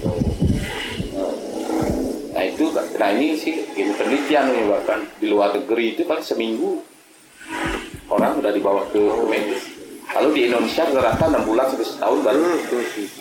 Nah 2.33 2.43
itu, 2.45 2.69
nah 2.75 3.09
ini 3.15 3.33
sih 3.33 3.55
ini 3.73 3.91
penelitian 3.97 4.51
nih 4.51 4.65
bahkan 4.69 4.99
di 5.17 5.25
luar 5.31 5.55
negeri 5.57 5.95
itu 5.97 6.03
kan 6.05 6.21
seminggu 6.21 6.83
orang 8.11 8.37
udah 8.37 8.51
dibawa 8.51 8.83
ke, 8.91 8.99
ke 8.99 9.25
medis. 9.25 9.63
Kalau 10.17 10.33
di 10.33 10.41
Indonesia 10.43 10.81
rata-rata 10.83 11.25
enam 11.29 11.43
bulan 11.45 11.65
sampai 11.67 11.85
setahun 11.85 12.19
baru 12.19 12.41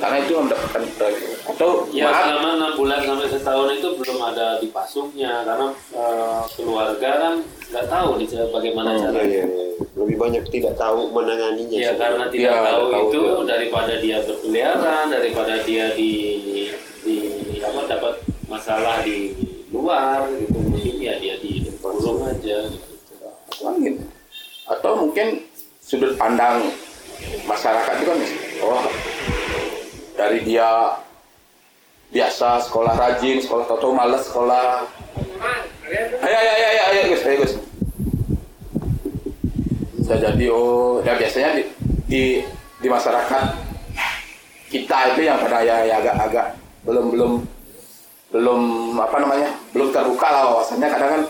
karena 0.00 0.16
itu 0.18 0.32
mendapatkan 0.34 0.82
atau 1.46 1.68
Ya 1.92 2.08
maaf, 2.08 2.24
selama 2.24 2.48
enam 2.56 2.72
bulan 2.72 3.00
sampai 3.02 3.28
setahun 3.28 3.68
itu 3.70 3.88
belum 3.94 4.18
ada 4.24 4.46
dipasungnya 4.58 5.32
karena 5.44 5.66
eh, 5.92 6.40
keluarga 6.56 7.10
kan 7.20 7.34
nggak 7.68 7.86
tahu 7.86 8.08
nih 8.16 8.26
cara- 8.26 8.48
bagaimana 8.48 8.90
Iya, 8.90 9.00
caranya. 9.02 9.28
iya, 9.28 9.44
iya. 9.44 9.66
Lebih 9.92 10.16
banyak 10.16 10.42
tidak 10.48 10.74
tahu 10.74 11.00
menanganinya. 11.10 11.76
Ya 11.76 11.92
karena 11.94 12.24
tidak 12.26 12.48
Iya, 12.48 12.64
tahu 12.64 12.84
tahu 12.88 13.04
itu 13.04 13.20
dia. 13.20 13.44
daripada 13.44 13.94
dia 13.98 14.16
berkeliaran, 14.24 15.04
daripada 15.12 15.54
dia 15.62 15.84
di 15.92 16.10
di 17.04 17.14
apa 17.60 17.80
dapat 17.86 18.14
masalah 18.48 19.04
di 19.04 19.36
luar 19.68 20.24
gitu 20.32 20.56
mungkin 20.56 20.96
ya 20.96 21.20
dia 21.20 21.36
di 21.36 21.60
kurung 21.76 22.24
aja 22.24 22.72
gitu. 22.72 24.00
atau 24.66 24.92
mungkin 24.96 25.44
sudut 25.78 26.16
pandang 26.16 26.66
masyarakat 27.46 27.94
itu 27.98 28.06
kan 28.06 28.18
oh 28.64 28.82
dari 30.16 30.38
dia 30.42 30.96
biasa 32.10 32.64
sekolah 32.64 32.94
rajin 32.96 33.42
sekolah 33.42 33.64
tahu 33.68 33.92
males 33.92 34.24
sekolah. 34.24 34.86
Ayo 36.22 36.36
ayo 36.38 36.52
ayo 36.54 36.66
ayo 36.66 36.82
ayo 36.90 37.00
Gus 37.12 37.22
ayo 37.26 37.36
Gus. 37.42 37.52
Bisa 40.00 40.14
jadi 40.16 40.46
oh 40.48 41.02
ya 41.02 41.18
biasanya 41.18 41.58
di 41.58 41.62
di, 42.06 42.22
di 42.78 42.88
masyarakat 42.88 43.44
kita 44.70 45.14
itu 45.14 45.20
yang 45.26 45.38
pada 45.42 45.62
ya, 45.62 45.82
ya 45.86 45.98
agak-agak 45.98 46.54
belum 46.86 47.06
belum 47.14 47.32
belum 48.34 48.60
apa 48.98 49.16
namanya 49.22 49.50
belum 49.74 49.90
terbuka 49.90 50.26
lah 50.30 50.42
wawasannya. 50.54 50.88
Kadang 50.90 51.10
kan 51.10 51.22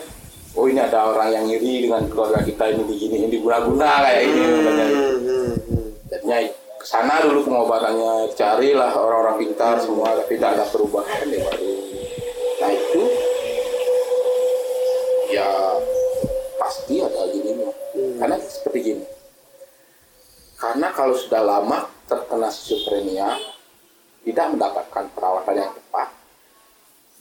oh 0.57 0.65
ini 0.65 0.79
ada 0.81 1.09
orang 1.09 1.29
yang 1.33 1.45
ngiri 1.45 1.89
dengan 1.89 2.05
keluarga 2.09 2.41
kita 2.41 2.73
ini 2.73 2.81
begini 2.85 3.15
ini 3.25 3.27
diguna-guna 3.33 3.89
kayak 4.05 4.21
ini 4.25 4.41
hmm. 4.41 5.46
Jadinya 6.07 6.37
ke 6.77 6.85
sana 6.85 7.19
dulu 7.25 7.43
pengobatannya 7.47 8.31
carilah 8.37 8.91
orang-orang 8.95 9.37
pintar 9.43 9.81
semua 9.81 10.15
tapi 10.15 10.39
tidak 10.39 10.55
ada 10.55 10.65
perubahan 10.71 11.25
ya 11.27 11.39
baru 11.43 11.73
nah 12.57 12.69
itu 12.73 13.03
ya 15.27 15.49
pasti 16.57 16.95
ada 17.03 17.21
gininya 17.33 17.69
karena 18.17 18.35
seperti 18.39 18.79
gini 18.81 19.05
karena 20.57 20.87
kalau 20.95 21.13
sudah 21.13 21.41
lama 21.43 21.85
terkena 22.07 22.49
schizophrenia 22.49 23.35
tidak 24.23 24.47
mendapatkan 24.55 25.05
perawatan 25.13 25.55
yang 25.59 25.71
tepat 25.75 26.09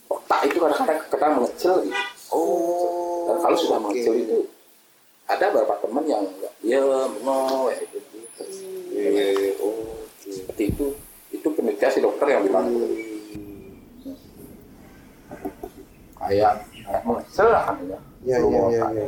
otak 0.06 0.40
itu 0.46 0.56
kadang-kadang 0.62 1.00
kadang 1.10 1.32
mengecil 1.42 1.74
gitu. 1.82 2.02
Oh. 2.30 3.30
dan 3.30 3.36
kalau 3.42 3.56
sudah 3.58 3.78
mengecil 3.82 4.12
oke. 4.14 4.22
itu 4.22 4.38
ada 5.26 5.46
beberapa 5.50 5.74
teman 5.82 6.04
yang 6.06 6.22
nggak 6.22 6.54
diam 6.62 7.10
no 7.26 7.66
ya 7.70 7.76
itu 7.82 7.98
gitu. 7.98 8.42
Iya, 8.96 9.08
iya, 9.12 9.24
iya. 9.36 9.50
Oh, 9.60 10.00
seperti 10.16 10.72
itu 10.72 10.86
itu 11.28 11.48
penelitian 11.52 11.92
si 11.92 12.00
dokter 12.00 12.26
yang 12.32 12.42
bilang 12.48 12.66
kayak 16.16 16.52
kayak 16.72 17.02
mengecil 17.04 17.46
lah 17.52 17.62
kan 17.68 17.76
ya 17.84 18.00
Iya, 18.26 18.36
Belum 18.42 18.50
iya, 18.50 18.62
iya, 18.66 18.84
iya. 18.90 19.06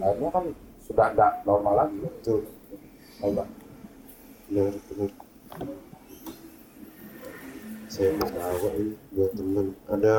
akhirnya 0.00 0.30
kan 0.32 0.44
sudah 0.80 1.06
nggak 1.12 1.32
normal 1.44 1.74
lagi 1.76 1.96
Betul. 2.00 2.40
Coba. 3.20 3.44
Benar, 4.48 4.72
benar. 4.88 5.10
Saya 7.92 8.10
mau 8.16 8.28
bawa 8.32 8.68
ini 8.80 8.94
buat 9.12 9.30
teman. 9.36 9.66
Ada 9.86 10.14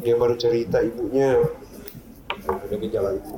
dia 0.00 0.14
baru 0.16 0.34
cerita 0.40 0.78
ibunya 0.80 1.42
ada 2.48 2.74
gejala 2.80 3.10
itu. 3.16 3.34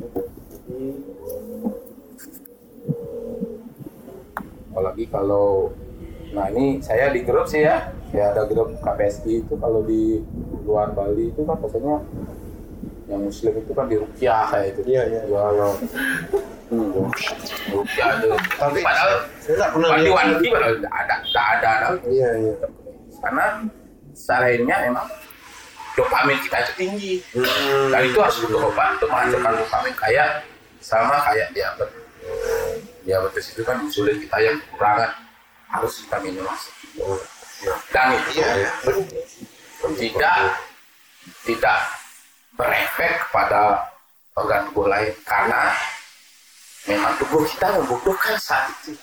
Apalagi 4.76 5.08
kalau 5.08 5.72
nah 6.36 6.52
ini 6.52 6.84
saya 6.84 7.08
di 7.08 7.24
grup 7.24 7.48
sih 7.48 7.64
ya 7.64 7.88
ya 8.12 8.28
ada 8.36 8.44
grup 8.44 8.76
KPSI 8.84 9.48
itu 9.48 9.56
kalau 9.56 9.80
di 9.80 10.20
luar 10.68 10.92
Bali 10.92 11.32
itu 11.32 11.48
kan 11.48 11.56
biasanya 11.56 12.04
yang 13.08 13.24
muslim 13.24 13.56
itu 13.56 13.72
kan 13.72 13.88
di 13.88 13.96
Rukyah 13.96 14.44
kayak 14.52 14.76
itu 14.76 14.80
Iya, 14.84 15.02
iya. 15.08 15.20
ya 15.32 15.40
Allah 15.48 15.72
hmm. 16.68 17.08
Rukyah 17.72 18.08
itu 18.20 18.26
Tapi 18.60 18.78
padahal 18.84 19.12
saya 19.40 19.54
nggak 19.64 19.70
pernah 19.72 19.88
di. 19.96 20.10
Wangi 20.12 20.48
padahal 20.52 20.74
ada 20.84 21.14
nggak 21.24 21.46
ada, 21.56 21.68
ada. 21.72 21.86
Iya, 22.04 22.28
iya. 22.36 22.54
karena 23.24 23.46
selainnya 24.12 24.76
emang 24.92 25.08
dopamin 25.96 26.36
kita 26.44 26.56
itu 26.68 26.72
tinggi 26.76 27.14
Hmm. 27.32 27.88
dan 27.96 28.00
itu 28.04 28.18
harus 28.20 28.44
obat 28.44 29.00
untuk 29.00 29.08
menghasilkan 29.08 29.52
dopamin 29.56 29.94
kayak 29.96 30.28
sama 30.84 31.16
kayak 31.24 31.48
diabetes 31.56 32.05
diabetes 33.06 33.54
itu 33.54 33.62
kan 33.62 33.78
insulin 33.86 34.18
kita 34.18 34.36
yang 34.42 34.58
kekurangan 34.66 35.10
harus 35.70 36.02
kita 36.02 36.18
minum 36.20 36.44
Oh, 36.96 37.20
dan 37.92 38.16
itu 38.16 38.40
iya. 38.40 38.72
tidak 40.00 40.36
tidak 41.44 41.78
berefek 42.56 43.12
kepada 43.28 43.84
organ 44.32 44.64
tubuh 44.72 44.88
lain 44.88 45.12
karena 45.28 45.76
memang 46.88 47.12
tubuh 47.20 47.44
kita 47.44 47.68
membutuhkan 47.76 48.36
saat 48.40 48.72
itu 48.80 48.96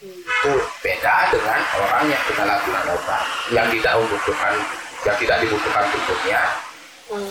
Betul. 0.00 0.60
beda 0.80 1.32
dengan 1.32 1.60
orang 1.80 2.04
yang 2.08 2.22
penyalahgunaan 2.28 2.88
obat 2.92 3.22
yang 3.52 3.66
tidak 3.72 3.92
membutuhkan 4.00 4.54
yang 5.04 5.16
tidak 5.16 5.36
dibutuhkan 5.44 5.84
tubuhnya 5.92 6.40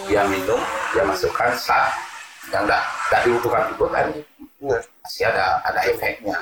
dia 0.10 0.22
minum 0.26 0.62
dia 0.94 1.04
masukkan 1.06 1.54
saat 1.58 1.94
yang 2.50 2.66
tidak 2.66 2.82
tidak 3.10 3.22
dibutuhkan 3.30 3.62
tubuh 3.74 3.90
kan. 3.94 4.06
Pasti 5.10 5.26
ada 5.26 5.58
ada 5.66 5.82
efeknya. 5.90 6.38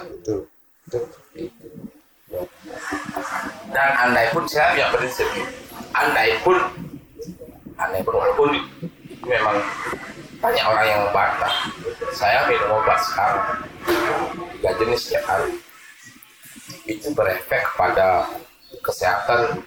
Dan 3.72 3.89
andai 3.95 4.28
pun 4.36 4.43
saya 4.43 4.76
punya 4.76 4.88
prinsip 4.91 5.30
andai 5.95 6.36
pun 6.43 6.59
andai 7.80 8.03
pun 8.03 8.20
walaupun 8.20 8.59
memang 9.24 9.55
banyak 10.43 10.65
orang 10.68 10.84
yang 10.84 10.99
membantah. 11.07 11.53
Saya 12.11 12.43
minum 12.51 12.84
obat 12.84 12.99
sekarang 13.07 13.63
tiga 14.59 14.76
jenis 14.84 14.99
setiap 14.99 15.24
hari. 15.32 15.55
Itu 16.91 17.15
berefek 17.15 17.63
pada 17.80 18.28
kesehatan 18.84 19.63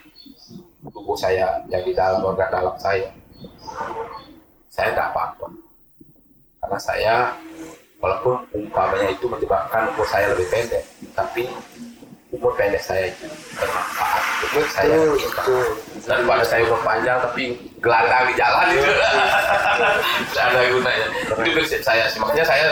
tubuh 0.92 1.16
saya 1.16 1.56
yang 1.72 1.88
di 1.88 1.96
dalam 1.96 2.20
organ 2.20 2.52
dalam 2.52 2.76
saya. 2.76 3.08
Saya 4.68 4.92
tidak 4.92 5.08
apa-apa. 5.16 5.48
Karena 6.60 6.78
saya 6.78 7.14
walaupun 8.00 8.34
umpamanya 8.56 9.12
itu 9.12 9.28
menyebabkan 9.28 9.88
umur 9.92 10.06
saya 10.08 10.32
lebih 10.32 10.48
pendek 10.48 10.84
tapi 11.12 11.44
umur 12.32 12.52
pendek 12.56 12.80
saya 12.80 13.10
itu 13.10 13.26
bermanfaat. 13.58 14.22
Umur 14.50 14.66
saya 14.72 14.96
betul. 15.12 15.66
daripada 16.06 16.44
saya 16.46 16.62
umur 16.64 16.80
panjang 16.80 17.18
tapi 17.20 17.44
gelandang 17.82 18.24
di 18.30 18.34
jalan 18.38 18.66
itu. 18.72 18.90
Tidak 20.30 20.44
ada 20.46 20.60
gunanya. 20.70 21.06
Itu 21.26 21.50
prinsip 21.52 21.80
saya 21.82 22.04
sih. 22.06 22.18
Makanya 22.22 22.46
saya 22.46 22.66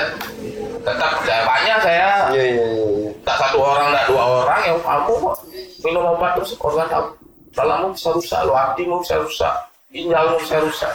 tetap 0.78 1.10
percaya 1.20 1.42
banyak 1.44 1.78
saya 1.84 2.06
Iya, 2.32 2.44
iya, 2.48 2.64
iya. 2.64 2.66
iya. 3.04 3.10
tak 3.26 3.36
satu 3.44 3.58
orang 3.60 3.92
tak 3.92 4.04
dua 4.08 4.22
orang 4.46 4.60
yang 4.64 4.78
kamu 4.80 5.12
kok 5.20 5.36
minum 5.84 6.04
obat 6.16 6.30
terus 6.38 6.56
organ 6.64 6.86
kamu 6.88 7.08
dalammu 7.52 7.88
bisa 7.92 8.08
rusak 8.14 8.40
lo 8.46 8.52
hatimu 8.56 8.96
bisa 9.04 9.14
rusak 9.20 9.54
ginjalmu 9.92 10.36
bisa 10.40 10.56
rusak. 10.60 10.94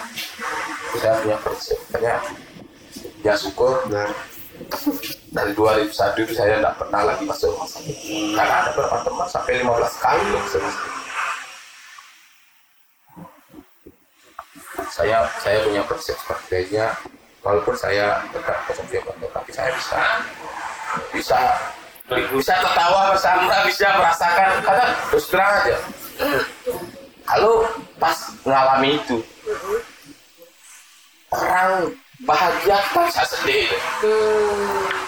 Itu 0.93 0.97
saya 1.01 1.13
punya 1.21 1.38
prinsip. 1.41 1.77
Makanya 1.89 2.15
ya 3.24 3.34
syukur. 3.39 3.88
Benar. 3.88 4.11
dari 5.34 5.49
2001 5.57 5.89
itu 6.30 6.34
saya 6.38 6.61
tidak 6.61 6.78
pernah 6.78 7.01
lagi 7.09 7.26
masuk. 7.26 7.57
Rumah 7.57 7.69
sakit 7.74 7.97
karena 8.38 8.53
ada 8.53 8.69
beberapa 8.78 8.97
teman 9.01 9.26
sampai 9.26 9.53
15 9.65 9.97
kali 9.97 10.24
loh 10.30 10.41
masuk. 10.45 10.63
Saya 14.93 15.17
saya 15.41 15.57
punya 15.65 15.82
prinsip 15.89 16.13
sebagainya 16.21 16.86
walaupun 17.41 17.74
saya 17.74 18.21
tetap 18.30 18.61
konsumsi 18.69 19.01
obat 19.01 19.17
tapi 19.34 19.51
saya 19.51 19.74
bisa. 19.74 19.99
Bisa 21.09 21.39
bisa 22.13 22.53
tertawa 22.61 23.17
bersama 23.17 23.57
bisa 23.65 23.88
merasakan. 23.97 24.49
Karena 24.61 24.86
terus 25.09 25.26
terang 25.34 25.53
aja. 25.65 25.78
Kalau 27.26 27.65
pas 27.97 28.17
ngalami 28.45 29.01
itu 29.01 29.17
orang 31.34 31.89
bahagia 32.24 32.78
saya 33.11 33.28
sedih? 33.28 33.67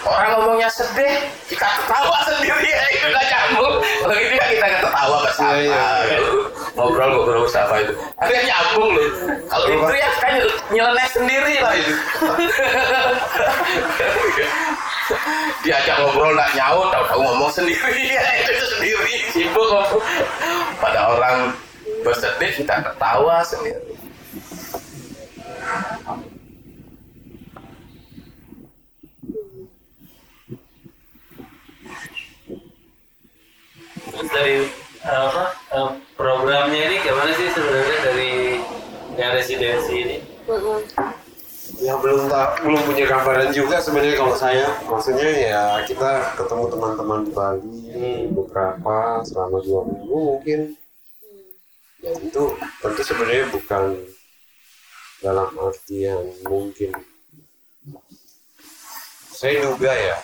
Orang 0.04 0.28
ngomongnya 0.36 0.68
sedih 0.68 1.24
kita 1.48 1.64
ketawa 1.64 2.16
sendiri 2.28 2.68
ya 2.68 2.84
itu 2.92 3.06
gak 3.10 3.26
nyambung 3.26 3.74
kalau 3.80 4.16
ini 4.20 4.36
kan 4.36 4.48
kita 4.52 4.68
ketawa 4.84 5.16
bersama. 5.24 5.52
Iya, 5.56 5.64
iya. 5.64 6.18
gitu. 6.20 6.38
ngobrol 6.76 7.08
ngobrol 7.16 7.40
bersama 7.48 7.74
itu. 7.80 7.92
Ada 8.20 8.36
nyambung 8.44 8.88
loh. 8.92 9.08
Kalau 9.48 9.66
itu 9.72 9.94
ya 9.96 10.10
kan 10.20 10.34
nyeleneh 10.70 11.08
sendiri 11.08 11.54
lah 11.64 11.74
itu. 11.74 11.94
Diajak 15.64 15.96
ngobrol 16.04 16.30
nggak 16.36 16.52
nyaut 16.52 16.88
tahu-tahu 16.92 17.20
ngomong 17.24 17.50
sendiri 17.50 18.04
ya 18.12 18.24
itu 18.44 18.64
sendiri. 18.76 19.14
Sibuk 19.32 19.66
ngomong. 19.72 20.04
Pada 20.78 21.00
orang 21.16 21.36
bersedih 22.04 22.50
kita 22.60 22.84
ketawa 22.84 23.40
sendiri 23.42 23.96
Terus 34.16 34.32
dari 34.32 34.56
apa 35.04 35.52
eh, 35.76 35.90
programnya 36.16 36.88
ini 36.88 36.96
gimana 37.04 37.30
sih 37.36 37.52
sebenarnya 37.52 37.96
dari 38.00 38.32
yang 39.20 39.32
residensi 39.36 39.92
ini? 39.92 40.16
Ya 41.84 42.00
belum 42.00 42.32
tak 42.32 42.64
belum 42.64 42.80
punya 42.88 43.04
gambaran 43.04 43.52
juga 43.52 43.76
sebenarnya 43.84 44.16
kalau 44.16 44.32
saya. 44.32 44.64
Maksudnya 44.88 45.28
ya 45.28 45.62
kita 45.84 46.32
ketemu 46.40 46.64
teman-teman 46.72 47.20
di 47.28 47.32
Bali 47.36 47.84
beberapa 48.32 49.20
selama 49.28 49.60
dua 49.60 49.80
minggu 49.84 50.16
mungkin. 50.16 50.60
Ya 52.00 52.16
itu 52.16 52.42
tentu 52.56 53.02
sebenarnya 53.04 53.52
bukan 53.52 54.00
dalam 55.20 55.48
artian 55.60 56.24
mungkin. 56.48 56.96
Saya 59.36 59.60
duga 59.60 59.92
ya 59.92 60.16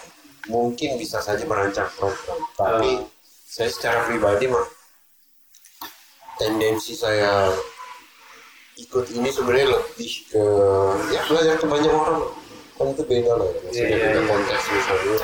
mungkin 0.49 0.97
bisa 0.97 1.21
saja 1.21 1.45
merancang 1.45 1.87
program, 2.01 2.41
tapi 2.57 3.12
saya 3.53 3.69
secara 3.69 4.09
pribadi 4.09 4.49
mah 4.49 4.65
tendensi 6.41 6.97
saya 6.97 7.53
ikut 8.81 9.13
ini 9.13 9.29
sebenarnya 9.29 9.77
lebih 9.77 10.13
ke 10.33 10.45
ya 11.13 11.21
belajar 11.29 11.61
ke 11.61 11.67
banyak 11.69 11.93
orang. 11.93 12.33
Kan 12.81 12.97
itu 12.97 13.05
beda 13.05 13.37
lah 13.37 13.45
ya 13.45 13.61
maksudnya 13.61 13.85
Iya, 13.85 13.93
iya, 13.93 14.05
beda 14.09 14.21
iya. 14.25 14.31
konteks 14.33 14.65
misalnya. 14.73 15.17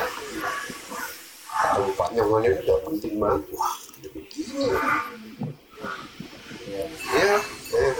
Atau 1.49 1.81
bupatnya 1.89 2.21
mana 2.29 2.47
udah 2.53 2.77
penting 2.85 3.13
banget. 3.17 3.41
Wah 3.57 3.73
udah 3.97 4.11
ya 7.09 7.33
ya 7.73 7.91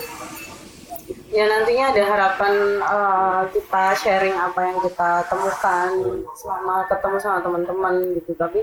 ya 1.34 1.44
nantinya 1.50 1.86
ada 1.90 2.04
harapan 2.06 2.54
eh, 2.78 3.42
kita 3.58 3.84
sharing 3.98 4.38
apa 4.38 4.60
yang 4.62 4.78
kita 4.86 5.26
temukan 5.26 5.90
selama 6.38 6.86
ketemu 6.86 7.18
sama 7.18 7.38
teman-teman 7.42 7.96
gitu. 8.14 8.38
Tapi 8.38 8.62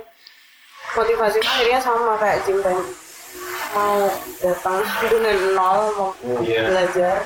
motivasi 0.97 1.39
akhirnya 1.39 1.79
sama 1.79 2.17
kayak 2.17 2.41
Jim 2.43 2.59
tadi 2.59 2.83
mau 3.71 4.09
datang 4.41 4.81
dengan 5.05 5.37
nol 5.53 5.81
mau 5.95 6.11
Iya. 6.41 6.63
belajar 6.67 7.17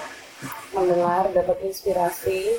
mendengar 0.70 1.30
dapat 1.30 1.56
inspirasi 1.62 2.58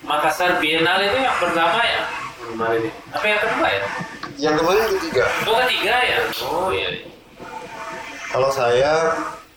Makassar 0.00 0.62
Biennale 0.62 1.10
itu 1.10 1.18
yang 1.18 1.36
pertama 1.36 1.82
ya 1.82 2.02
kemarin 2.46 2.78
ini. 2.80 2.90
Apa 3.10 3.26
yang 3.26 3.40
kedua 3.42 3.68
ya? 3.68 3.82
yang 4.38 4.54
kemarin 4.54 4.84
ketiga 4.94 5.24
Oh 5.44 5.56
ketiga 5.66 5.94
ya? 5.98 6.18
Oh 6.46 6.68
iya. 6.70 6.88
iya. 6.94 7.08
kalau 8.30 8.50
saya 8.52 8.92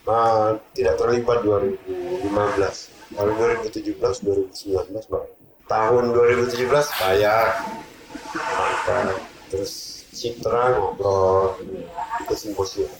uh, 0.04 0.58
tidak 0.74 0.98
terlibat 0.98 1.46
2015 1.46 2.34
tahun 3.14 3.30
2017 3.38 3.94
2019 3.94 5.12
Bang. 5.12 5.28
tahun 5.68 6.04
2017 6.18 6.66
saya 6.90 7.36
makan 8.34 9.06
terus 9.50 9.99
Citra 10.20 10.76
ngobrol 10.76 11.56
ke 12.28 12.34
simposium 12.36 12.92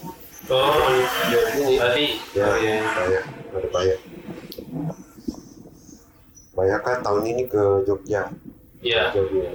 Oh 0.48 0.72
ya 1.30 1.42
ini 1.60 1.76
berarti 1.76 2.06
ya 2.32 2.48
iya. 2.64 2.80
banyak 2.96 3.24
ada 3.52 3.68
banyak 3.70 4.00
banyak 6.60 6.82
kan 6.84 6.98
tahun 7.00 7.24
ini 7.24 7.44
ke 7.48 7.64
Jogja. 7.88 8.28
Iya. 8.84 9.16
Jogja. 9.16 9.48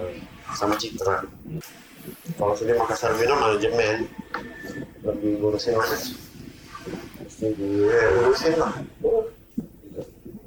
Sama 0.57 0.73
Citra. 0.81 1.21
Kalau 2.41 2.55
sini 2.57 2.73
Makassar 2.73 3.13
Biennale 3.13 3.61
manajemen. 3.61 4.09
Lebih 5.05 5.37
ngurusin 5.37 5.77
apa 5.77 5.97
mesti 7.21 7.47
diurusin 7.61 8.55
lah. 8.57 8.73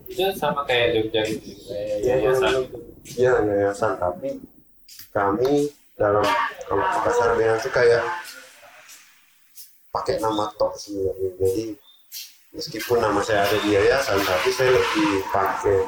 Itu 0.10 0.26
sama 0.34 0.66
kayak 0.66 0.98
Jogja 0.98 1.22
gitu. 1.30 1.46
Kayak 1.70 1.98
yayasan 2.02 2.52
gitu. 2.66 2.78
Iya 3.22 3.34
yayasan. 3.46 3.92
Tapi 4.02 4.42
kami 5.14 5.70
dalam 5.98 6.22
kalau 6.70 6.86
Makassar 6.86 7.34
Biennale 7.34 7.58
itu 7.58 7.70
kayak 7.74 8.06
pakai 9.90 10.22
nama 10.22 10.46
tok 10.62 10.78
sebenarnya. 10.78 11.30
Jadi 11.42 11.66
meskipun 12.54 13.02
nama 13.02 13.20
saya 13.26 13.50
ada 13.50 13.58
di 13.66 13.74
yayasan 13.74 14.22
tapi 14.22 14.50
saya 14.54 14.78
lebih 14.78 15.26
pakai 15.34 15.82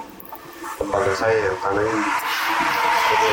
lembaga 0.82 1.14
saya 1.14 1.38
yang 1.38 1.58
karena 1.62 1.82
ini. 1.86 2.02
Jadi 3.10 3.32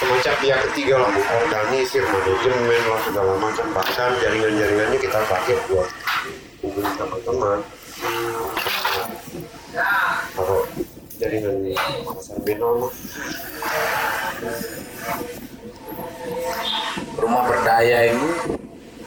semacam 0.00 0.34
pihak 0.40 0.60
ketiga 0.72 0.94
lah 1.04 1.12
organisir 1.44 2.02
manajemen 2.08 2.82
lah 2.88 3.00
segala 3.04 3.32
macam. 3.36 3.66
Bahkan 3.76 4.10
jaringan-jaringannya 4.24 4.98
kita 5.04 5.18
pakai 5.28 5.56
buat 5.68 5.88
hubungi 6.64 6.92
teman-teman. 6.96 7.58
Kalau 10.32 10.64
jaringan 11.20 11.56
Makassar 12.08 12.40
Biennale 12.40 12.88
mah 12.88 12.92
rumah 17.18 17.42
berdaya 17.46 18.10
ini 18.10 18.30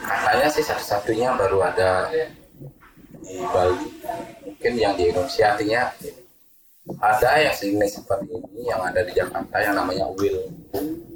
katanya 0.04 0.48
sih 0.52 0.64
satu-satunya 0.64 1.34
baru 1.36 1.58
ada 1.64 2.08
di 3.24 3.40
Bali. 3.48 3.78
Mungkin 4.44 4.72
yang 4.76 4.94
di 4.96 5.08
Indonesia 5.08 5.56
artinya 5.56 5.82
ada 7.00 7.30
yang 7.40 7.54
sejenis 7.56 8.00
seperti 8.00 8.32
ini 8.36 8.68
yang 8.68 8.80
ada 8.84 9.00
di 9.00 9.12
Jakarta 9.16 9.56
yang 9.60 9.74
namanya 9.76 10.04
Will 10.20 10.52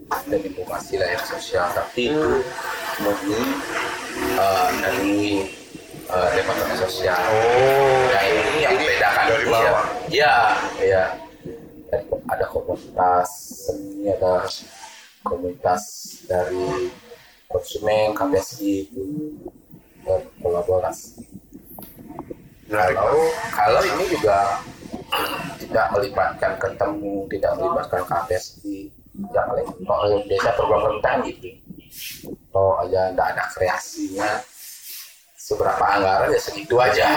dan 0.09 0.41
informasi 0.41 0.97
layar 0.97 1.21
sosial. 1.29 1.69
Tapi 1.77 2.13
itu 2.13 2.41
murni 3.05 3.41
eh, 4.37 4.69
dari 4.81 5.17
eh, 6.09 6.29
departemen 6.33 6.77
sosial. 6.81 7.21
Yang 8.13 8.27
ini 8.33 8.59
yang 8.65 8.73
membedakan 8.77 9.25
dari 9.29 9.45
itu 9.45 9.53
bawah. 9.53 9.85
ya 10.09 10.37
ya 10.81 11.05
ada 12.29 12.45
komunitas 12.53 13.29
seni 13.69 14.13
ada 14.13 14.45
komunitas 15.25 15.83
dari 16.29 16.91
konsumen 17.49 18.13
KPSI 18.15 18.89
itu 18.91 19.05
berkolaborasi 20.05 21.25
menarik 22.69 22.97
kalau 23.01 23.25
kalau 23.57 23.81
ini 23.81 24.05
juga 24.13 24.61
tidak 25.59 25.87
melibatkan 25.97 26.53
ketemu 26.61 27.15
tidak 27.33 27.53
melibatkan 27.57 28.03
KPSI 28.05 28.77
tidak 28.93 29.45
kalau 29.89 30.17
biasa 30.29 30.49
program 30.55 30.81
pemerintahan 30.85 31.19
gitu 31.27 31.49
kalau 32.53 32.73
aja 32.85 33.11
tidak 33.11 33.27
ada 33.35 33.45
kreasinya 33.57 34.31
seberapa 35.49 35.81
anggaran 35.81 36.29
ya 36.29 36.37
segitu 36.37 36.77
aja. 36.77 37.09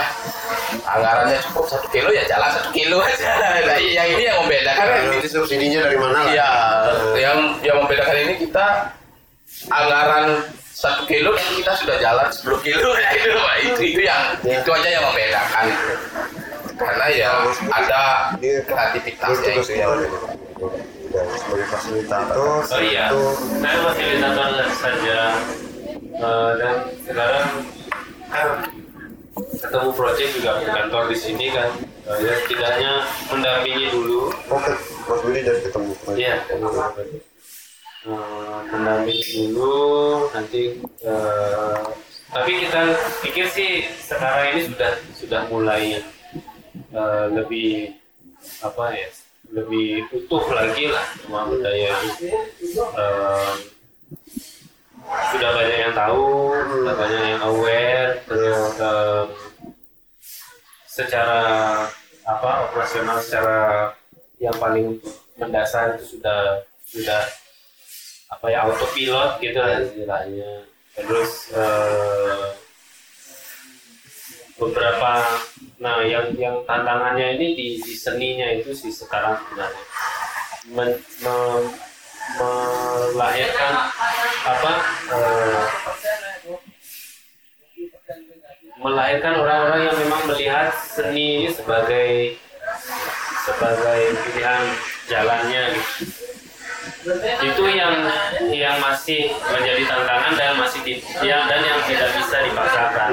Anggarannya 0.88 1.36
cukup 1.52 1.68
satu 1.68 1.88
kilo 1.92 2.08
ya 2.10 2.24
jalan 2.24 2.48
satu 2.48 2.70
kilo 2.72 3.04
aja. 3.04 3.28
Nah, 3.62 3.78
yang 3.78 4.08
ini 4.08 4.24
yang 4.26 4.38
membedakan 4.44 4.86
kan 4.88 5.02
nanti 5.12 5.28
subsidinya 5.28 5.80
dari 5.84 5.98
mana 6.00 6.20
lah? 6.24 6.32
Iya, 6.32 6.50
yang 7.20 7.38
yang 7.62 7.78
membedakan 7.84 8.16
ini 8.24 8.34
kita 8.40 8.66
anggaran 9.68 10.26
satu 10.72 11.04
kilo 11.06 11.36
dan 11.36 11.50
kita 11.60 11.72
sudah 11.78 11.96
jalan 12.00 12.28
10 12.32 12.66
kilo 12.66 12.90
ya. 12.96 13.10
Itu 13.20 13.38
Pak. 13.38 13.56
itu 13.62 13.82
itu 13.92 14.02
yang 14.02 14.22
Ya. 14.42 14.58
itu 14.64 14.70
aja 14.72 14.90
yang 14.90 15.04
membedakan. 15.06 15.66
Karena 16.80 17.06
ya 17.14 17.30
ada 17.70 18.02
Dia- 18.42 18.64
kreativitasnya 18.66 19.52
itu. 19.60 19.72
yang 19.76 19.94
dan 21.12 21.28
sebagai 21.36 21.68
fasilitator. 21.68 22.64
Oh 22.64 22.80
iya, 22.82 23.12
itu 23.12 23.22
saya 23.60 23.78
fasilitator 23.84 24.48
saja. 24.80 25.20
Eh, 26.12 26.52
dan 26.56 26.74
sekarang 27.04 27.46
kan 28.32 28.50
ketemu 29.60 29.90
project 29.92 30.32
juga 30.40 30.52
kantor 30.64 31.04
di 31.12 31.18
sini 31.20 31.46
kan. 31.52 31.70
Eh, 32.08 32.18
ya 32.26 32.34
setidaknya 32.44 32.92
mendampingi 33.30 33.86
dulu. 33.94 34.32
Oke 34.50 34.74
Mas 35.06 35.22
Willy 35.28 35.42
dari 35.44 35.60
ketemu. 35.62 35.92
Iya, 36.16 36.36
Eh, 38.02 38.60
mendampingi 38.74 39.54
dulu 39.54 40.26
nanti 40.34 40.82
eh, 41.06 41.82
tapi 42.34 42.52
kita 42.58 42.98
pikir 43.22 43.46
sih 43.46 43.86
sekarang 44.02 44.58
ini 44.58 44.62
sudah 44.74 44.92
sudah 45.14 45.42
mulai 45.54 46.02
eh, 46.74 47.26
lebih 47.30 47.94
apa 48.66 48.98
ya 48.98 49.06
lebih 49.54 50.10
utuh 50.18 50.42
lagi 50.50 50.90
lah 50.90 51.06
rumah 51.30 51.46
budaya 51.46 51.94
eh, 52.74 53.54
sudah 55.06 55.50
banyak 55.56 55.78
yang 55.90 55.96
tahu, 55.96 56.54
sudah 56.54 56.96
banyak 56.96 57.22
yang 57.36 57.42
aware, 57.42 58.12
terus 58.30 58.62
eh, 58.78 59.24
secara 60.92 61.42
apa 62.28 62.52
operasional 62.70 63.18
secara 63.18 63.90
yang 64.38 64.54
paling 64.62 65.00
mendasar 65.40 65.98
itu 65.98 66.18
sudah 66.18 66.62
sudah 66.86 67.22
apa 68.30 68.46
ya 68.52 68.68
autopilot 68.68 69.42
gitu 69.42 69.58
lah 69.60 69.82
istilahnya 69.82 70.52
terus 70.94 71.50
eh, 71.56 72.46
beberapa 74.62 75.12
nah 75.82 76.06
yang 76.06 76.30
yang 76.38 76.62
tantangannya 76.70 77.42
ini 77.42 77.48
di, 77.58 77.68
di 77.82 77.94
seninya 77.98 78.46
itu 78.54 78.70
sih 78.78 78.94
sekarang 78.94 79.34
sebenarnya. 79.42 79.84
Men- 80.70 81.02
me- 81.26 81.91
melahirkan 82.38 83.74
apa 84.42 84.72
eh, 85.12 85.64
melahirkan 88.82 89.34
orang-orang 89.38 89.82
yang 89.90 89.98
memang 90.02 90.22
melihat 90.34 90.74
seni 90.74 91.46
ini 91.46 91.50
sebagai 91.54 92.38
sebagai 93.46 94.02
pilihan 94.26 94.64
jalannya. 95.10 95.66
Itu 97.42 97.66
yang 97.66 97.94
yang 98.54 98.78
masih 98.78 99.34
menjadi 99.50 99.90
tantangan 99.90 100.34
dan 100.38 100.54
masih 100.58 100.80
di, 100.86 100.94
yang 101.26 101.50
dan 101.50 101.62
yang 101.66 101.82
tidak 101.90 102.10
bisa 102.18 102.38
dipaksakan. 102.46 103.10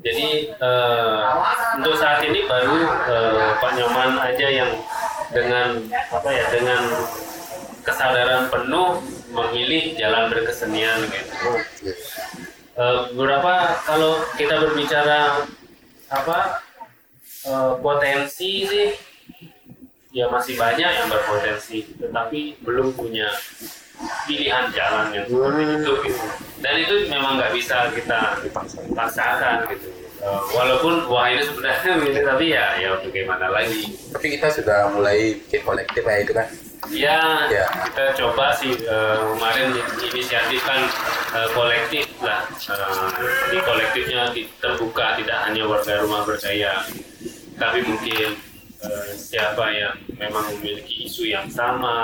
Jadi 0.00 0.28
eh, 0.54 1.20
untuk 1.76 1.94
saat 1.98 2.24
ini 2.24 2.46
baru 2.46 2.78
eh, 3.10 3.50
Pak 3.58 3.72
Nyoman 3.76 4.16
aja 4.18 4.46
yang 4.48 4.70
dengan 5.30 5.68
apa 5.90 6.28
ya 6.30 6.44
dengan 6.50 6.82
kesadaran 7.86 8.50
penuh 8.50 9.00
memilih 9.30 9.94
jalan 9.96 10.28
berkesenian 10.30 11.06
gitu. 11.06 11.50
Eh, 12.80 13.00
beberapa 13.14 13.76
kalau 13.84 14.24
kita 14.40 14.56
berbicara 14.56 15.46
apa 16.10 16.64
eh, 17.46 17.72
potensi 17.78 18.64
sih 18.66 18.88
ya 20.10 20.26
masih 20.26 20.58
banyak 20.58 20.90
yang 20.90 21.06
berpotensi 21.06 21.86
tetapi 22.00 22.58
belum 22.66 22.90
punya 22.98 23.30
pilihan 24.26 24.72
jalan 24.74 25.14
yang 25.14 25.26
seperti 25.28 25.64
itu 25.76 25.92
gitu. 26.08 26.24
dan 26.64 26.74
itu 26.82 26.94
memang 27.06 27.38
nggak 27.38 27.52
bisa 27.54 27.94
kita 27.94 28.42
paksakan 28.96 29.70
gitu 29.70 29.99
Eh, 30.20 30.40
walaupun 30.52 31.08
wah 31.08 31.32
ini 31.32 31.40
sebenarnya 31.40 31.96
ini 31.96 32.20
tapi 32.20 32.52
ya 32.52 32.76
ya 32.76 32.92
bagaimana 33.00 33.48
lagi 33.48 33.88
Tapi 34.12 34.36
kita 34.36 34.52
sudah 34.52 34.92
mulai 34.92 35.40
bikin 35.48 35.64
kolektif 35.64 36.04
ya 36.04 36.16
itu 36.20 36.32
kan. 36.36 36.46
Ya, 36.92 37.20
Ya. 37.48 37.64
kita 37.88 38.04
coba 38.20 38.52
sih 38.52 38.72
eh, 38.76 39.16
kemarin 39.16 39.72
inisiatifkan 40.12 40.80
eh, 41.32 41.48
kolektif 41.56 42.04
lah. 42.20 42.44
Eh, 42.52 43.08
di 43.48 43.58
kolektifnya 43.64 44.28
terbuka 44.60 45.16
tidak 45.16 45.38
hanya 45.48 45.64
warga 45.64 46.04
rumah 46.04 46.20
berdaya, 46.28 46.84
tapi 47.56 47.80
mungkin 47.80 48.36
eh, 48.84 49.10
siapa 49.16 49.72
yang 49.72 49.96
memang 50.20 50.44
memiliki 50.56 51.08
isu 51.08 51.32
yang 51.32 51.48
sama 51.48 51.96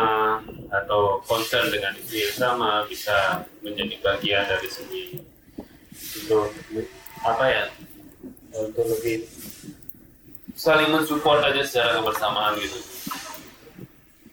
atau 0.73 1.21
concern 1.29 1.69
dengan 1.69 1.93
isu 2.01 2.17
yang 2.17 2.37
sama 2.37 2.81
bisa 2.89 3.45
menjadi 3.61 3.97
bagian 4.01 4.45
dari 4.49 4.69
sini 4.73 5.05
untuk 6.25 6.49
apa 7.21 7.45
ya 7.45 7.65
untuk 8.65 8.85
lebih 8.89 9.29
saling 10.57 10.89
mensupport 10.89 11.53
aja 11.53 11.63
secara 11.63 12.01
kebersamaan 12.01 12.57
gitu. 12.57 12.81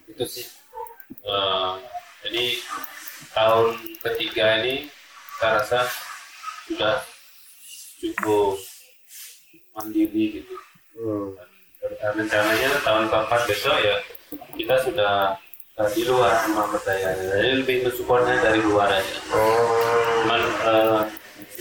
Itu 0.07 0.23
sih. 0.23 0.47
Eh, 1.23 1.73
jadi 2.23 2.45
tahun 3.35 3.67
ketiga 3.99 4.63
ini 4.63 4.87
saya 5.39 5.59
rasa 5.59 5.79
sudah 6.67 7.03
cukup 7.99 8.55
mandiri 9.75 10.43
gitu. 10.43 10.55
Dan 11.83 12.11
rencananya 12.15 12.69
tahun 12.83 13.11
keempat 13.11 13.41
besok 13.47 13.75
ya 13.83 13.97
kita 14.55 14.75
sudah 14.87 15.35
eh, 15.79 15.89
di 15.91 16.01
luar 16.07 16.47
rumah 16.47 16.71
berdaya. 16.71 17.11
Jadi 17.19 17.49
lebih 17.59 17.77
mensupportnya 17.87 18.39
dari 18.39 18.59
luar 18.63 18.87
aja. 18.87 19.15
Cuman, 20.23 20.41
eh, 20.43 21.01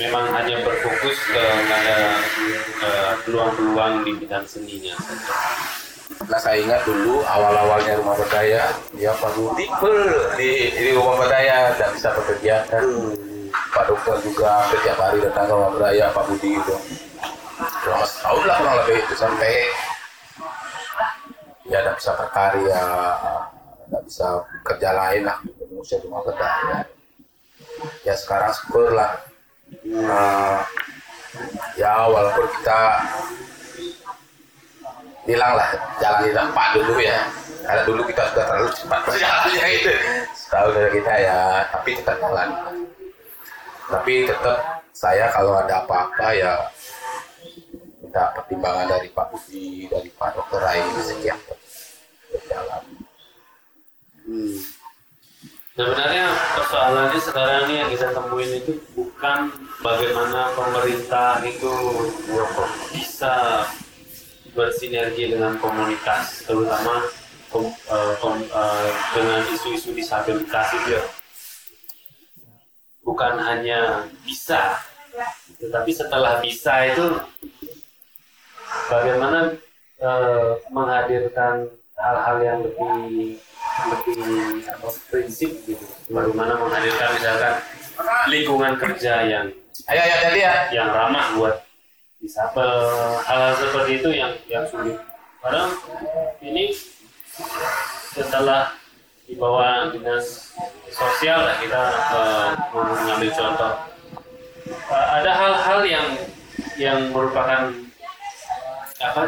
memang 0.02 0.26
hanya 0.34 0.56
berfokus 0.66 1.18
kepada 1.30 1.96
eh, 2.82 3.12
peluang-peluang 3.22 4.02
di 4.02 4.12
bidang 4.18 4.44
seninya 4.50 4.94
saja. 4.98 5.34
Nah 6.26 6.38
saya 6.38 6.58
ingat 6.62 6.82
dulu 6.86 7.22
awal-awalnya 7.26 7.98
rumah 7.98 8.14
berdaya, 8.18 8.70
ya 8.94 9.10
Pak 9.16 9.32
Budi 9.34 9.66
full 9.78 10.02
di, 10.38 10.70
di 10.70 10.94
rumah 10.94 11.18
berdaya 11.22 11.74
tidak 11.78 11.90
bisa 11.98 12.08
bekerja 12.18 12.54
kan. 12.66 12.84
Pak 13.52 13.84
Dokter 13.88 14.16
juga 14.24 14.64
setiap 14.72 14.96
hari 14.96 15.20
datang 15.20 15.44
ke 15.48 15.52
rumah 15.52 15.72
berdaya 15.76 16.04
Pak 16.12 16.24
Budi 16.28 16.50
itu. 16.56 16.76
Selama 17.84 18.06
setahun 18.06 18.42
lah 18.48 18.56
kurang 18.58 18.76
lebih 18.82 18.96
itu 19.06 19.14
sampai 19.14 19.52
ya 21.68 21.78
tidak 21.78 21.96
bisa 22.00 22.10
berkarya, 22.18 22.84
tidak 23.86 24.02
bisa 24.08 24.26
kerja 24.66 24.90
lain 24.92 25.22
lah 25.26 25.36
mengusir 25.70 25.98
rumah 26.04 26.22
berdaya. 26.26 26.86
Ya 28.06 28.14
sekarang 28.14 28.52
syukur 28.54 28.94
Nah, 29.82 30.62
ya 31.74 32.06
walaupun 32.06 32.46
kita 32.60 32.80
bilang 35.26 35.58
lah 35.58 35.68
jalan 35.98 36.22
di 36.26 36.32
tempat 36.34 36.68
dulu 36.78 36.94
ya. 37.02 37.18
Karena 37.62 37.82
dulu 37.86 38.02
kita 38.06 38.22
sudah 38.34 38.44
terlalu 38.46 38.70
cepat 38.74 39.00
berjalannya 39.06 39.66
itu 39.70 39.94
setahu 40.34 40.68
dari 40.74 40.90
kita 40.98 41.14
ya 41.14 41.40
tapi 41.70 41.90
tetap 41.94 42.16
jalan. 42.18 42.48
Tapi 43.86 44.12
tetap 44.26 44.58
saya 44.94 45.26
kalau 45.30 45.58
ada 45.58 45.82
apa-apa 45.82 46.26
ya 46.34 46.52
minta 48.02 48.28
pertimbangan 48.36 48.86
dari 48.92 49.08
Pak 49.08 49.26
Budi 49.32 49.88
dari 49.88 50.10
Pak 50.12 50.36
Dokter 50.36 50.60
Rai 50.60 50.84
setiap 51.00 51.38
berjalan 52.28 52.82
Sebenarnya 55.72 56.28
persoalannya 56.52 57.16
sekarang 57.16 57.64
ini 57.64 57.74
yang 57.80 57.88
kita 57.88 58.12
temuin 58.12 58.60
itu 58.60 58.76
bukan 58.92 59.48
bagaimana 59.80 60.52
pemerintah 60.52 61.40
itu 61.48 61.72
bisa 62.92 63.64
bersinergi 64.52 65.32
dengan 65.32 65.56
komunitas, 65.56 66.44
terutama 66.44 67.08
kom- 67.48 67.72
eh, 67.88 68.12
kom- 68.20 68.52
eh, 68.52 68.90
dengan 69.16 69.40
isu-isu 69.48 69.96
disabilitas 69.96 70.76
itu. 70.76 71.00
Bukan 73.00 73.40
hanya 73.40 74.04
bisa, 74.28 74.76
tetapi 75.56 75.88
setelah 75.88 76.36
bisa 76.44 76.84
itu 76.84 77.16
bagaimana 78.92 79.56
eh, 80.04 80.52
menghadirkan 80.68 81.64
hal-hal 81.96 82.36
yang 82.44 82.58
lebih 82.60 83.40
lebih 83.88 84.68
apa, 84.68 84.88
prinsip 85.08 85.50
gitu. 85.64 85.84
Bagaimana 86.12 86.60
menghadirkan 86.60 87.08
misalkan 87.16 87.54
lingkungan 88.28 88.74
kerja 88.76 89.14
yang 89.24 89.46
ayo 89.88 90.00
ayo 90.00 90.16
jadi 90.30 90.40
ya. 90.40 90.54
yang 90.70 90.88
ramah 90.92 91.26
buat 91.36 91.54
disabel 92.22 92.70
hal-hal 93.26 93.54
seperti 93.58 93.90
itu 93.98 94.10
yang 94.14 94.32
yang 94.46 94.64
sulit. 94.68 95.00
Padahal 95.42 95.74
ini 96.38 96.70
setelah 98.14 98.76
di 99.26 99.34
bawah 99.34 99.90
dinas 99.90 100.54
sosial 100.92 101.48
lah 101.48 101.56
kita 101.58 101.82
eh, 102.14 102.48
mengambil 102.76 103.30
contoh. 103.32 103.72
Eh, 104.68 105.06
ada 105.18 105.30
hal-hal 105.32 105.80
yang 105.88 106.06
yang 106.76 106.98
merupakan 107.10 107.72
apa 109.02 109.22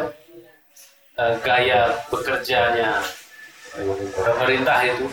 eh, 1.19 1.33
gaya 1.43 1.79
bekerjanya 2.07 3.03
pemerintah 4.15 4.79
itu 4.87 5.07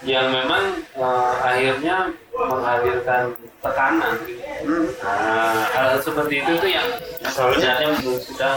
yang 0.00 0.32
memang 0.32 0.80
eh, 0.96 1.32
akhirnya 1.44 2.08
menghadirkan 2.32 3.36
tekanan. 3.60 4.14
Nah, 5.04 5.68
hal 5.76 6.00
seperti 6.00 6.40
itu 6.40 6.52
tuh 6.56 6.70
yang 6.70 6.88
sebenarnya 7.28 7.92
sudah 8.00 8.54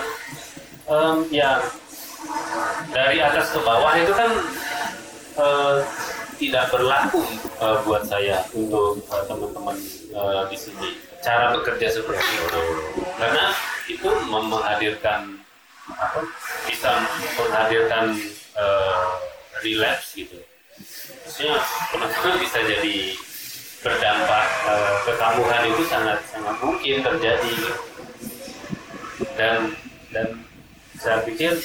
em, 0.87 1.17
ya 1.27 1.59
dari 2.95 3.19
atas 3.19 3.51
ke 3.51 3.59
bawah 3.59 3.93
itu 3.99 4.13
kan 4.15 4.31
eh, 5.35 5.77
tidak 6.39 6.65
berlaku 6.71 7.23
eh, 7.59 7.77
buat 7.83 8.03
saya 8.07 8.39
untuk 8.55 9.03
eh, 9.03 9.23
teman-teman 9.27 9.77
eh, 10.15 10.41
di 10.47 10.57
sini 10.57 10.89
cara 11.23 11.55
bekerja 11.55 11.87
seperti 11.87 12.23
itu 12.23 12.63
karena 13.15 13.45
itu 13.87 14.09
menghadirkan 14.27 15.39
apa 15.91 16.23
bisa 16.67 16.91
menghadirkan 17.35 18.15
eh, 18.57 19.11
relapse 19.63 20.17
gitu. 20.17 20.37
Maksudnya 21.23 21.57
teman-teman 21.93 22.35
bisa 22.41 22.59
jadi 22.61 22.97
berdampak 23.83 24.47
eh, 24.69 24.95
kekambuhan 25.07 25.63
itu 25.69 25.83
sangat 25.87 26.19
sangat 26.31 26.55
mungkin 26.63 26.97
terjadi. 27.03 27.53
Dan 29.33 29.73
dan 30.13 30.27
saya 31.01 31.25
pikir 31.25 31.57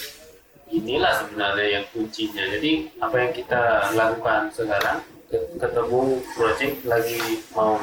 inilah 0.73 1.25
sebenarnya 1.25 1.81
yang 1.81 1.85
kuncinya. 1.93 2.45
Jadi 2.49 2.93
apa 3.01 3.17
yang 3.17 3.33
kita 3.33 3.93
lakukan 3.93 4.53
sekarang 4.53 4.99
ke- 5.29 5.49
ketemu 5.61 6.01
project 6.37 6.77
lagi 6.89 7.21
mau 7.53 7.77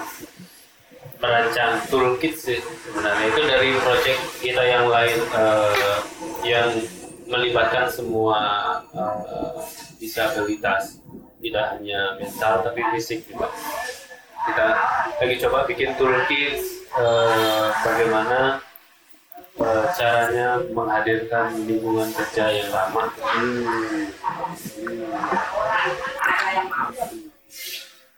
merancang 1.22 1.82
toolkit 1.90 2.34
sih 2.38 2.60
sebenarnya. 2.60 3.26
Itu 3.30 3.42
dari 3.46 3.70
project 3.82 4.22
kita 4.42 4.64
yang 4.66 4.86
lain 4.90 5.20
eh, 5.22 5.98
yang 6.46 6.70
melibatkan 7.36 7.92
semua 7.92 8.40
eh, 8.96 9.60
disabilitas 10.00 11.04
tidak 11.44 11.66
hanya 11.76 12.16
mental 12.16 12.64
tapi 12.64 12.82
fisik 12.96 13.28
juga. 13.28 13.52
Kita 14.48 14.68
lagi 15.20 15.36
coba 15.44 15.68
bikin 15.68 15.92
toolkit 16.00 16.56
eh, 16.96 17.68
bagaimana 17.84 18.64
eh, 19.60 19.86
caranya 20.00 20.64
menghadirkan 20.72 21.68
lingkungan 21.68 22.08
kerja 22.16 22.46
yang 22.56 22.70
ramah 22.72 23.12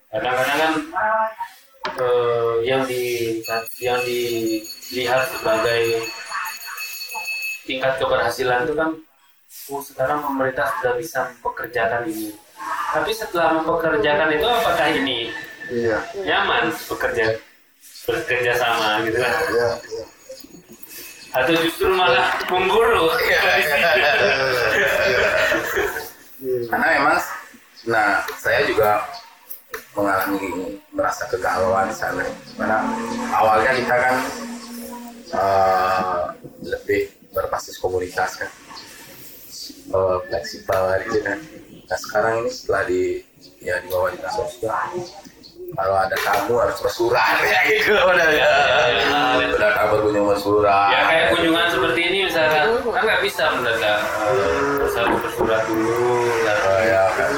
kadang-kadang 0.08 0.58
kan 0.62 0.74
eh, 2.00 2.54
yang 2.64 2.82
di 2.86 3.04
yang 3.82 4.00
dilihat 4.06 5.26
sebagai 5.36 6.06
tingkat 7.68 7.94
keberhasilan 8.00 8.64
itu 8.64 8.74
kan 8.80 8.90
oh, 9.72 9.82
sekarang 9.84 10.24
pemerintah 10.24 10.68
sudah 10.80 10.94
bisa 10.96 11.20
mempekerjakan 11.36 12.08
ini 12.08 12.32
tapi 12.94 13.12
setelah 13.14 13.60
mempekerjakan 13.62 14.30
itu 14.34 14.48
apakah 14.48 14.88
ini 14.92 15.30
Iya. 15.68 16.00
nyaman 16.24 16.72
bekerja 16.88 17.36
bekerja 18.08 18.52
sama 18.56 19.04
gitu 19.04 19.20
kan 19.20 19.36
Iya. 19.52 19.70
iya. 19.92 20.06
atau 21.36 21.54
justru 21.60 21.92
malah 21.92 22.40
mengguru 22.48 23.12
karena 26.72 26.88
memang 26.98 27.20
nah 27.88 28.24
saya 28.40 28.64
juga 28.64 29.04
mengalami 29.92 30.80
merasa 30.96 31.28
kegalauan 31.28 31.92
sana 31.92 32.24
karena 32.56 32.78
awalnya 33.36 33.72
kita 33.76 33.96
kan 33.96 34.16
eh, 35.36 36.22
lebih 36.64 37.02
berbasis 37.36 37.76
komunitas 37.78 38.40
kan 38.40 38.50
Eh, 39.88 40.18
fleksibel 40.28 40.84
gitu 41.08 41.20
kan 41.24 41.40
nah 41.88 41.96
sekarang 41.96 42.34
ini 42.44 42.50
setelah 42.52 42.84
di 42.84 43.24
ya 43.64 43.80
di 43.80 43.88
bawah 43.88 44.12
dinas 44.12 44.36
sosial 44.36 44.76
kalau 45.72 45.96
ada 45.96 46.18
tamu 46.20 46.60
harus 46.60 46.76
bersurat 46.84 47.40
ya 47.48 47.60
gitu 47.72 47.96
udah 47.96 48.28
ya. 48.28 48.52
Udah 49.56 49.72
tamu 49.72 49.90
berkunjung 49.96 50.28
bersurat 50.28 50.92
ya 50.92 51.00
kayak 51.08 51.26
kunjungan 51.32 51.68
seperti 51.72 52.00
ini 52.04 52.18
misalnya 52.28 52.52
kan 52.52 52.68
nggak 52.84 53.20
bisa 53.24 53.44
mendadak 53.56 54.00
satu 54.92 55.16
bersurat 55.24 55.62
dulu 55.72 56.12
lalu 56.44 56.64
Oh, 56.68 56.82
ya 56.84 57.04
kan. 57.16 57.30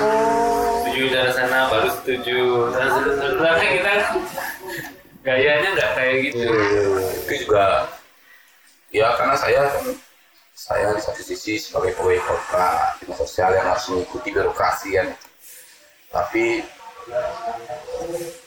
Setuju 0.90 1.04
dari 1.14 1.32
sana 1.38 1.60
baru 1.70 1.90
setuju. 2.02 2.40
Dan 2.74 2.88
sebenarnya 2.90 3.68
kita 3.78 3.92
gayanya 5.22 5.70
nggak 5.78 5.92
kayak 5.94 6.16
gitu. 6.26 6.50
Itu 7.30 7.34
juga 7.46 7.86
ya 8.90 9.14
karena 9.14 9.36
saya 9.38 9.62
saya 10.60 10.92
di 10.92 11.00
satu 11.00 11.24
sisi 11.24 11.56
sebagai 11.56 11.96
pegawai 11.96 12.20
kota 12.28 12.68
sosial 13.16 13.56
yang 13.56 13.64
harus 13.64 13.88
mengikuti 13.96 14.28
birokrasi 14.36 15.00
kan. 15.00 15.08
Tapi 16.12 16.60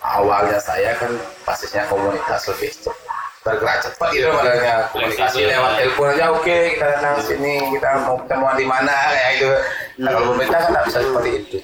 awalnya 0.05 0.61
saya 0.61 0.93
kan 1.01 1.09
basisnya 1.49 1.89
komunitas 1.89 2.53
lebih 2.53 2.69
cepat 2.77 3.01
bergerak 3.43 3.83
cepat 3.83 4.09
gitu 4.15 4.31
modelnya 4.31 4.87
komunikasi 4.95 5.51
lewat 5.51 5.75
telepon 5.75 6.15
aja 6.15 6.31
oke 6.31 6.57
kita 6.79 6.87
datang 6.95 7.19
sini 7.27 7.59
kita 7.75 8.07
mau 8.07 8.15
ketemuan 8.23 8.55
di 8.55 8.67
mana 8.69 8.95
kayak 9.11 9.33
gitu. 9.35 9.51
Nah, 9.99 10.11
kalau 10.15 10.27
pemerintah 10.31 10.59
kan 10.63 10.69
nggak 10.71 10.85
bisa 10.87 10.99
seperti 11.03 11.31
itu. 11.43 11.59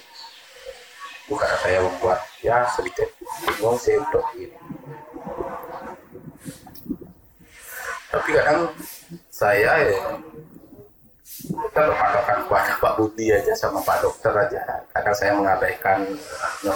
Bukan 1.30 1.48
saya 1.62 1.78
membuat 1.84 2.18
ya 2.42 2.66
sedikit 2.72 3.08
bingung 3.46 3.78
sih 3.78 3.94
untuk 3.94 4.24
ini. 4.34 4.58
Tapi 8.08 8.28
kadang 8.32 8.72
saya 9.30 9.72
ya 9.86 10.18
kita 11.78 11.94
berpatokan 11.94 12.38
kepada 12.42 12.72
Pak 12.82 12.92
Budi 12.98 13.30
aja 13.30 13.54
sama 13.54 13.78
Pak 13.86 14.02
Dokter 14.02 14.34
aja. 14.34 14.82
Kadang 14.90 15.14
saya 15.14 15.30
mengabaikan 15.38 16.10
no, 16.66 16.74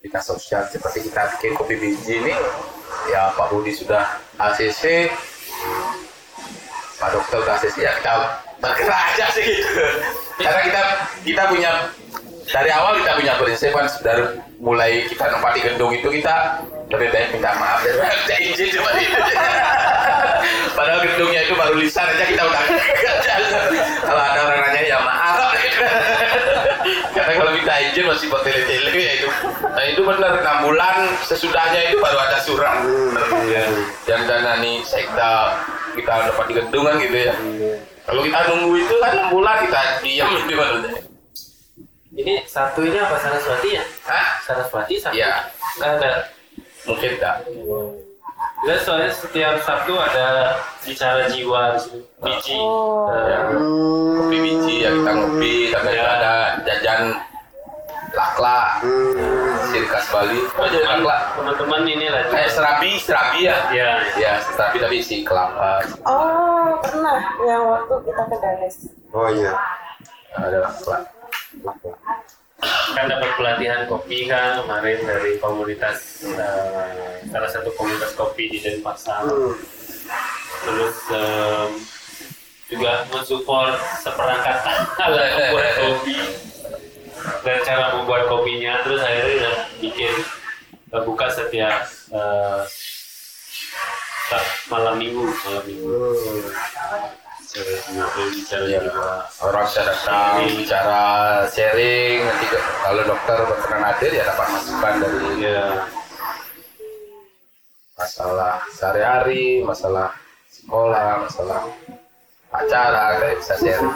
dinas 0.00 0.24
sosial 0.24 0.64
seperti 0.72 1.04
kita 1.04 1.36
bikin 1.36 1.52
kopi 1.52 1.76
biji 1.76 2.16
ini 2.16 2.32
ya 3.12 3.28
Pak 3.36 3.52
Budi 3.52 3.76
sudah 3.76 4.16
ACC 4.40 5.12
Pak 6.96 7.12
Dokter 7.12 7.44
udah 7.44 7.60
ACC 7.60 7.76
ya 7.84 7.92
kita 8.00 8.12
bergerak 8.56 9.00
aja 9.12 9.26
sih. 9.36 9.44
Gitu 9.44 9.84
karena 10.40 10.60
kita 10.64 10.82
kita 11.28 11.42
punya 11.52 11.70
dari 12.48 12.70
awal 12.72 12.96
kita 13.04 13.12
punya 13.20 13.32
prinsip 13.36 13.70
kan 13.76 13.84
dari 14.00 14.24
mulai 14.64 15.04
kita 15.12 15.28
nempati 15.28 15.60
gedung 15.60 15.92
itu 15.92 16.08
kita 16.08 16.56
lebih 16.88 17.12
baik 17.12 17.36
minta 17.36 17.52
maaf. 17.60 17.84
Dan 17.84 18.00
minta 18.00 18.36
izin 18.40 18.80
cuma 18.80 18.96
itu 18.96 19.20
padahal 20.72 21.00
gedungnya 21.04 21.40
itu 21.44 21.54
baru 21.54 21.74
lisan 21.78 22.06
aja 22.06 22.24
kita 22.24 22.42
udah 22.42 22.62
kalau 24.08 24.22
ada 24.22 24.40
orang 24.44 24.60
nanya 24.68 24.80
ya 24.82 24.98
maaf. 25.00 25.36
Karena 27.16 27.32
kalau 27.38 27.50
minta 27.54 27.74
izin 27.78 28.04
masih 28.08 28.26
bertele-tele 28.32 28.90
ya 28.92 29.12
itu. 29.20 29.28
Nah 29.62 29.84
itu 29.86 30.00
benar. 30.02 30.30
Enam 30.42 30.56
bulan 30.66 30.96
sesudahnya 31.22 31.92
itu 31.92 31.96
baru 32.02 32.18
ada 32.18 32.38
surat. 32.42 32.82
Yang 34.08 34.22
dana 34.26 34.52
nih 34.58 34.82
sekda 34.82 35.60
kita 35.94 36.12
dapat 36.32 36.44
di 36.50 36.54
gedung 36.58 36.84
kan 36.88 36.94
gitu 36.98 37.16
ya. 37.30 37.34
Kalau 38.02 38.20
kita 38.26 38.38
nunggu 38.50 38.74
itu 38.80 38.94
kan 38.98 39.10
enam 39.14 39.28
bulan 39.30 39.56
kita 39.68 39.80
diam 40.02 40.30
itu 40.34 40.54
baru 40.58 40.76
ini 42.12 42.44
satu 42.44 42.84
ini 42.84 43.00
apa? 43.00 43.16
Saraswati 43.16 43.68
ya? 43.72 43.84
Hah? 44.04 44.26
Saraswati 44.44 44.94
satu? 45.00 45.16
Ya, 45.16 45.48
ada 45.80 46.28
mungkin 46.84 47.16
enggak. 48.42 48.62
Lihat 48.62 48.80
soalnya 48.82 49.10
setiap 49.10 49.54
Sabtu 49.60 49.94
ada 49.94 50.26
bicara 50.80 51.26
jiwa 51.26 51.60
di 51.72 51.78
sini. 51.80 52.00
biji 52.18 52.54
Eh, 52.54 53.40
Kopi 54.12 54.36
biji 54.38 54.74
ya 54.80 54.90
kita 54.92 55.10
ngopi, 55.12 55.54
sampai 55.70 55.94
Ya. 55.94 56.04
ada 56.08 56.32
jajan 56.62 57.02
lakla, 58.12 58.58
sirkas 59.66 60.04
Bali. 60.08 60.40
Oh, 60.52 60.66
jajan 60.66 61.00
lakla. 61.00 61.16
teman-teman 61.34 61.82
ini 61.84 62.06
lah 62.06 62.22
Eh, 62.28 62.46
serabi, 62.46 62.90
serabi 62.96 63.40
ya? 63.42 63.56
ya 63.72 63.90
Ya, 64.14 64.32
serabi 64.38 64.78
tapi 64.78 64.96
isi 64.98 65.22
kelapa. 65.22 65.82
Oh, 66.04 66.76
pernah 66.78 67.18
yang 67.42 67.62
waktu 67.66 67.94
kita 68.04 68.22
ke 68.24 68.36
Danes. 68.38 68.76
Oh 69.10 69.26
iya. 69.26 69.52
Ada 70.32 70.58
lakla. 70.62 70.98
lakla. 71.62 71.94
Kan 72.92 73.04
dapat 73.06 73.30
pelatihan 73.34 73.80
kopi 73.86 74.26
kan 74.26 74.62
kemarin 74.62 75.02
dari 75.02 75.34
komunitas 75.36 76.22
eh, 76.24 77.18
salah 77.26 77.50
satu 77.50 77.74
komunitas 77.74 78.14
kopi 78.14 78.48
di 78.48 78.58
Denpasar. 78.58 79.26
Terus 80.62 80.96
em, 81.10 81.70
juga 82.70 83.04
mensupport 83.10 83.74
seperangkat 83.98 84.56
alat 85.04 85.28
membuat 85.34 85.70
kopi 85.76 86.16
dan 87.42 87.58
cara 87.62 87.86
membuat 87.98 88.22
kopinya. 88.26 88.82
Terus 88.82 89.00
akhirnya 89.00 89.34
udah 89.42 89.56
bikin 89.78 90.14
eh, 90.90 91.02
buka 91.02 91.26
setiap 91.28 91.82
sa- 94.22 94.50
malam 94.66 94.96
minggu 94.96 95.28
malam 95.44 95.64
minggu 95.66 95.92
bicara 97.52 99.28
orang 99.44 99.64
bisa 99.68 99.80
datang 99.84 100.48
bicara 100.56 101.02
sharing 101.52 102.24
nanti 102.24 102.46
kalau 102.56 103.02
dokter 103.04 103.38
berkenan 103.44 103.82
hadir 103.92 104.10
ya 104.16 104.24
dapat 104.24 104.46
masukan 104.56 104.94
dari 105.04 105.28
ya 105.44 105.64
masalah 108.02 108.58
sehari-hari, 108.74 109.62
masalah 109.62 110.10
sekolah, 110.50 111.22
masalah 111.22 111.70
acara, 112.50 113.22
kayak 113.22 113.36
bisa 113.38 113.54
sharing. 113.62 113.94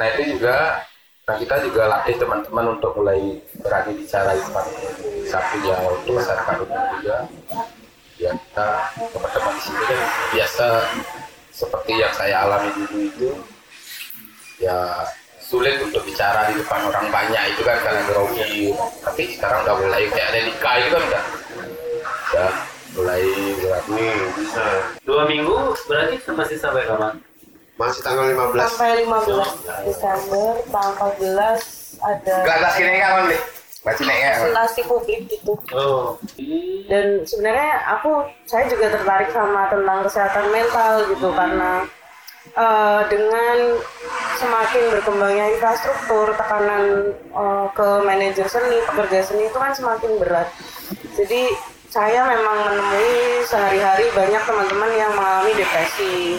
Nah 0.00 0.06
itu 0.14 0.22
juga, 0.38 0.56
nah 1.28 1.36
kita 1.36 1.56
juga 1.68 1.82
latih 1.90 2.16
teman-teman 2.16 2.78
untuk 2.78 2.96
mulai 2.96 3.36
berani 3.60 3.92
bicara 3.98 4.32
di 4.32 4.40
depan 4.40 4.66
satu 5.28 5.56
ya 5.68 5.76
untuk 5.84 6.12
masyarakat 6.16 6.56
umum 6.64 6.82
juga. 6.96 7.16
Ya 8.18 8.30
kita 8.34 8.68
teman-teman 9.12 9.52
di 9.52 9.60
sini 9.62 9.82
kan 9.84 10.00
biasa 10.32 10.66
seperti 11.58 11.92
yang 11.98 12.14
saya 12.14 12.46
alami 12.46 12.70
dulu 12.70 12.98
itu, 13.02 13.30
ya 14.62 15.02
sulit 15.42 15.82
untuk 15.82 16.06
bicara 16.06 16.46
di 16.52 16.60
depan 16.62 16.86
orang 16.86 17.10
banyak 17.10 17.42
itu 17.56 17.66
kan 17.66 17.78
karena 17.82 18.02
grogi. 18.06 18.70
Tapi 19.02 19.22
sekarang 19.34 19.66
udah 19.66 19.74
mulai 19.82 20.06
kayak 20.06 20.28
ada 20.30 20.40
nikah 20.46 20.74
itu 20.78 20.88
kan 20.94 21.02
udah, 21.02 21.24
udah 22.30 22.50
mulai 22.94 23.22
berani. 23.58 24.08
bisa 24.38 24.64
dua 25.02 25.22
minggu 25.26 25.56
berarti 25.90 26.14
masih 26.30 26.56
sampai 26.60 26.86
kapan 26.86 27.18
Masih 27.78 28.02
tanggal 28.02 28.26
15. 28.26 28.58
Sampai 28.58 29.06
15 29.06 29.86
Desember, 29.86 30.50
tanggal 30.66 31.10
14 31.14 32.02
ada 32.02 32.34
Gelas 32.42 32.74
kini 32.74 32.98
kan 32.98 33.30
nih, 33.30 33.40
baca 33.86 34.02
nih 34.02 34.18
ya. 34.18 34.30
presentasi 34.34 34.80
publik 34.90 35.20
gitu. 35.30 35.52
oh 35.74 36.18
Dan 36.90 37.22
sebenarnya 37.22 37.84
aku, 37.98 38.26
saya 38.48 38.66
juga 38.66 38.90
tertarik 38.90 39.30
sama 39.30 39.70
tentang 39.70 39.98
kesehatan 40.08 40.46
mental 40.50 40.92
gitu 41.14 41.28
karena 41.30 41.86
eh, 42.58 43.02
dengan 43.06 43.56
semakin 44.38 44.82
berkembangnya 44.94 45.46
infrastruktur, 45.58 46.30
tekanan 46.38 47.10
uh, 47.34 47.66
ke 47.74 47.88
manajer 48.06 48.46
seni, 48.46 48.78
pekerja 48.86 49.26
seni 49.26 49.50
itu 49.50 49.58
kan 49.58 49.74
semakin 49.74 50.14
berat. 50.22 50.48
Jadi 51.18 51.50
saya 51.88 52.20
memang 52.28 52.68
menemui 52.68 53.42
sehari-hari 53.48 54.06
banyak 54.12 54.42
teman-teman 54.44 54.92
yang 54.94 55.12
mengalami 55.16 55.52
depresi 55.56 56.36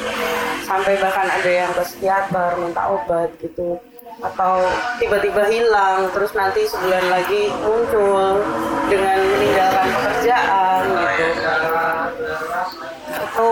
sampai 0.63 0.93
bahkan 1.01 1.25
ada 1.25 1.51
yang 1.51 1.71
ke 1.73 1.83
psikiater 1.89 2.53
minta 2.61 2.85
obat 2.85 3.33
gitu 3.41 3.81
atau 4.19 4.67
tiba-tiba 4.99 5.47
hilang 5.47 6.11
terus 6.11 6.35
nanti 6.35 6.67
sebulan 6.67 7.05
lagi 7.07 7.47
muncul 7.63 8.43
dengan 8.91 9.19
meninggalkan 9.23 9.87
pekerjaan 9.95 10.81
gitu 10.91 11.25
itu 13.19 13.49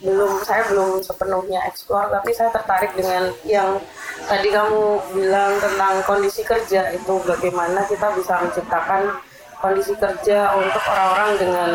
belum 0.00 0.32
saya 0.48 0.64
belum 0.72 1.04
sepenuhnya 1.04 1.60
eksplor 1.68 2.08
tapi 2.08 2.32
saya 2.32 2.48
tertarik 2.54 2.96
dengan 2.96 3.28
yang 3.44 3.76
tadi 4.24 4.48
kamu 4.48 4.96
bilang 5.12 5.52
tentang 5.60 6.00
kondisi 6.08 6.40
kerja 6.40 6.88
itu 6.96 7.20
bagaimana 7.26 7.84
kita 7.84 8.08
bisa 8.16 8.40
menciptakan 8.40 9.20
kondisi 9.60 9.92
kerja 10.00 10.56
untuk 10.56 10.80
orang-orang 10.88 11.30
dengan 11.36 11.70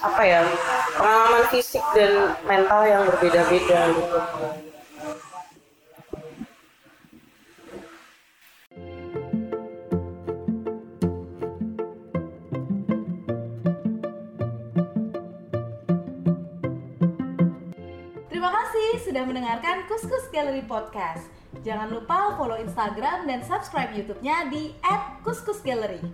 apa 0.00 0.22
ya 0.24 0.40
pengalaman 0.96 1.44
fisik 1.52 1.84
dan 1.92 2.32
mental 2.48 2.80
yang 2.88 3.02
berbeda-beda 3.04 3.92
gitu. 3.92 4.18
Sudah 19.16 19.32
mendengarkan 19.32 19.88
Kuskus 19.88 20.28
Gallery 20.28 20.60
Podcast. 20.68 21.32
Jangan 21.64 21.88
lupa 21.88 22.36
follow 22.36 22.60
Instagram 22.60 23.24
dan 23.24 23.40
subscribe 23.40 23.88
YouTube-nya 23.96 24.52
di 24.52 24.76
@kuskusgallery. 25.24 26.04